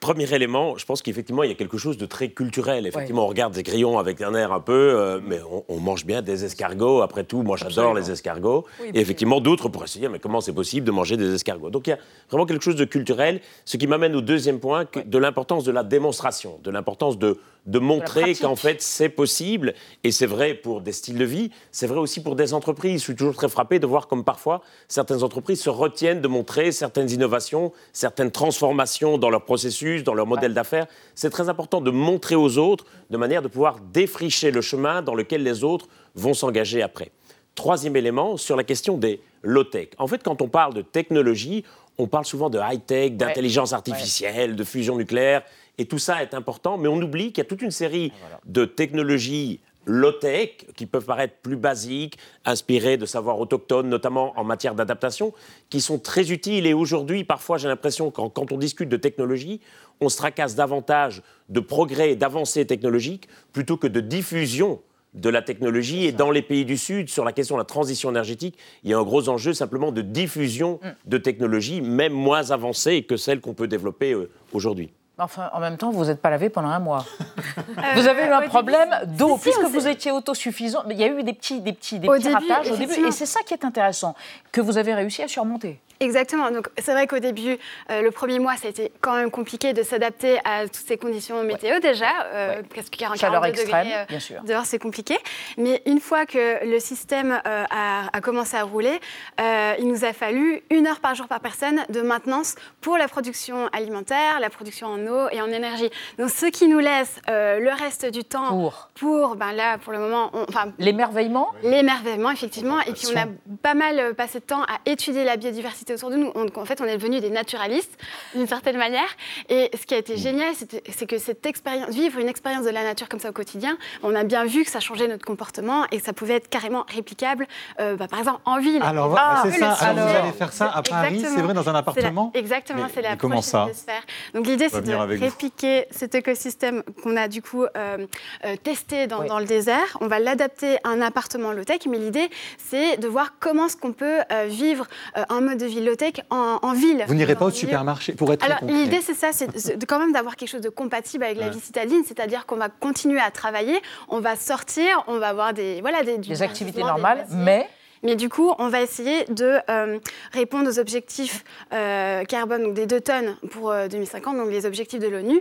premier 0.00 0.32
élément, 0.32 0.76
je 0.76 0.84
pense 0.84 1.02
qu'effectivement, 1.02 1.42
il 1.42 1.48
y 1.48 1.52
a 1.52 1.56
quelque 1.56 1.78
chose 1.78 1.98
de 1.98 2.06
très 2.06 2.30
culturel. 2.30 2.86
Effectivement, 2.86 3.24
on 3.24 3.28
regarde 3.28 3.54
des 3.54 3.62
grillons 3.62 3.98
avec 3.98 4.20
un 4.20 4.34
air 4.34 4.52
un 4.52 4.60
peu, 4.60 4.72
euh, 4.72 5.20
mais 5.24 5.40
on, 5.68 5.80
mange 5.80 6.04
bien 6.04 6.22
des 6.22 6.44
escargots. 6.44 7.02
Après 7.02 7.24
tout, 7.24 7.42
moi 7.42 7.56
j'adore 7.56 7.94
les 7.94 8.10
escargots. 8.10 8.66
et 8.84 9.00
effectivement, 9.00 9.40
d'autres 9.40 9.68
pourraient 9.68 9.86
se 9.86 9.98
dire, 9.98 10.10
mais 10.10 10.18
comment 10.18 10.40
c'est 10.40 10.52
possible 10.52 10.86
de 10.86 10.92
manger 10.92 11.16
des 11.16 11.34
escargots? 11.34 11.70
Donc 11.70 11.86
il 11.86 11.90
y 11.90 11.94
a 11.94 11.98
vraiment 12.28 12.46
quelque 12.46 12.64
chose 12.64 12.76
de 12.76 12.84
culturel, 12.84 13.40
ce 13.64 13.76
qui 13.76 13.86
m'amène 13.86 14.14
au 14.14 14.20
deuxième 14.20 14.60
point, 14.60 14.86
de 15.04 15.18
l'importance 15.18 15.64
de 15.64 15.72
la 15.72 15.82
démonstration, 15.82 16.58
de 16.62 16.70
l'importance 16.70 17.18
de 17.18 17.38
de 17.66 17.78
montrer 17.78 18.34
qu'en 18.34 18.56
fait 18.56 18.80
c'est 18.82 19.08
possible, 19.08 19.74
et 20.04 20.12
c'est 20.12 20.26
vrai 20.26 20.54
pour 20.54 20.80
des 20.80 20.92
styles 20.92 21.18
de 21.18 21.24
vie, 21.24 21.50
c'est 21.72 21.86
vrai 21.86 21.98
aussi 21.98 22.22
pour 22.22 22.36
des 22.36 22.54
entreprises. 22.54 23.00
Je 23.00 23.04
suis 23.04 23.14
toujours 23.16 23.34
très 23.34 23.48
frappé 23.48 23.78
de 23.78 23.86
voir 23.86 24.06
comme 24.06 24.24
parfois 24.24 24.62
certaines 24.88 25.22
entreprises 25.22 25.60
se 25.60 25.70
retiennent 25.70 26.20
de 26.20 26.28
montrer 26.28 26.72
certaines 26.72 27.10
innovations, 27.10 27.72
certaines 27.92 28.30
transformations 28.30 29.18
dans 29.18 29.30
leur 29.30 29.44
processus, 29.44 30.04
dans 30.04 30.14
leur 30.14 30.26
modèle 30.26 30.54
d'affaires. 30.54 30.86
C'est 31.14 31.30
très 31.30 31.48
important 31.48 31.80
de 31.80 31.90
montrer 31.90 32.34
aux 32.34 32.58
autres 32.58 32.86
de 33.10 33.16
manière 33.16 33.42
de 33.42 33.48
pouvoir 33.48 33.78
défricher 33.92 34.50
le 34.50 34.60
chemin 34.60 35.02
dans 35.02 35.14
lequel 35.14 35.42
les 35.42 35.64
autres 35.64 35.88
vont 36.14 36.34
s'engager 36.34 36.82
après. 36.82 37.10
Troisième 37.54 37.96
élément, 37.96 38.36
sur 38.36 38.56
la 38.56 38.64
question 38.64 38.96
des 38.96 39.20
low-tech. 39.42 39.88
En 39.98 40.06
fait, 40.06 40.22
quand 40.22 40.40
on 40.40 40.48
parle 40.48 40.72
de 40.72 40.82
technologie, 40.82 41.64
on 41.98 42.06
parle 42.06 42.24
souvent 42.24 42.48
de 42.48 42.58
high-tech, 42.58 43.12
d'intelligence 43.12 43.72
artificielle, 43.72 44.56
de 44.56 44.64
fusion 44.64 44.96
nucléaire. 44.96 45.42
Et 45.80 45.86
tout 45.86 45.98
ça 45.98 46.22
est 46.22 46.34
important, 46.34 46.76
mais 46.76 46.88
on 46.88 47.00
oublie 47.00 47.28
qu'il 47.32 47.38
y 47.38 47.40
a 47.40 47.48
toute 47.48 47.62
une 47.62 47.70
série 47.70 48.12
de 48.44 48.66
technologies 48.66 49.60
low-tech, 49.86 50.66
qui 50.76 50.84
peuvent 50.84 51.06
paraître 51.06 51.36
plus 51.42 51.56
basiques, 51.56 52.18
inspirées 52.44 52.98
de 52.98 53.06
savoirs 53.06 53.40
autochtones, 53.40 53.88
notamment 53.88 54.38
en 54.38 54.44
matière 54.44 54.74
d'adaptation, 54.74 55.32
qui 55.70 55.80
sont 55.80 55.98
très 55.98 56.32
utiles. 56.32 56.66
Et 56.66 56.74
aujourd'hui, 56.74 57.24
parfois, 57.24 57.56
j'ai 57.56 57.66
l'impression 57.66 58.10
que 58.10 58.20
quand 58.28 58.52
on 58.52 58.58
discute 58.58 58.90
de 58.90 58.98
technologie, 58.98 59.62
on 60.02 60.10
se 60.10 60.18
tracasse 60.18 60.54
davantage 60.54 61.22
de 61.48 61.60
progrès 61.60 62.10
et 62.10 62.16
d'avancées 62.16 62.66
technologiques 62.66 63.26
plutôt 63.54 63.78
que 63.78 63.86
de 63.86 64.00
diffusion 64.00 64.82
de 65.14 65.30
la 65.30 65.40
technologie. 65.40 66.04
Et 66.04 66.12
dans 66.12 66.30
les 66.30 66.42
pays 66.42 66.66
du 66.66 66.76
Sud, 66.76 67.08
sur 67.08 67.24
la 67.24 67.32
question 67.32 67.54
de 67.54 67.60
la 67.60 67.64
transition 67.64 68.10
énergétique, 68.10 68.58
il 68.84 68.90
y 68.90 68.92
a 68.92 68.98
un 68.98 69.02
gros 69.02 69.30
enjeu 69.30 69.54
simplement 69.54 69.92
de 69.92 70.02
diffusion 70.02 70.78
mm. 70.82 70.88
de 71.06 71.16
technologies, 71.16 71.80
même 71.80 72.12
moins 72.12 72.50
avancées 72.50 73.02
que 73.02 73.16
celles 73.16 73.40
qu'on 73.40 73.54
peut 73.54 73.66
développer 73.66 74.12
euh, 74.12 74.28
aujourd'hui. 74.52 74.90
Enfin, 75.20 75.50
en 75.52 75.60
même 75.60 75.76
temps, 75.76 75.90
vous 75.90 76.06
n'êtes 76.06 76.20
pas 76.20 76.30
lavé 76.30 76.48
pendant 76.48 76.68
un 76.68 76.78
mois. 76.78 77.04
vous 77.94 78.08
avez 78.08 78.24
eu 78.24 78.30
un 78.30 78.42
problème 78.42 78.90
d'eau, 79.06 79.36
puisque 79.36 79.64
vous 79.64 79.86
étiez 79.86 80.10
autosuffisant. 80.10 80.82
Il 80.88 80.96
y 80.96 81.04
a 81.04 81.08
eu 81.08 81.22
des 81.22 81.34
petits, 81.34 81.60
des 81.60 81.72
petits, 81.72 81.98
des 81.98 82.08
petits 82.08 82.32
ratages 82.32 82.70
au 82.70 82.76
début, 82.76 83.06
et 83.06 83.10
c'est 83.10 83.26
ça 83.26 83.40
qui 83.42 83.54
est 83.54 83.64
intéressant, 83.64 84.14
que 84.50 84.60
vous 84.60 84.78
avez 84.78 84.94
réussi 84.94 85.22
à 85.22 85.28
surmonter. 85.28 85.80
Exactement. 86.00 86.50
Donc 86.50 86.68
c'est 86.78 86.92
vrai 86.92 87.06
qu'au 87.06 87.18
début, 87.18 87.58
euh, 87.90 88.00
le 88.00 88.10
premier 88.10 88.38
mois, 88.38 88.56
ça 88.56 88.68
a 88.68 88.70
été 88.70 88.90
quand 89.02 89.14
même 89.14 89.30
compliqué 89.30 89.74
de 89.74 89.82
s'adapter 89.82 90.38
à 90.46 90.62
toutes 90.62 90.86
ces 90.86 90.96
conditions 90.96 91.42
météo 91.44 91.78
déjà, 91.78 92.24
euh, 92.32 92.62
parce 92.74 92.88
que 92.88 92.96
40 92.96 93.18
Chaleur 93.18 93.44
extrême, 93.44 93.84
degrés, 93.84 93.94
euh, 93.94 94.04
bien 94.08 94.18
sûr. 94.18 94.42
dehors 94.44 94.64
c'est 94.64 94.78
compliqué. 94.78 95.18
Mais 95.58 95.82
une 95.84 96.00
fois 96.00 96.24
que 96.24 96.64
le 96.64 96.80
système 96.80 97.38
a, 97.44 98.06
a, 98.16 98.20
commencé 98.22 98.56
à 98.56 98.62
rouler, 98.62 98.98
il 99.38 99.86
nous 99.86 100.06
a 100.06 100.14
fallu 100.14 100.62
une 100.70 100.86
heure 100.86 101.00
par 101.00 101.14
jour 101.14 101.28
par 101.28 101.40
personne 101.40 101.84
de 101.90 102.00
maintenance 102.00 102.54
pour 102.80 102.96
la 102.96 103.06
production 103.06 103.68
alimentaire, 103.68 104.40
la 104.40 104.48
production 104.48 104.86
en 104.86 105.06
eau 105.06 105.28
et 105.30 105.42
en 105.42 105.48
énergie. 105.48 105.90
Donc 106.18 106.30
ce 106.30 106.46
qui 106.46 106.66
nous 106.66 106.78
laisse 106.78 107.20
le 107.28 107.78
reste 107.78 108.06
du 108.06 108.24
temps 108.24 108.48
pour, 108.48 108.88
pour 108.94 109.36
ben 109.36 109.52
là 109.52 109.76
pour 109.76 109.92
le 109.92 109.98
moment, 109.98 110.30
enfin 110.48 110.72
l'émerveillement, 110.78 111.48
l'émerveillement 111.62 112.30
effectivement. 112.30 112.80
Et 112.80 112.92
puis 112.92 113.08
on 113.14 113.18
a 113.18 113.26
pas 113.62 113.74
mal 113.74 114.14
passé 114.14 114.40
de 114.40 114.44
temps 114.44 114.62
à 114.62 114.78
étudier 114.86 115.24
la 115.24 115.36
biodiversité 115.36 115.89
était 115.90 116.04
autour 116.04 116.10
de 116.10 116.16
nous. 116.16 116.32
en 116.56 116.64
fait, 116.64 116.80
on 116.80 116.84
est 116.84 116.96
devenus 116.96 117.20
des 117.20 117.30
naturalistes 117.30 117.98
d'une 118.34 118.46
certaine 118.46 118.76
manière. 118.76 119.08
Et 119.48 119.70
ce 119.78 119.86
qui 119.86 119.94
a 119.94 119.98
été 119.98 120.16
génial, 120.16 120.54
c'est 120.54 121.06
que 121.06 121.18
cette 121.18 121.44
expérience, 121.46 121.90
vivre 121.90 122.18
une 122.18 122.28
expérience 122.28 122.64
de 122.64 122.70
la 122.70 122.82
nature 122.82 123.08
comme 123.08 123.20
ça 123.20 123.30
au 123.30 123.32
quotidien, 123.32 123.76
on 124.02 124.14
a 124.14 124.24
bien 124.24 124.44
vu 124.44 124.64
que 124.64 124.70
ça 124.70 124.80
changeait 124.80 125.08
notre 125.08 125.24
comportement 125.24 125.84
et 125.90 125.98
que 125.98 126.04
ça 126.04 126.12
pouvait 126.12 126.34
être 126.34 126.48
carrément 126.48 126.84
réplicable, 126.88 127.46
euh, 127.80 127.96
bah, 127.96 128.06
par 128.08 128.18
exemple, 128.18 128.40
en 128.44 128.58
ville. 128.60 128.82
Alors, 128.82 129.14
ah, 129.18 129.42
c'est 129.44 129.58
ça. 129.58 129.72
Alors, 129.72 130.08
vous 130.08 130.16
allez 130.16 130.32
faire 130.32 130.52
ça 130.52 130.70
à 130.70 130.82
Paris, 130.82 131.22
c'est 131.22 131.42
vrai, 131.42 131.54
dans 131.54 131.68
un 131.68 131.74
appartement 131.74 132.30
Exactement, 132.34 132.86
c'est 132.92 133.02
la 133.02 133.16
comment 133.16 133.42
ça 133.42 133.66
de 133.66 133.72
se 133.72 133.84
faire. 133.84 134.02
Donc, 134.34 134.46
l'idée, 134.46 134.68
c'est 134.68 134.82
de 134.82 134.94
répliquer 134.94 135.86
cet 135.90 136.14
écosystème 136.14 136.82
qu'on 137.02 137.16
a 137.16 137.28
du 137.28 137.42
coup 137.42 137.64
euh, 137.64 138.06
euh, 138.44 138.56
testé 138.62 139.06
dans, 139.06 139.24
dans, 139.24 139.38
le 139.38 139.44
désert. 139.44 139.98
On 140.00 140.06
va 140.06 140.18
l'adapter 140.18 140.76
à 140.84 140.90
un 140.90 141.00
appartement 141.00 141.52
low-tech, 141.52 141.80
mais 141.88 141.98
l'idée, 141.98 142.30
c'est 142.58 142.96
de 142.98 143.08
voir 143.08 143.34
comment 143.38 143.66
est-ce 143.66 143.76
qu'on 143.76 143.92
peut 143.92 144.18
vivre 144.46 144.86
un 145.14 145.40
mode 145.40 145.58
de 145.58 145.66
vie 145.66 145.79
low-tech 145.84 146.14
en, 146.30 146.72
ville. 146.72 147.04
Vous 147.06 147.14
n'irez 147.14 147.34
pas 147.34 147.46
au 147.46 147.50
supermarché 147.50 148.12
pour 148.12 148.32
être 148.32 148.44
Alors, 148.44 148.58
l'idée, 148.62 149.00
c'est 149.02 149.14
ça, 149.14 149.30
c'est 149.32 149.86
quand 149.86 149.98
même 149.98 150.12
d'avoir 150.12 150.36
quelque 150.36 150.48
chose 150.48 150.60
de 150.60 150.68
compatible 150.68 151.24
avec 151.24 151.38
la 151.38 151.50
vie 151.50 151.60
citadine, 151.60 152.02
c'est-à-dire 152.06 152.46
qu'on 152.46 152.56
va 152.56 152.68
continuer 152.68 153.20
à 153.20 153.30
travailler, 153.30 153.80
on 154.08 154.20
va 154.20 154.36
sortir, 154.36 155.04
on 155.06 155.18
va 155.18 155.28
avoir 155.28 155.52
des, 155.52 155.80
voilà, 155.80 156.02
des, 156.02 156.18
des 156.18 156.42
activités 156.42 156.82
normales, 156.82 157.26
mais 157.30 157.68
mais 158.02 158.16
du 158.16 158.28
coup, 158.28 158.52
on 158.58 158.68
va 158.68 158.80
essayer 158.80 159.24
de 159.26 159.58
euh, 159.68 159.98
répondre 160.32 160.68
aux 160.68 160.78
objectifs 160.78 161.44
euh, 161.72 162.24
carbone, 162.24 162.62
donc 162.62 162.74
des 162.74 162.86
2 162.86 163.00
tonnes 163.00 163.36
pour 163.50 163.74
2050, 163.90 164.34
euh, 164.34 164.38
donc 164.38 164.50
les 164.50 164.64
objectifs 164.66 165.00
de 165.00 165.08
l'ONU. 165.08 165.40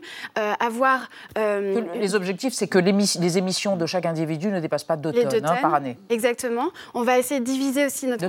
avoir. 0.60 1.10
les 1.36 2.16
objectifs, 2.16 2.54
c'est 2.54 2.68
que 2.68 2.80
les 2.80 3.38
émissions 3.38 3.78
de 3.78 3.86
chaque 3.86 4.06
individu 4.06 4.48
ne 4.50 4.60
dépassent 4.60 4.84
pas 4.84 4.98
2 4.98 5.12
tonnes, 5.12 5.46
hein, 5.46 5.56
par 5.62 5.74
année. 5.74 5.98
Exactement. 6.10 6.70
On 6.94 7.04
va 7.04 7.18
essayer 7.18 7.40
de 7.40 7.46
diviser 7.46 7.86
aussi 7.86 8.08
notre, 8.08 8.26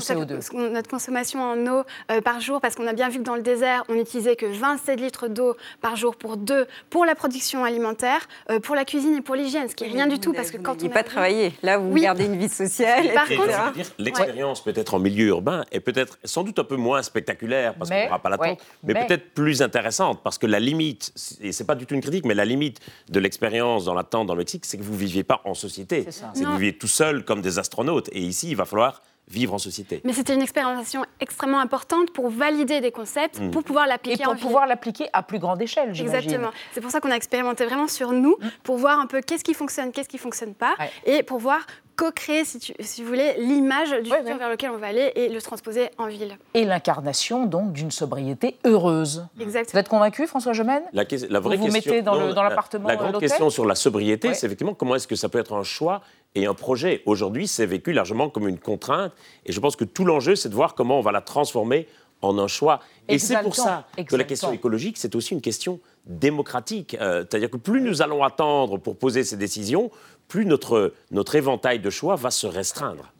notre 0.70 0.89
consommation 0.89 1.43
en 1.43 1.66
eau 1.66 1.85
par 2.24 2.41
jour, 2.41 2.61
parce 2.61 2.74
qu'on 2.74 2.87
a 2.87 2.93
bien 2.93 3.09
vu 3.09 3.18
que 3.18 3.24
dans 3.24 3.37
le 3.37 3.43
désert, 3.43 3.85
on 3.89 3.95
n'utilisait 3.95 4.37
que 4.37 4.47
27 4.47 5.01
litres 5.01 5.28
d'eau 5.28 5.57
par 5.81 5.97
jour 5.97 6.16
pour 6.16 6.37
deux, 6.37 6.66
pour 6.89 7.05
la 7.05 7.14
production 7.14 7.64
alimentaire, 7.64 8.28
pour 8.62 8.74
la 8.74 8.85
cuisine 8.85 9.16
et 9.16 9.20
pour 9.20 9.35
l'hygiène, 9.35 9.68
ce 9.68 9.74
qui 9.74 9.85
est 9.85 9.89
rien 9.89 10.07
du 10.07 10.20
tout, 10.20 10.33
parce 10.33 10.51
que 10.51 10.57
quand 10.57 10.83
on. 10.83 10.89
pas 10.89 11.03
travailler. 11.03 11.53
Là, 11.62 11.78
vous 11.78 11.93
gardez 11.95 12.26
une 12.26 12.37
vie 12.37 12.49
sociale. 12.49 13.12
Par 13.14 13.28
contre, 13.28 14.20
l'expérience 14.21 14.62
peut-être 14.62 14.95
en 14.95 14.99
milieu 14.99 15.27
urbain 15.27 15.64
est 15.73 15.81
peut-être 15.81 16.18
sans 16.25 16.45
doute 16.45 16.59
un 16.59 16.64
peu 16.64 16.77
moins 16.77 17.03
spectaculaire 17.03 17.75
parce 17.75 17.91
qu'on 17.91 18.05
n'aura 18.05 18.18
pas 18.18 18.31
l'attente, 18.31 18.59
mais, 18.83 18.95
mais 18.95 19.07
peut-être 19.07 19.35
plus 19.35 19.62
intéressante 19.62 20.21
parce 20.23 20.39
que 20.39 20.47
la 20.47 20.61
limite, 20.61 21.12
et 21.41 21.53
c'est 21.53 21.64
pas 21.64 21.75
du 21.75 21.87
tout 21.87 21.95
une 21.95 22.01
critique, 22.01 22.25
mais 22.25 22.35
la 22.35 22.45
limite 22.45 22.81
de 23.09 23.21
l'expérience 23.21 23.85
dans 23.85 23.95
l'attente 23.95 24.27
dans 24.27 24.35
le 24.35 24.41
Mexique, 24.41 24.64
c'est 24.66 24.79
que 24.79 24.83
vous 24.83 24.97
viviez 24.97 25.25
pas 25.25 25.41
en 25.45 25.55
société, 25.55 26.07
c'est 26.11 26.43
que 26.43 26.47
vous 26.47 26.57
viviez 26.57 26.77
tout 26.77 26.89
seul 26.89 27.25
comme 27.25 27.41
des 27.41 27.59
astronautes. 27.59 28.09
Et 28.12 28.21
ici, 28.21 28.51
il 28.51 28.57
va 28.57 28.64
falloir 28.64 29.03
vivre 29.31 29.55
en 29.55 29.59
société. 29.59 30.01
Mais 30.05 30.12
c'était 30.12 30.35
une 30.35 30.43
expérimentation 30.43 31.05
extrêmement 31.20 31.61
importante 31.61 32.11
pour 32.11 32.28
valider 32.28 32.81
des 32.81 32.91
concepts, 32.91 33.41
mm. 33.41 33.51
pour 33.53 33.62
pouvoir 33.62 33.87
l'appliquer. 33.87 34.22
Et 34.22 34.24
pour 34.24 34.37
pouvoir 34.37 34.66
l'appliquer 34.66 35.09
à 35.12 35.22
plus 35.22 35.39
grande 35.39 35.62
échelle, 35.62 35.95
j'imagine. 35.95 36.16
Exactement. 36.16 36.51
C'est 36.72 36.81
pour 36.81 36.91
ça 36.91 37.01
qu'on 37.01 37.11
a 37.11 37.16
expérimenté 37.16 37.64
vraiment 37.64 37.89
sur 37.89 38.12
nous, 38.12 38.37
mm. 38.41 38.49
pour 38.64 38.76
voir 38.76 38.99
un 38.99 39.07
peu 39.07 39.20
qu'est-ce 39.20 39.45
qui 39.45 39.55
fonctionne, 39.55 39.93
qu'est-ce 39.93 40.09
qui 40.09 40.18
fonctionne 40.18 40.55
pas, 40.55 40.74
et 41.07 41.22
pour 41.22 41.39
voir 41.39 41.61
co-créer, 42.01 42.45
si, 42.47 42.59
si, 42.81 43.03
vous 43.03 43.09
voulez, 43.09 43.35
l'image 43.39 43.91
du 43.91 44.11
futur 44.11 44.39
vers 44.39 44.49
lequel 44.49 44.70
on 44.70 44.78
va 44.78 44.87
aller 44.87 45.12
et 45.16 45.28
le 45.28 45.43
transposer 45.43 45.91
en 45.99 46.07
ville. 46.07 46.39
Et 46.55 46.64
l'incarnation, 46.64 47.45
donc, 47.45 47.72
d'une 47.72 47.91
sobriété 47.91 48.57
heureuse. 48.64 49.26
Exactement. 49.39 49.72
Vous 49.72 49.78
êtes 49.78 49.89
convaincu, 49.89 50.26
François 50.26 50.55
Gemène 50.55 50.83
la, 50.95 51.05
la 51.28 51.41
vraie 51.41 51.59
vous 51.59 51.64
question, 51.66 51.93
mettez 51.93 52.03
dans 52.03 52.14
l'appartement 52.14 52.89
La, 52.89 52.95
la 52.95 53.01
grande 53.01 53.20
question 53.20 53.51
sur 53.51 53.66
la 53.66 53.74
sobriété, 53.74 54.33
c'est 54.33 54.47
effectivement 54.47 54.72
comment 54.72 54.95
est-ce 54.95 55.09
que 55.09 55.16
ça 55.16 55.28
peut 55.28 55.39
être 55.39 55.53
un 55.53 55.62
choix 55.62 56.01
et 56.35 56.47
un 56.47 56.55
projet. 56.55 57.03
Aujourd'hui, 57.07 57.47
c'est 57.47 57.66
vécu 57.66 57.93
largement 57.93 58.31
comme 58.31 58.49
une 58.49 58.59
contrainte. 58.59 59.12
Et 59.47 59.53
je 59.53 59.61
pense 59.61 59.76
que 59.76 59.85
tout 59.85 60.05
l'enjeu, 60.05 60.37
c'est 60.37 60.49
de 60.49 60.55
voir 60.55 60.74
comment 60.74 60.99
on 60.99 61.03
va 61.03 61.12
la 61.12 61.20
transformer 61.20 61.87
en 62.22 62.39
un 62.39 62.49
choix. 62.49 62.81
Et 63.09 63.18
c'est 63.18 63.41
pour 63.43 63.57
ça 63.57 63.87
que 64.07 64.16
la 64.16 64.24
question 64.24 64.53
écologique, 64.53 64.99
c'est 64.99 65.14
aussi 65.14 65.35
une 65.35 65.41
question 65.41 65.81
démocratique. 66.07 66.97
Euh, 67.01 67.24
c'est-à-dire 67.28 67.51
que 67.51 67.57
plus 67.57 67.81
nous 67.81 68.03
allons 68.03 68.22
attendre 68.22 68.78
pour 68.78 68.97
poser 68.97 69.24
ces 69.24 69.37
décisions, 69.37 69.91
plus 70.28 70.45
notre, 70.45 70.93
notre 71.11 71.35
éventail 71.35 71.81
de 71.81 71.91
choix 71.91 72.16
va 72.16 72.31
se 72.31 72.47
restreindre. 72.47 73.12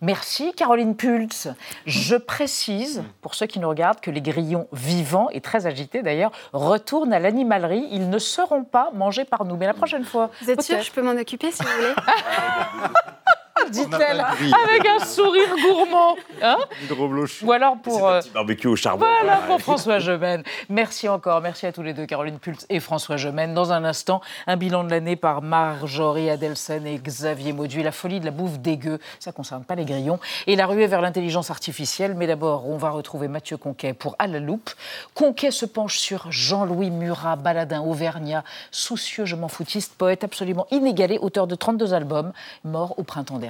Merci 0.00 0.52
Caroline 0.54 0.96
Pultz. 0.96 1.48
Je 1.86 2.16
précise, 2.16 3.02
pour 3.20 3.34
ceux 3.34 3.46
qui 3.46 3.58
nous 3.58 3.68
regardent, 3.68 4.00
que 4.00 4.10
les 4.10 4.20
grillons 4.20 4.68
vivants, 4.72 5.28
et 5.32 5.40
très 5.40 5.66
agités 5.66 6.02
d'ailleurs, 6.02 6.32
retournent 6.52 7.12
à 7.12 7.18
l'animalerie. 7.18 7.88
Ils 7.90 8.10
ne 8.10 8.18
seront 8.18 8.64
pas 8.64 8.90
mangés 8.94 9.24
par 9.24 9.44
nous. 9.44 9.56
Mais 9.56 9.66
la 9.66 9.74
prochaine 9.74 10.04
fois. 10.04 10.30
Vous 10.42 10.50
êtes 10.50 10.62
sûr 10.62 10.80
Je 10.80 10.92
peux 10.92 11.02
m'en 11.02 11.18
occuper 11.20 11.50
si 11.50 11.62
vous 11.62 11.68
voulez? 11.68 11.94
dit-elle, 13.70 14.20
avec 14.20 14.86
un 14.86 15.04
sourire 15.04 15.54
gourmand. 15.62 16.16
Hein 16.42 16.58
Ou 17.42 17.52
alors 17.52 17.76
pour. 17.78 18.08
Un 18.08 18.20
petit 18.20 18.30
barbecue 18.30 18.68
au 18.68 18.76
charbon. 18.76 19.04
Voilà 19.04 19.38
pour 19.46 19.60
François 19.60 19.98
Gemène. 19.98 20.42
Merci 20.68 21.08
encore. 21.08 21.40
Merci 21.40 21.66
à 21.66 21.72
tous 21.72 21.82
les 21.82 21.92
deux, 21.92 22.06
Caroline 22.06 22.38
Pultz 22.38 22.66
et 22.68 22.80
François 22.80 23.16
Gemène. 23.16 23.54
Dans 23.54 23.72
un 23.72 23.84
instant, 23.84 24.20
un 24.46 24.56
bilan 24.56 24.84
de 24.84 24.90
l'année 24.90 25.16
par 25.16 25.42
Marjorie 25.42 26.30
Adelson 26.30 26.82
et 26.84 26.98
Xavier 26.98 27.52
Mauduit. 27.52 27.82
La 27.82 27.92
folie 27.92 28.20
de 28.20 28.24
la 28.24 28.30
bouffe 28.30 28.58
dégueu, 28.58 28.98
ça 29.18 29.30
ne 29.30 29.34
concerne 29.34 29.64
pas 29.64 29.74
les 29.74 29.84
grillons. 29.84 30.18
Et 30.46 30.56
la 30.56 30.66
ruée 30.66 30.86
vers 30.86 31.00
l'intelligence 31.00 31.50
artificielle. 31.50 32.14
Mais 32.14 32.26
d'abord, 32.26 32.68
on 32.68 32.76
va 32.76 32.90
retrouver 32.90 33.28
Mathieu 33.28 33.56
Conquet 33.56 33.92
pour 33.92 34.16
À 34.18 34.26
la 34.26 34.40
loupe. 34.40 34.70
Conquet 35.14 35.50
se 35.50 35.66
penche 35.66 35.98
sur 35.98 36.30
Jean-Louis 36.30 36.90
Murat, 36.90 37.36
baladin 37.36 37.80
auvergnat, 37.80 38.44
soucieux, 38.70 39.24
je 39.24 39.36
m'en 39.36 39.48
foutiste, 39.48 39.94
poète 39.96 40.24
absolument 40.24 40.66
inégalé, 40.70 41.18
auteur 41.18 41.46
de 41.46 41.54
32 41.54 41.94
albums, 41.94 42.32
mort 42.64 42.94
au 42.98 43.02
printemps 43.02 43.38
dernier. 43.38 43.47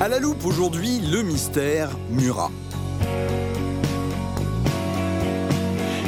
À 0.00 0.08
la 0.08 0.18
loupe 0.18 0.44
aujourd'hui, 0.44 1.00
le 1.00 1.22
mystère 1.22 1.90
Murat. 2.10 2.50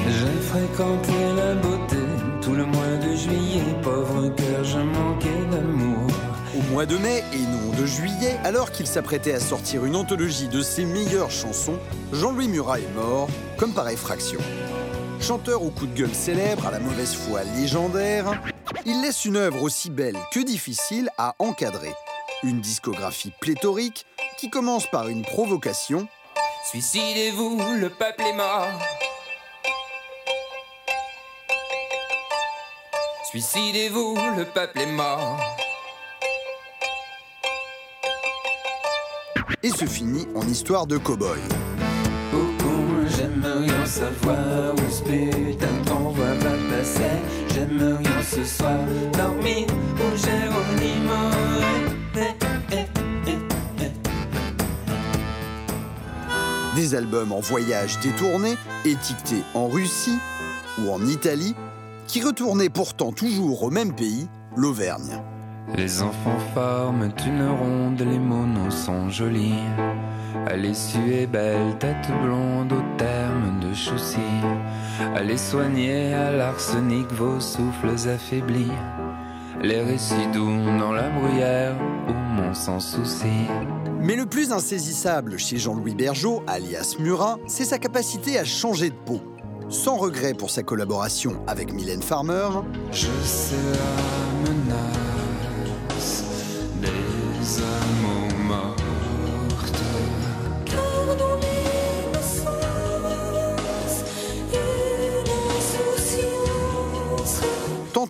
J'ai 0.08 0.40
fréquenté 0.42 1.12
la 1.36 1.54
beauté 1.54 1.96
tout 2.42 2.54
le 2.54 2.64
mois 2.64 2.96
de 2.96 3.14
juillet, 3.14 3.62
pauvre 3.82 4.28
cœur, 4.28 4.64
je 4.64 4.78
manquais 4.78 5.44
d'amour. 5.50 6.10
Au 6.56 6.72
mois 6.72 6.86
de 6.86 6.96
mai 6.96 7.22
et 7.32 7.38
non 7.38 7.80
de 7.80 7.86
juillet, 7.86 8.38
alors 8.44 8.72
qu'il 8.72 8.86
s'apprêtait 8.86 9.32
à 9.32 9.40
sortir 9.40 9.84
une 9.84 9.96
anthologie 9.96 10.48
de 10.48 10.60
ses 10.60 10.84
meilleures 10.84 11.30
chansons, 11.30 11.78
Jean-Louis 12.12 12.48
Murat 12.48 12.80
est 12.80 12.94
mort, 12.94 13.28
comme 13.58 13.72
par 13.72 13.88
effraction. 13.88 14.38
Chanteur 15.26 15.64
au 15.64 15.70
coup 15.70 15.88
de 15.88 15.94
gueule 15.94 16.14
célèbre, 16.14 16.68
à 16.68 16.70
la 16.70 16.78
mauvaise 16.78 17.12
foi 17.12 17.42
légendaire, 17.42 18.40
il 18.84 19.02
laisse 19.02 19.24
une 19.24 19.36
œuvre 19.36 19.60
aussi 19.60 19.90
belle 19.90 20.16
que 20.30 20.38
difficile 20.38 21.10
à 21.18 21.34
encadrer. 21.40 21.92
Une 22.44 22.60
discographie 22.60 23.32
pléthorique 23.40 24.06
qui 24.38 24.50
commence 24.50 24.88
par 24.88 25.08
une 25.08 25.22
provocation. 25.22 26.06
Suicidez-vous, 26.70 27.60
le 27.80 27.90
peuple 27.90 28.22
est 28.22 28.36
mort. 28.36 28.68
Suicidez-vous, 33.28 34.16
le 34.36 34.44
peuple 34.44 34.78
est 34.78 34.92
mort. 34.92 35.40
Et 39.64 39.70
se 39.70 39.86
finit 39.86 40.28
en 40.36 40.46
histoire 40.46 40.86
de 40.86 40.98
cow-boy 40.98 41.40
savoir 43.86 44.74
où 44.74 44.90
ce 44.90 45.02
putain 45.02 45.66
t'envoie 45.84 46.34
va 46.34 46.76
passer. 46.76 47.16
J'aimerais 47.54 48.22
ce 48.22 48.44
soir 48.44 48.78
dormir 49.12 49.66
où 49.94 50.16
Géronimo 50.16 51.30
Des 56.74 56.94
albums 56.94 57.32
en 57.32 57.40
voyage 57.40 57.98
détourné, 58.00 58.54
étiquetés 58.84 59.42
en 59.54 59.68
Russie 59.68 60.18
ou 60.78 60.90
en 60.90 61.04
Italie, 61.06 61.54
qui 62.06 62.22
retournaient 62.22 62.68
pourtant 62.68 63.12
toujours 63.12 63.62
au 63.62 63.70
même 63.70 63.94
pays, 63.94 64.28
l'Auvergne. 64.56 65.22
Les 65.74 66.02
enfants 66.02 66.38
forment 66.54 67.10
une 67.26 67.48
ronde, 67.48 67.98
les 68.00 68.18
monos 68.18 68.70
sont 68.70 69.08
jolis. 69.08 69.64
L'issue 70.56 71.12
est 71.12 71.26
belle, 71.26 71.76
tête 71.78 72.08
blonde 72.22 72.72
au 72.72 72.96
terme 72.96 73.60
de 73.60 73.74
chaussée. 73.74 74.18
Allez 75.14 75.36
soigner 75.36 76.14
à 76.14 76.32
l'arsenic 76.32 77.06
vos 77.12 77.40
souffles 77.40 78.08
affaiblis. 78.08 78.72
Les 79.62 79.82
récits 79.82 80.28
doux 80.32 80.78
dans 80.78 80.92
la 80.92 81.08
bruyère, 81.10 81.76
où 82.08 82.12
mon 82.12 82.54
sans 82.54 82.80
souci. 82.80 83.46
Mais 84.00 84.16
le 84.16 84.26
plus 84.26 84.52
insaisissable 84.52 85.38
chez 85.38 85.58
Jean-Louis 85.58 85.94
Bergeau, 85.94 86.42
alias 86.46 86.96
Murat, 86.98 87.38
c'est 87.46 87.64
sa 87.64 87.78
capacité 87.78 88.38
à 88.38 88.44
changer 88.44 88.90
de 88.90 88.94
peau. 88.94 89.20
Sans 89.68 89.96
regret 89.96 90.32
pour 90.32 90.50
sa 90.50 90.62
collaboration 90.62 91.42
avec 91.46 91.72
Mylène 91.72 92.02
Farmer. 92.02 92.48
Je 92.92 93.08
sais 93.24 93.56
la 93.56 94.50
menace 94.50 95.05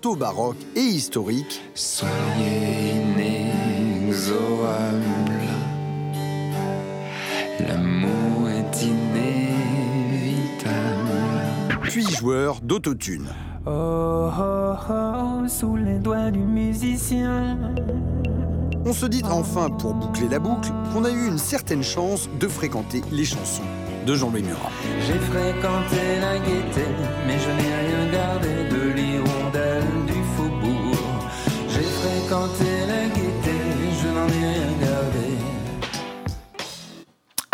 tantôt 0.07 0.17
baroque 0.17 0.57
et 0.77 0.81
historique. 0.81 1.63
Soyez 1.75 2.93
inexorable. 4.07 5.03
L'amour 7.61 8.49
est 8.49 8.83
inévitable. 8.83 9.71
Puis 11.83 12.05
joueur 12.05 12.61
d'autotune. 12.63 13.27
Oh, 13.67 14.31
oh, 14.39 14.75
oh, 14.89 15.49
sous 15.49 15.77
les 15.77 15.99
doigts 15.99 16.31
du 16.31 16.39
musicien. 16.39 17.59
On 18.85 18.93
se 18.93 19.07
dit 19.07 19.23
enfin, 19.29 19.71
pour 19.71 19.95
boucler 19.95 20.29
la 20.29 20.39
boucle, 20.39 20.71
qu'on 20.93 21.05
a 21.05 21.11
eu 21.11 21.27
une 21.27 21.39
certaine 21.39 21.83
chance 21.83 22.29
de 22.39 22.47
fréquenter 22.47 23.03
les 23.11 23.25
chansons 23.25 23.65
de 24.07 24.15
Jean-Louis 24.15 24.43
Murat. 24.43 24.71
J'ai 25.01 25.19
fréquenté 25.19 26.21
la 26.21 26.39
gaieté, 26.39 26.87
mais 27.27 27.39
je 27.41 27.49
n'ai 27.49 27.75
rien 27.89 28.07
gardé 28.13 28.69
de 28.71 28.93
l'hirondelle 28.95 29.16
J'ai 32.27 32.33
fréquenté 32.33 32.65
la 32.89 33.07
gaieté, 33.15 33.53
je 34.03 34.09
n'en 34.09 34.27
ai 34.27 34.59
rien. 34.59 34.76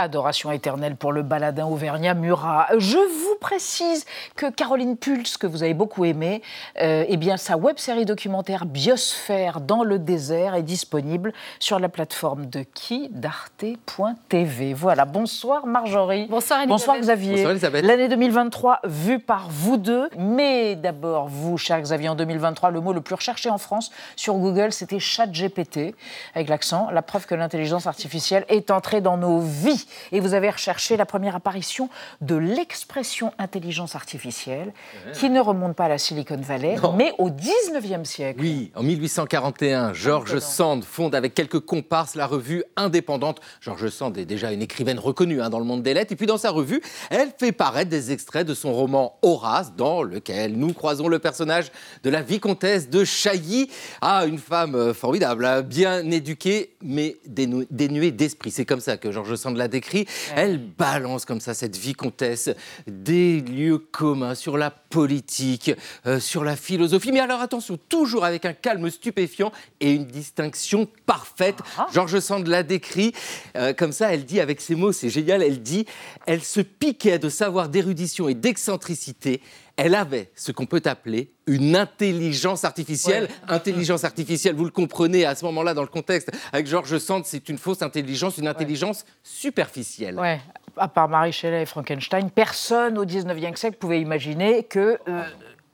Adoration 0.03 0.51
éternelle 0.51 0.97
pour 0.97 1.13
le 1.13 1.23
baladin 1.23 1.67
auvergnat 1.67 2.15
Murat. 2.15 2.67
Je 2.77 2.97
vous 2.97 3.37
précise 3.41 4.05
que 4.37 4.51
Caroline 4.51 4.97
Pulse, 4.97 5.37
que 5.37 5.47
vous 5.47 5.63
avez 5.63 5.75
beaucoup 5.75 6.05
aimé, 6.05 6.43
euh, 6.81 7.05
eh 7.09 7.17
bien, 7.17 7.37
sa 7.37 7.57
web-série 7.57 8.05
documentaire 8.05 8.67
Biosphère 8.67 9.61
dans 9.61 9.85
le 9.85 9.99
désert 9.99 10.55
est 10.55 10.63
disponible 10.63 11.33
sur 11.61 11.79
la 11.79 11.89
plateforme 11.89 12.47
de 12.47 12.65
qui 12.75 13.09
d'arte.tv. 13.11 14.75
Voilà, 14.75 15.05
bonsoir 15.05 15.67
Marjorie. 15.67 16.27
Bonsoir 16.29 16.61
Elisabeth. 16.61 16.69
Bonsoir 16.69 16.99
Xavier. 16.99 17.33
Bonsoir, 17.35 17.51
Elisabeth. 17.53 17.85
L'année 17.85 18.09
2023 18.09 18.81
vue 18.85 19.19
par 19.21 19.49
vous 19.51 19.77
deux, 19.77 20.09
mais 20.19 20.75
d'abord 20.75 21.29
vous, 21.29 21.59
cher 21.59 21.81
Xavier, 21.81 22.09
en 22.09 22.15
2023, 22.17 22.71
le 22.71 22.81
mot 22.81 22.93
le 22.93 23.01
plus 23.01 23.15
recherché 23.15 23.51
en 23.51 23.59
France 23.59 23.91
sur 24.17 24.35
Google, 24.35 24.73
c'était 24.73 24.99
ChatGPT, 24.99 25.95
avec 26.35 26.49
l'accent, 26.49 26.91
la 26.91 27.03
preuve 27.03 27.27
que 27.27 27.35
l'intelligence 27.35 27.87
artificielle 27.87 28.45
est 28.49 28.71
entrée 28.71 29.01
dans 29.01 29.17
nos 29.17 29.39
vies. 29.39 29.87
Et 30.13 30.21
vous 30.21 30.35
avez 30.35 30.51
recherché 30.51 30.97
la 30.97 31.07
première 31.07 31.37
apparition 31.37 31.89
de 32.21 32.37
l'expression 32.37 33.33
intelligence 33.39 33.95
artificielle, 33.95 34.73
qui 35.15 35.31
ne 35.31 35.41
remonte 35.41 35.75
pas 35.77 35.85
à 35.85 35.89
la 35.89 35.99
Silicon 35.99 36.37
Valley, 36.41 36.77
mais 36.97 37.13
au 37.19 37.31
19e 37.31 38.05
siècle. 38.05 38.41
Oui, 38.41 38.71
en 38.75 38.83
1841, 38.83 39.93
George 39.95 40.39
Sand 40.39 40.85
fonde 40.85 41.15
avec 41.15 41.35
quelques 41.35 41.61
comparses 41.61 42.15
la 42.15 42.27
revue 42.27 42.65
indépendante. 42.77 43.41
George 43.61 43.89
Sand 43.89 44.17
est 44.19 44.25
déjà 44.25 44.53
une 44.53 44.63
écrivaine 44.63 44.99
reconnue 44.99 45.41
hein, 45.43 45.51
dans 45.51 45.59
le 45.59 45.65
monde 45.65 45.83
des 45.83 45.95
lettres. 45.95 46.13
Et 46.13 46.17
puis 46.17 46.27
dans 46.27 46.39
sa 46.39 46.51
revue, 46.51 46.81
elle 47.11 47.31
fait 47.39 47.53
paraître 47.53 47.91
des 47.91 48.13
extraits 48.13 48.47
de 48.47 48.55
son 48.55 48.73
roman 48.73 49.19
Horace, 49.23 49.75
dans 49.77 50.03
lequel 50.03 50.57
nous 50.57 50.73
croisons 50.73 51.09
le 51.09 51.19
personnage 51.19 51.71
de 52.03 52.11
la 52.11 52.23
vicomtesse 52.23 52.89
de 52.91 53.05
Chailly. 53.05 53.71
Ah, 54.01 54.25
une 54.27 54.39
femme 54.39 54.75
euh, 54.75 54.95
formidable, 54.95 55.45
hein, 55.45 55.63
bien 55.63 56.09
éduquée, 56.11 56.75
mais 56.83 57.17
dénu- 57.29 57.67
dénuée 57.71 58.11
d'esprit. 58.11 58.51
C'est 58.51 58.65
comme 58.65 58.81
ça 58.81 58.97
que 58.97 59.11
George 59.13 59.35
Sand 59.37 59.57
l'a 59.57 59.69
décrit. 59.73 60.07
Elle 60.37 60.59
balance 60.59 61.25
comme 61.25 61.41
ça 61.41 61.55
cette 61.55 61.77
vicomtesse 61.77 62.51
des 62.87 63.41
lieux 63.41 63.79
communs 63.79 64.37
sur 64.37 64.57
la 64.57 64.71
politique, 64.71 65.73
euh, 66.07 66.21
sur 66.21 66.45
la 66.45 66.55
philosophie. 66.55 67.11
Mais 67.11 67.21
alors 67.21 67.41
attention, 67.41 67.79
toujours 67.89 68.25
avec 68.25 68.45
un 68.45 68.53
calme 68.53 68.89
stupéfiant 68.91 69.51
et 69.81 69.93
une 69.93 70.05
distinction 70.05 70.87
parfaite. 71.07 71.59
Georges 71.93 72.21
Sand 72.21 72.47
l'a 72.47 72.63
décrit 72.63 73.13
euh, 73.57 73.73
comme 73.73 73.93
ça. 73.93 74.13
Elle 74.15 74.25
dit 74.25 74.39
avec 74.39 74.61
ces 74.61 74.77
mots, 74.77 74.93
c'est 74.93 75.11
génial. 75.11 75.43
Elle 75.43 75.63
dit, 75.63 75.87
elle 76.27 76.45
se 76.45 76.61
piquait 76.61 77.19
de 77.19 77.29
savoir 77.29 77.69
d'érudition 77.69 78.29
et 78.29 78.35
d'excentricité. 78.35 79.41
Elle 79.77 79.95
avait 79.95 80.31
ce 80.35 80.53
qu'on 80.53 80.67
peut 80.67 80.83
appeler 80.85 81.33
une 81.47 81.77
intelligence 81.77 82.65
artificielle. 82.65 83.29
Intelligence 83.49 84.05
artificielle, 84.05 84.55
vous 84.55 84.65
le 84.65 84.71
comprenez 84.71 85.25
à 85.25 85.35
ce 85.35 85.45
moment-là 85.47 85.75
dans 85.75 85.83
le 85.83 85.89
contexte. 85.89 86.31
Avec 86.53 86.67
Georges 86.67 86.99
Sand, 86.99 87.25
c'est 87.25 87.49
une 87.49 87.59
fausse 87.59 87.83
intelligence, 87.83 88.39
une 88.39 88.49
intelligence 88.49 89.05
superficielle. 89.23 90.19
Ouais. 90.19 90.41
À 90.77 90.89
part 90.89 91.09
Marie 91.09 91.33
Shelley 91.33 91.63
et 91.63 91.67
Frankenstein, 91.67 92.31
personne 92.31 92.97
au 92.97 93.05
19e 93.05 93.57
siècle 93.57 93.77
pouvait 93.77 94.01
imaginer 94.01 94.65
que 94.65 94.99
euh, 95.09 95.23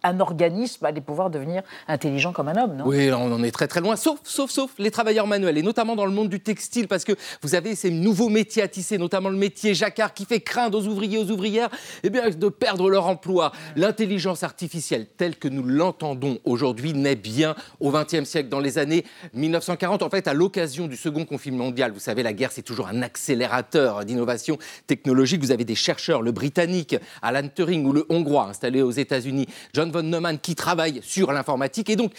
un 0.03 0.20
organisme 0.20 0.84
allait 0.84 1.01
pouvoir 1.01 1.30
devenir 1.30 1.62
intelligent 1.88 2.32
comme 2.32 2.49
un 2.49 2.57
homme, 2.57 2.76
non? 2.76 2.84
Oui, 2.86 3.11
on 3.11 3.32
en 3.32 3.42
est 3.42 3.51
très 3.51 3.66
très 3.66 3.80
loin, 3.80 3.96
sauf, 3.96 4.20
sauf, 4.22 4.51
sauf 4.51 4.70
les 4.78 4.90
travailleurs 4.90 5.26
manuels, 5.26 5.59
et 5.59 5.62
notamment 5.62 5.96
dans 5.96 6.07
le 6.07 6.12
monde 6.12 6.28
du 6.28 6.40
textile, 6.40 6.88
parce 6.88 7.05
que 7.05 7.12
vous 7.42 7.55
avez 7.55 7.74
ces 7.74 7.90
nouveaux 7.90 8.28
métiers 8.28 8.62
à 8.62 8.68
tisser, 8.68 8.99
notamment 8.99 9.28
le 9.28 9.36
métier 9.36 9.74
jacquard 9.74 10.14
qui 10.14 10.24
fait 10.24 10.40
craindre 10.40 10.78
aux 10.78 10.86
ouvriers, 10.86 11.18
aux 11.18 11.30
ouvrières, 11.30 11.68
eh 12.03 12.11
bien, 12.11 12.30
de 12.30 12.49
perdre 12.49 12.88
leur 12.88 13.07
emploi. 13.07 13.53
L'intelligence 13.76 14.42
artificielle, 14.42 15.07
telle 15.16 15.36
que 15.36 15.49
nous 15.49 15.64
l'entendons 15.64 16.38
aujourd'hui, 16.44 16.92
naît 16.94 17.16
bien 17.16 17.55
au 17.80 17.90
XXe 17.90 18.24
siècle, 18.24 18.49
dans 18.49 18.61
les 18.61 18.78
années 18.78 19.05
1940, 19.34 20.03
en 20.03 20.11
fait, 20.11 20.28
à 20.28 20.34
l'occasion 20.34 20.86
du 20.86 20.96
second 20.96 21.24
conflit 21.24 21.51
mondial. 21.51 21.92
Vous 21.92 21.99
savez, 21.99 22.22
la 22.22 22.32
guerre, 22.32 22.53
c'est 22.53 22.62
toujours 22.62 22.88
un 22.88 23.03
accélérateur 23.03 24.05
d'innovation 24.05 24.59
technologique. 24.86 25.42
Vous 25.42 25.53
avez 25.53 25.64
des 25.64 25.74
chercheurs, 25.74 26.22
le 26.22 26.32
britannique 26.32 26.96
Alan 27.22 27.49
Turing 27.49 27.84
ou 27.84 27.92
le 27.92 28.07
hongrois 28.09 28.46
installé 28.46 28.82
aux 28.82 28.90
États-Unis, 28.90 29.46
John 29.74 29.88
von 29.91 30.03
Neumann, 30.03 30.39
qui 30.39 30.55
travaillent 30.55 31.01
sur 31.03 31.32
l'informatique 31.32 31.91
et 31.91 31.97
donc 31.97 32.12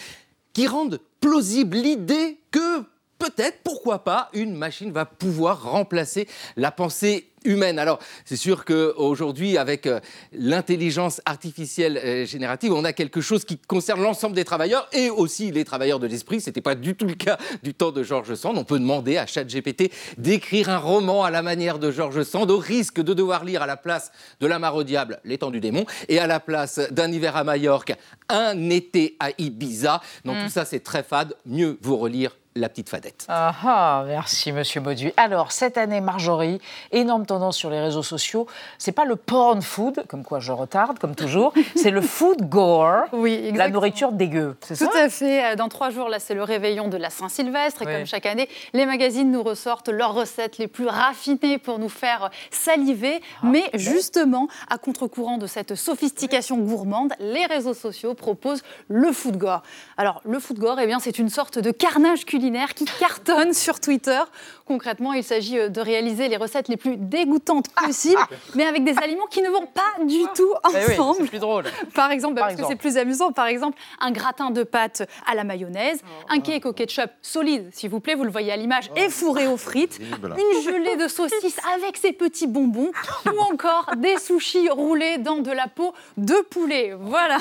qui 0.52 0.66
rendent 0.66 1.00
plausible 1.20 1.76
l'idée 1.76 2.38
que 2.50 2.82
peut-être, 3.20 3.58
pourquoi 3.62 4.02
pas, 4.02 4.30
une 4.32 4.56
machine 4.56 4.90
va 4.90 5.04
pouvoir 5.04 5.62
remplacer 5.62 6.26
la 6.56 6.72
pensée 6.72 7.26
humaine. 7.44 7.78
Alors, 7.78 7.98
c'est 8.26 8.36
sûr 8.36 8.66
qu'aujourd'hui, 8.66 9.56
avec 9.56 9.86
euh, 9.86 10.00
l'intelligence 10.32 11.22
artificielle 11.24 11.98
euh, 12.04 12.26
générative, 12.26 12.72
on 12.72 12.84
a 12.84 12.92
quelque 12.92 13.22
chose 13.22 13.44
qui 13.46 13.56
concerne 13.56 14.02
l'ensemble 14.02 14.34
des 14.36 14.44
travailleurs 14.44 14.88
et 14.92 15.08
aussi 15.08 15.50
les 15.50 15.64
travailleurs 15.64 15.98
de 16.00 16.06
l'esprit. 16.06 16.40
Ce 16.42 16.50
n'était 16.50 16.60
pas 16.60 16.74
du 16.74 16.94
tout 16.94 17.06
le 17.06 17.14
cas 17.14 17.38
du 17.62 17.72
temps 17.72 17.92
de 17.92 18.02
Georges 18.02 18.34
Sand. 18.34 18.58
On 18.58 18.64
peut 18.64 18.78
demander 18.78 19.16
à 19.16 19.26
ChatGPT 19.26 19.90
d'écrire 20.18 20.68
un 20.68 20.76
roman 20.76 21.24
à 21.24 21.30
la 21.30 21.40
manière 21.40 21.78
de 21.78 21.90
Georges 21.90 22.24
Sand, 22.24 22.50
au 22.50 22.58
risque 22.58 23.00
de 23.00 23.14
devoir 23.14 23.44
lire 23.44 23.62
à 23.62 23.66
la 23.66 23.78
place 23.78 24.12
de 24.40 24.46
La 24.46 24.58
Mare 24.58 24.76
au 24.76 24.82
diable, 24.84 25.20
L'étang 25.24 25.50
du 25.50 25.60
démon, 25.60 25.86
et 26.08 26.18
à 26.18 26.26
la 26.26 26.40
place 26.40 26.78
d'un 26.90 27.10
hiver 27.10 27.36
à 27.36 27.44
Majorque, 27.44 27.94
Un 28.28 28.68
été 28.68 29.16
à 29.18 29.30
Ibiza. 29.38 30.02
Donc 30.26 30.36
Mm. 30.36 30.44
tout 30.44 30.50
ça, 30.50 30.64
c'est 30.66 30.80
très 30.80 31.02
fade. 31.02 31.34
Mieux 31.46 31.78
vous 31.80 31.96
relire 31.96 32.36
La 32.56 32.68
Petite 32.68 32.88
Fadette. 32.88 33.26
Ah 33.28 33.54
ah, 33.64 34.04
merci 34.08 34.50
Monsieur 34.50 34.80
Bauduit. 34.80 35.12
Alors, 35.16 35.52
cette 35.52 35.78
année, 35.78 36.00
Marjorie, 36.00 36.60
énorme 36.90 37.24
tendance 37.24 37.56
sur 37.56 37.70
les 37.70 37.78
réseaux 37.80 38.02
sociaux, 38.02 38.48
c'est 38.76 38.90
pas 38.90 39.04
le 39.04 39.14
porn 39.14 39.62
food, 39.62 40.02
comme 40.08 40.24
quoi 40.24 40.40
je 40.40 40.50
retarde, 40.50 40.98
comme 40.98 41.14
toujours, 41.14 41.54
c'est 41.76 41.92
le 41.92 42.00
food 42.00 42.48
gore, 42.48 43.04
Oui, 43.12 43.52
la 43.54 43.68
nourriture 43.68 44.10
dégueu, 44.10 44.56
c'est 44.62 44.74
ça 44.74 44.86
Tout 44.88 44.96
à 44.98 45.08
fait. 45.08 45.52
Euh, 45.52 45.54
Dans 45.54 45.68
trois 45.68 45.90
jours, 45.90 46.08
là, 46.08 46.18
c'est 46.18 46.34
le 46.34 46.42
réveillon 46.42 46.88
de 46.88 46.96
la 46.96 47.08
Saint-Sylvestre. 47.08 47.82
Et 47.82 47.86
Oui. 47.86 47.92
comme 47.94 48.06
chaque 48.06 48.26
année, 48.26 48.48
les 48.72 48.84
magazines 48.84 49.30
nous 49.30 49.44
ressortent 49.44 49.88
leurs 49.88 50.14
recettes 50.14 50.58
les 50.58 50.66
plus 50.66 50.88
raffinées 50.88 51.58
pour 51.58 51.78
nous 51.78 51.88
faire 51.88 52.30
saliver. 52.50 53.20
Ah, 53.44 53.46
Mais 53.46 53.70
justement, 53.74 54.48
à 54.68 54.76
contre-courant 54.76 55.38
de 55.38 55.46
cette 55.46 55.76
sophistication 55.76 56.58
gourmande, 56.58 57.12
les 57.20 57.46
réseaux 57.46 57.74
sociaux 57.74 58.14
proposent 58.14 58.64
le 58.88 59.12
food 59.12 59.36
gore. 59.36 59.62
Alors, 59.96 60.20
le 60.24 60.40
food 60.40 60.58
gore, 60.58 60.80
eh 60.80 60.86
bien, 60.88 60.98
c'est 60.98 61.20
une 61.20 61.28
sorte 61.28 61.60
de 61.60 61.70
carnage 61.70 62.24
culinaire 62.24 62.39
qui 62.74 62.84
cartonne 62.98 63.52
sur 63.52 63.80
Twitter. 63.80 64.20
Concrètement, 64.66 65.12
il 65.12 65.24
s'agit 65.24 65.58
euh, 65.58 65.68
de 65.68 65.80
réaliser 65.80 66.28
les 66.28 66.36
recettes 66.36 66.68
les 66.68 66.76
plus 66.76 66.96
dégoûtantes 66.96 67.66
possibles, 67.84 68.20
mais 68.54 68.64
avec 68.64 68.84
des 68.84 68.96
aliments 68.98 69.26
qui 69.26 69.42
ne 69.42 69.48
vont 69.48 69.66
pas 69.66 70.04
du 70.04 70.22
tout 70.34 70.52
Ah. 70.62 70.68
Eh 70.72 70.76
oui, 70.88 70.98
ensemble. 70.98 71.16
c'est 71.22 71.26
plus 71.28 71.38
drôle. 71.40 71.64
Par 71.94 72.10
exemple, 72.12 72.34
bah, 72.34 72.42
Par 72.42 72.50
parce 72.50 72.60
que 72.60 72.66
c'est 72.68 72.76
plus 72.76 72.96
amusant, 72.96 73.32
par 73.32 73.46
exemple, 73.46 73.76
un 74.00 74.10
gratin 74.12 74.50
de 74.50 74.62
pâtes 74.62 75.02
à 75.30 75.34
la 75.34 75.44
mayonnaise, 75.44 76.00
Oh. 76.04 76.26
un 76.30 76.40
cake 76.40 76.66
au 76.66 76.72
ketchup 76.72 77.10
solide, 77.20 77.68
s'il 77.72 77.90
vous 77.90 78.00
plaît, 78.00 78.14
vous 78.14 78.24
le 78.24 78.30
voyez 78.30 78.52
à 78.52 78.56
l'image, 78.56 78.90
et 78.96 79.08
fourré 79.08 79.46
aux 79.48 79.56
frites, 79.56 79.98
une 80.00 80.62
gelée 80.62 80.96
de 80.96 81.08
saucisse 81.08 81.58
avec 81.76 81.96
ses 81.96 82.12
petits 82.12 82.46
bonbons, 82.46 82.92
ou 83.26 83.40
encore 83.52 83.90
des 83.96 84.16
sushis 84.18 84.68
roulés 84.70 85.18
dans 85.18 85.38
de 85.38 85.50
la 85.50 85.66
peau 85.66 85.92
de 86.16 86.34
poulet. 86.48 86.94
Voilà, 86.98 87.38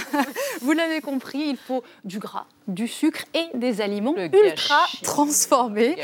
vous 0.62 0.72
l'avez 0.72 1.00
compris, 1.02 1.40
il 1.50 1.58
faut 1.58 1.84
du 2.04 2.18
gras, 2.20 2.46
du 2.70 2.88
sucre 2.88 3.26
et 3.34 3.46
des 3.58 3.82
aliments 3.82 4.16
ultra 4.16 4.80
transformés. 5.04 5.98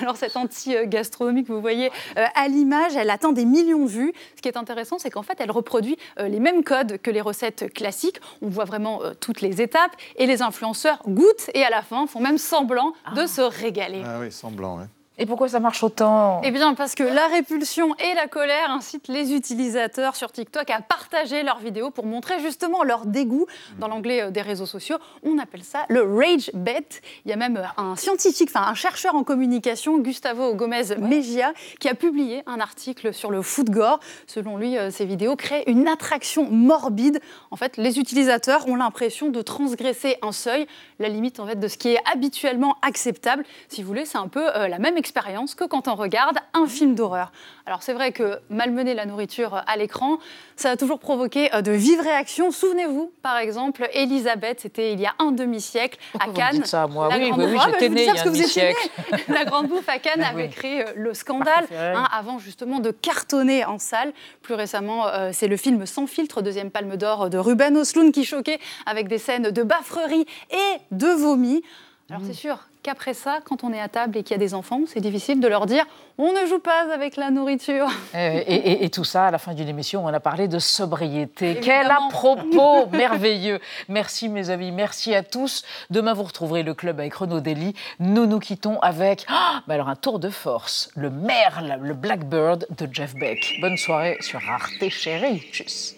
Alors 0.00 0.16
cette 0.16 0.36
anti-gastronomie 0.36 1.44
que 1.44 1.52
vous 1.52 1.60
voyez 1.60 1.90
euh, 2.16 2.24
à 2.34 2.48
l'image, 2.48 2.96
elle 2.96 3.10
atteint 3.10 3.32
des 3.32 3.44
millions 3.44 3.84
de 3.84 3.90
vues. 3.90 4.12
Ce 4.36 4.42
qui 4.42 4.48
est 4.48 4.56
intéressant, 4.56 4.98
c'est 4.98 5.10
qu'en 5.10 5.22
fait, 5.22 5.38
elle 5.40 5.50
reproduit 5.50 5.96
euh, 6.18 6.28
les 6.28 6.40
mêmes 6.40 6.64
codes 6.64 6.98
que 6.98 7.10
les 7.10 7.20
recettes 7.20 7.72
classiques. 7.72 8.20
On 8.42 8.48
voit 8.48 8.64
vraiment 8.64 9.02
euh, 9.02 9.14
toutes 9.18 9.40
les 9.40 9.62
étapes 9.62 9.96
et 10.16 10.26
les 10.26 10.42
influenceurs 10.42 11.02
goûtent 11.06 11.50
et 11.54 11.64
à 11.64 11.70
la 11.70 11.82
fin 11.82 12.06
font 12.06 12.20
même 12.20 12.38
semblant 12.38 12.92
de 13.14 13.26
se 13.26 13.40
régaler. 13.40 14.02
Ah 14.04 14.18
oui, 14.20 14.32
semblant, 14.32 14.78
ouais. 14.78 14.84
Et 15.20 15.26
pourquoi 15.26 15.48
ça 15.48 15.58
marche 15.58 15.82
autant 15.82 16.40
Eh 16.44 16.52
bien, 16.52 16.74
parce 16.74 16.94
que 16.94 17.02
la 17.02 17.26
répulsion 17.26 17.92
et 17.96 18.14
la 18.14 18.28
colère 18.28 18.70
incitent 18.70 19.08
les 19.08 19.32
utilisateurs 19.32 20.14
sur 20.14 20.30
TikTok 20.30 20.70
à 20.70 20.80
partager 20.80 21.42
leurs 21.42 21.58
vidéos 21.58 21.90
pour 21.90 22.06
montrer 22.06 22.38
justement 22.38 22.84
leur 22.84 23.04
dégoût. 23.04 23.46
Dans 23.80 23.88
l'anglais 23.88 24.22
euh, 24.22 24.30
des 24.30 24.42
réseaux 24.42 24.64
sociaux, 24.64 24.96
on 25.24 25.38
appelle 25.38 25.64
ça 25.64 25.86
le 25.88 26.02
rage 26.02 26.52
bet. 26.54 26.86
Il 27.24 27.30
y 27.30 27.34
a 27.34 27.36
même 27.36 27.56
euh, 27.56 27.82
un 27.82 27.96
scientifique, 27.96 28.50
enfin 28.54 28.68
un 28.68 28.74
chercheur 28.74 29.16
en 29.16 29.24
communication, 29.24 29.98
Gustavo 29.98 30.54
Gomez 30.54 30.96
Mejia, 31.00 31.52
qui 31.80 31.88
a 31.88 31.94
publié 31.94 32.44
un 32.46 32.60
article 32.60 33.12
sur 33.12 33.32
le 33.32 33.42
foot 33.42 33.70
gore. 33.70 33.98
Selon 34.28 34.56
lui, 34.56 34.78
euh, 34.78 34.92
ces 34.92 35.04
vidéos 35.04 35.34
créent 35.34 35.64
une 35.66 35.88
attraction 35.88 36.48
morbide. 36.48 37.20
En 37.50 37.56
fait, 37.56 37.76
les 37.76 37.98
utilisateurs 37.98 38.68
ont 38.68 38.76
l'impression 38.76 39.30
de 39.30 39.42
transgresser 39.42 40.16
un 40.22 40.30
seuil, 40.30 40.68
la 41.00 41.08
limite 41.08 41.40
en 41.40 41.46
fait 41.48 41.58
de 41.58 41.66
ce 41.66 41.76
qui 41.76 41.88
est 41.88 42.00
habituellement 42.12 42.76
acceptable. 42.82 43.42
Si 43.66 43.82
vous 43.82 43.88
voulez, 43.88 44.04
c'est 44.04 44.18
un 44.18 44.28
peu 44.28 44.44
la 44.44 44.78
même 44.78 44.96
expérience 44.96 45.07
expérience 45.08 45.54
que 45.54 45.64
quand 45.64 45.88
on 45.88 45.94
regarde 45.94 46.36
un 46.52 46.66
film 46.66 46.94
d'horreur. 46.94 47.32
Alors 47.64 47.82
c'est 47.82 47.94
vrai 47.94 48.12
que 48.12 48.40
malmener 48.50 48.92
la 48.92 49.06
nourriture 49.06 49.62
à 49.66 49.76
l'écran, 49.78 50.18
ça 50.54 50.72
a 50.72 50.76
toujours 50.76 50.98
provoqué 50.98 51.54
euh, 51.54 51.62
de 51.62 51.72
vives 51.72 52.00
réactions. 52.00 52.50
Souvenez-vous, 52.50 53.10
par 53.22 53.38
exemple, 53.38 53.88
Elisabeth, 53.94 54.60
c'était 54.60 54.92
il 54.92 55.00
y 55.00 55.06
a 55.06 55.14
un 55.18 55.32
demi-siècle 55.32 55.98
à 56.20 56.30
Cannes. 56.30 56.48
Vous 56.52 56.56
dites 56.58 56.66
ça, 56.66 56.86
moi. 56.86 57.08
oui, 57.10 57.32
oui, 57.34 57.44
oui, 57.52 57.58
j'étais 57.64 57.88
née 57.88 58.02
il 58.02 58.14
y 58.14 58.18
a 58.18 58.20
un 58.20 58.24
demi-siècle. 58.26 58.88
La 59.28 59.46
grande 59.46 59.68
bouffe 59.68 59.88
à 59.88 59.98
Cannes 60.04 60.22
avait 60.22 60.48
créé 60.48 60.82
euh, 60.82 60.92
le 60.94 61.14
scandale, 61.14 61.66
hein, 61.72 62.06
avant 62.12 62.38
justement 62.38 62.80
de 62.80 62.90
cartonner 62.90 63.64
en 63.64 63.78
salle. 63.78 64.12
Plus 64.42 64.54
récemment, 64.54 65.08
euh, 65.08 65.30
c'est 65.32 65.48
le 65.48 65.56
film 65.56 65.86
Sans 65.86 66.06
filtre, 66.06 66.42
deuxième 66.42 66.70
palme 66.70 66.96
d'or 66.96 67.30
de 67.30 67.38
Ruben 67.38 67.78
Osloon, 67.78 68.10
qui 68.10 68.24
choquait 68.24 68.58
avec 68.84 69.08
des 69.08 69.18
scènes 69.18 69.50
de 69.52 69.62
baffrerie 69.62 70.26
et 70.50 70.78
de 70.90 71.08
vomi. 71.08 71.62
Alors 72.10 72.22
c'est 72.26 72.34
sûr 72.34 72.67
qu'après 72.82 73.14
ça, 73.14 73.40
quand 73.44 73.64
on 73.64 73.72
est 73.72 73.80
à 73.80 73.88
table 73.88 74.16
et 74.16 74.22
qu'il 74.22 74.32
y 74.32 74.34
a 74.34 74.38
des 74.38 74.54
enfants, 74.54 74.80
c'est 74.86 75.00
difficile 75.00 75.40
de 75.40 75.48
leur 75.48 75.66
dire 75.66 75.84
on 76.20 76.32
ne 76.32 76.46
joue 76.46 76.58
pas 76.58 76.92
avec 76.92 77.16
la 77.16 77.30
nourriture. 77.30 77.86
Et, 78.14 78.90
tout 78.90 79.04
ça, 79.04 79.26
à 79.26 79.30
la 79.30 79.38
fin 79.38 79.54
d'une 79.54 79.68
émission, 79.68 80.04
on 80.04 80.08
a 80.08 80.18
parlé 80.18 80.48
de 80.48 80.58
sobriété. 80.58 81.60
Quel 81.62 81.90
à 81.90 81.98
propos 82.10 82.86
merveilleux. 82.92 83.60
Merci 83.88 84.28
mes 84.28 84.50
amis, 84.50 84.72
merci 84.72 85.14
à 85.14 85.22
tous. 85.22 85.64
Demain, 85.90 86.14
vous 86.14 86.24
retrouverez 86.24 86.64
le 86.64 86.74
club 86.74 86.98
avec 86.98 87.14
Renaud 87.14 87.40
Dely. 87.40 87.74
Nous 88.00 88.26
nous 88.26 88.40
quittons 88.40 88.80
avec 88.80 89.26
ah, 89.28 89.62
bah 89.68 89.74
alors 89.74 89.88
un 89.88 89.96
tour 89.96 90.18
de 90.18 90.30
force, 90.30 90.90
le 90.96 91.10
merle, 91.10 91.78
le 91.80 91.94
Blackbird 91.94 92.66
de 92.76 92.88
Jeff 92.92 93.14
Beck. 93.14 93.58
Bonne 93.60 93.76
soirée 93.76 94.16
sur 94.20 94.40
Arte 94.48 94.88
Chérie. 94.88 95.40
Tchuss. 95.52 95.97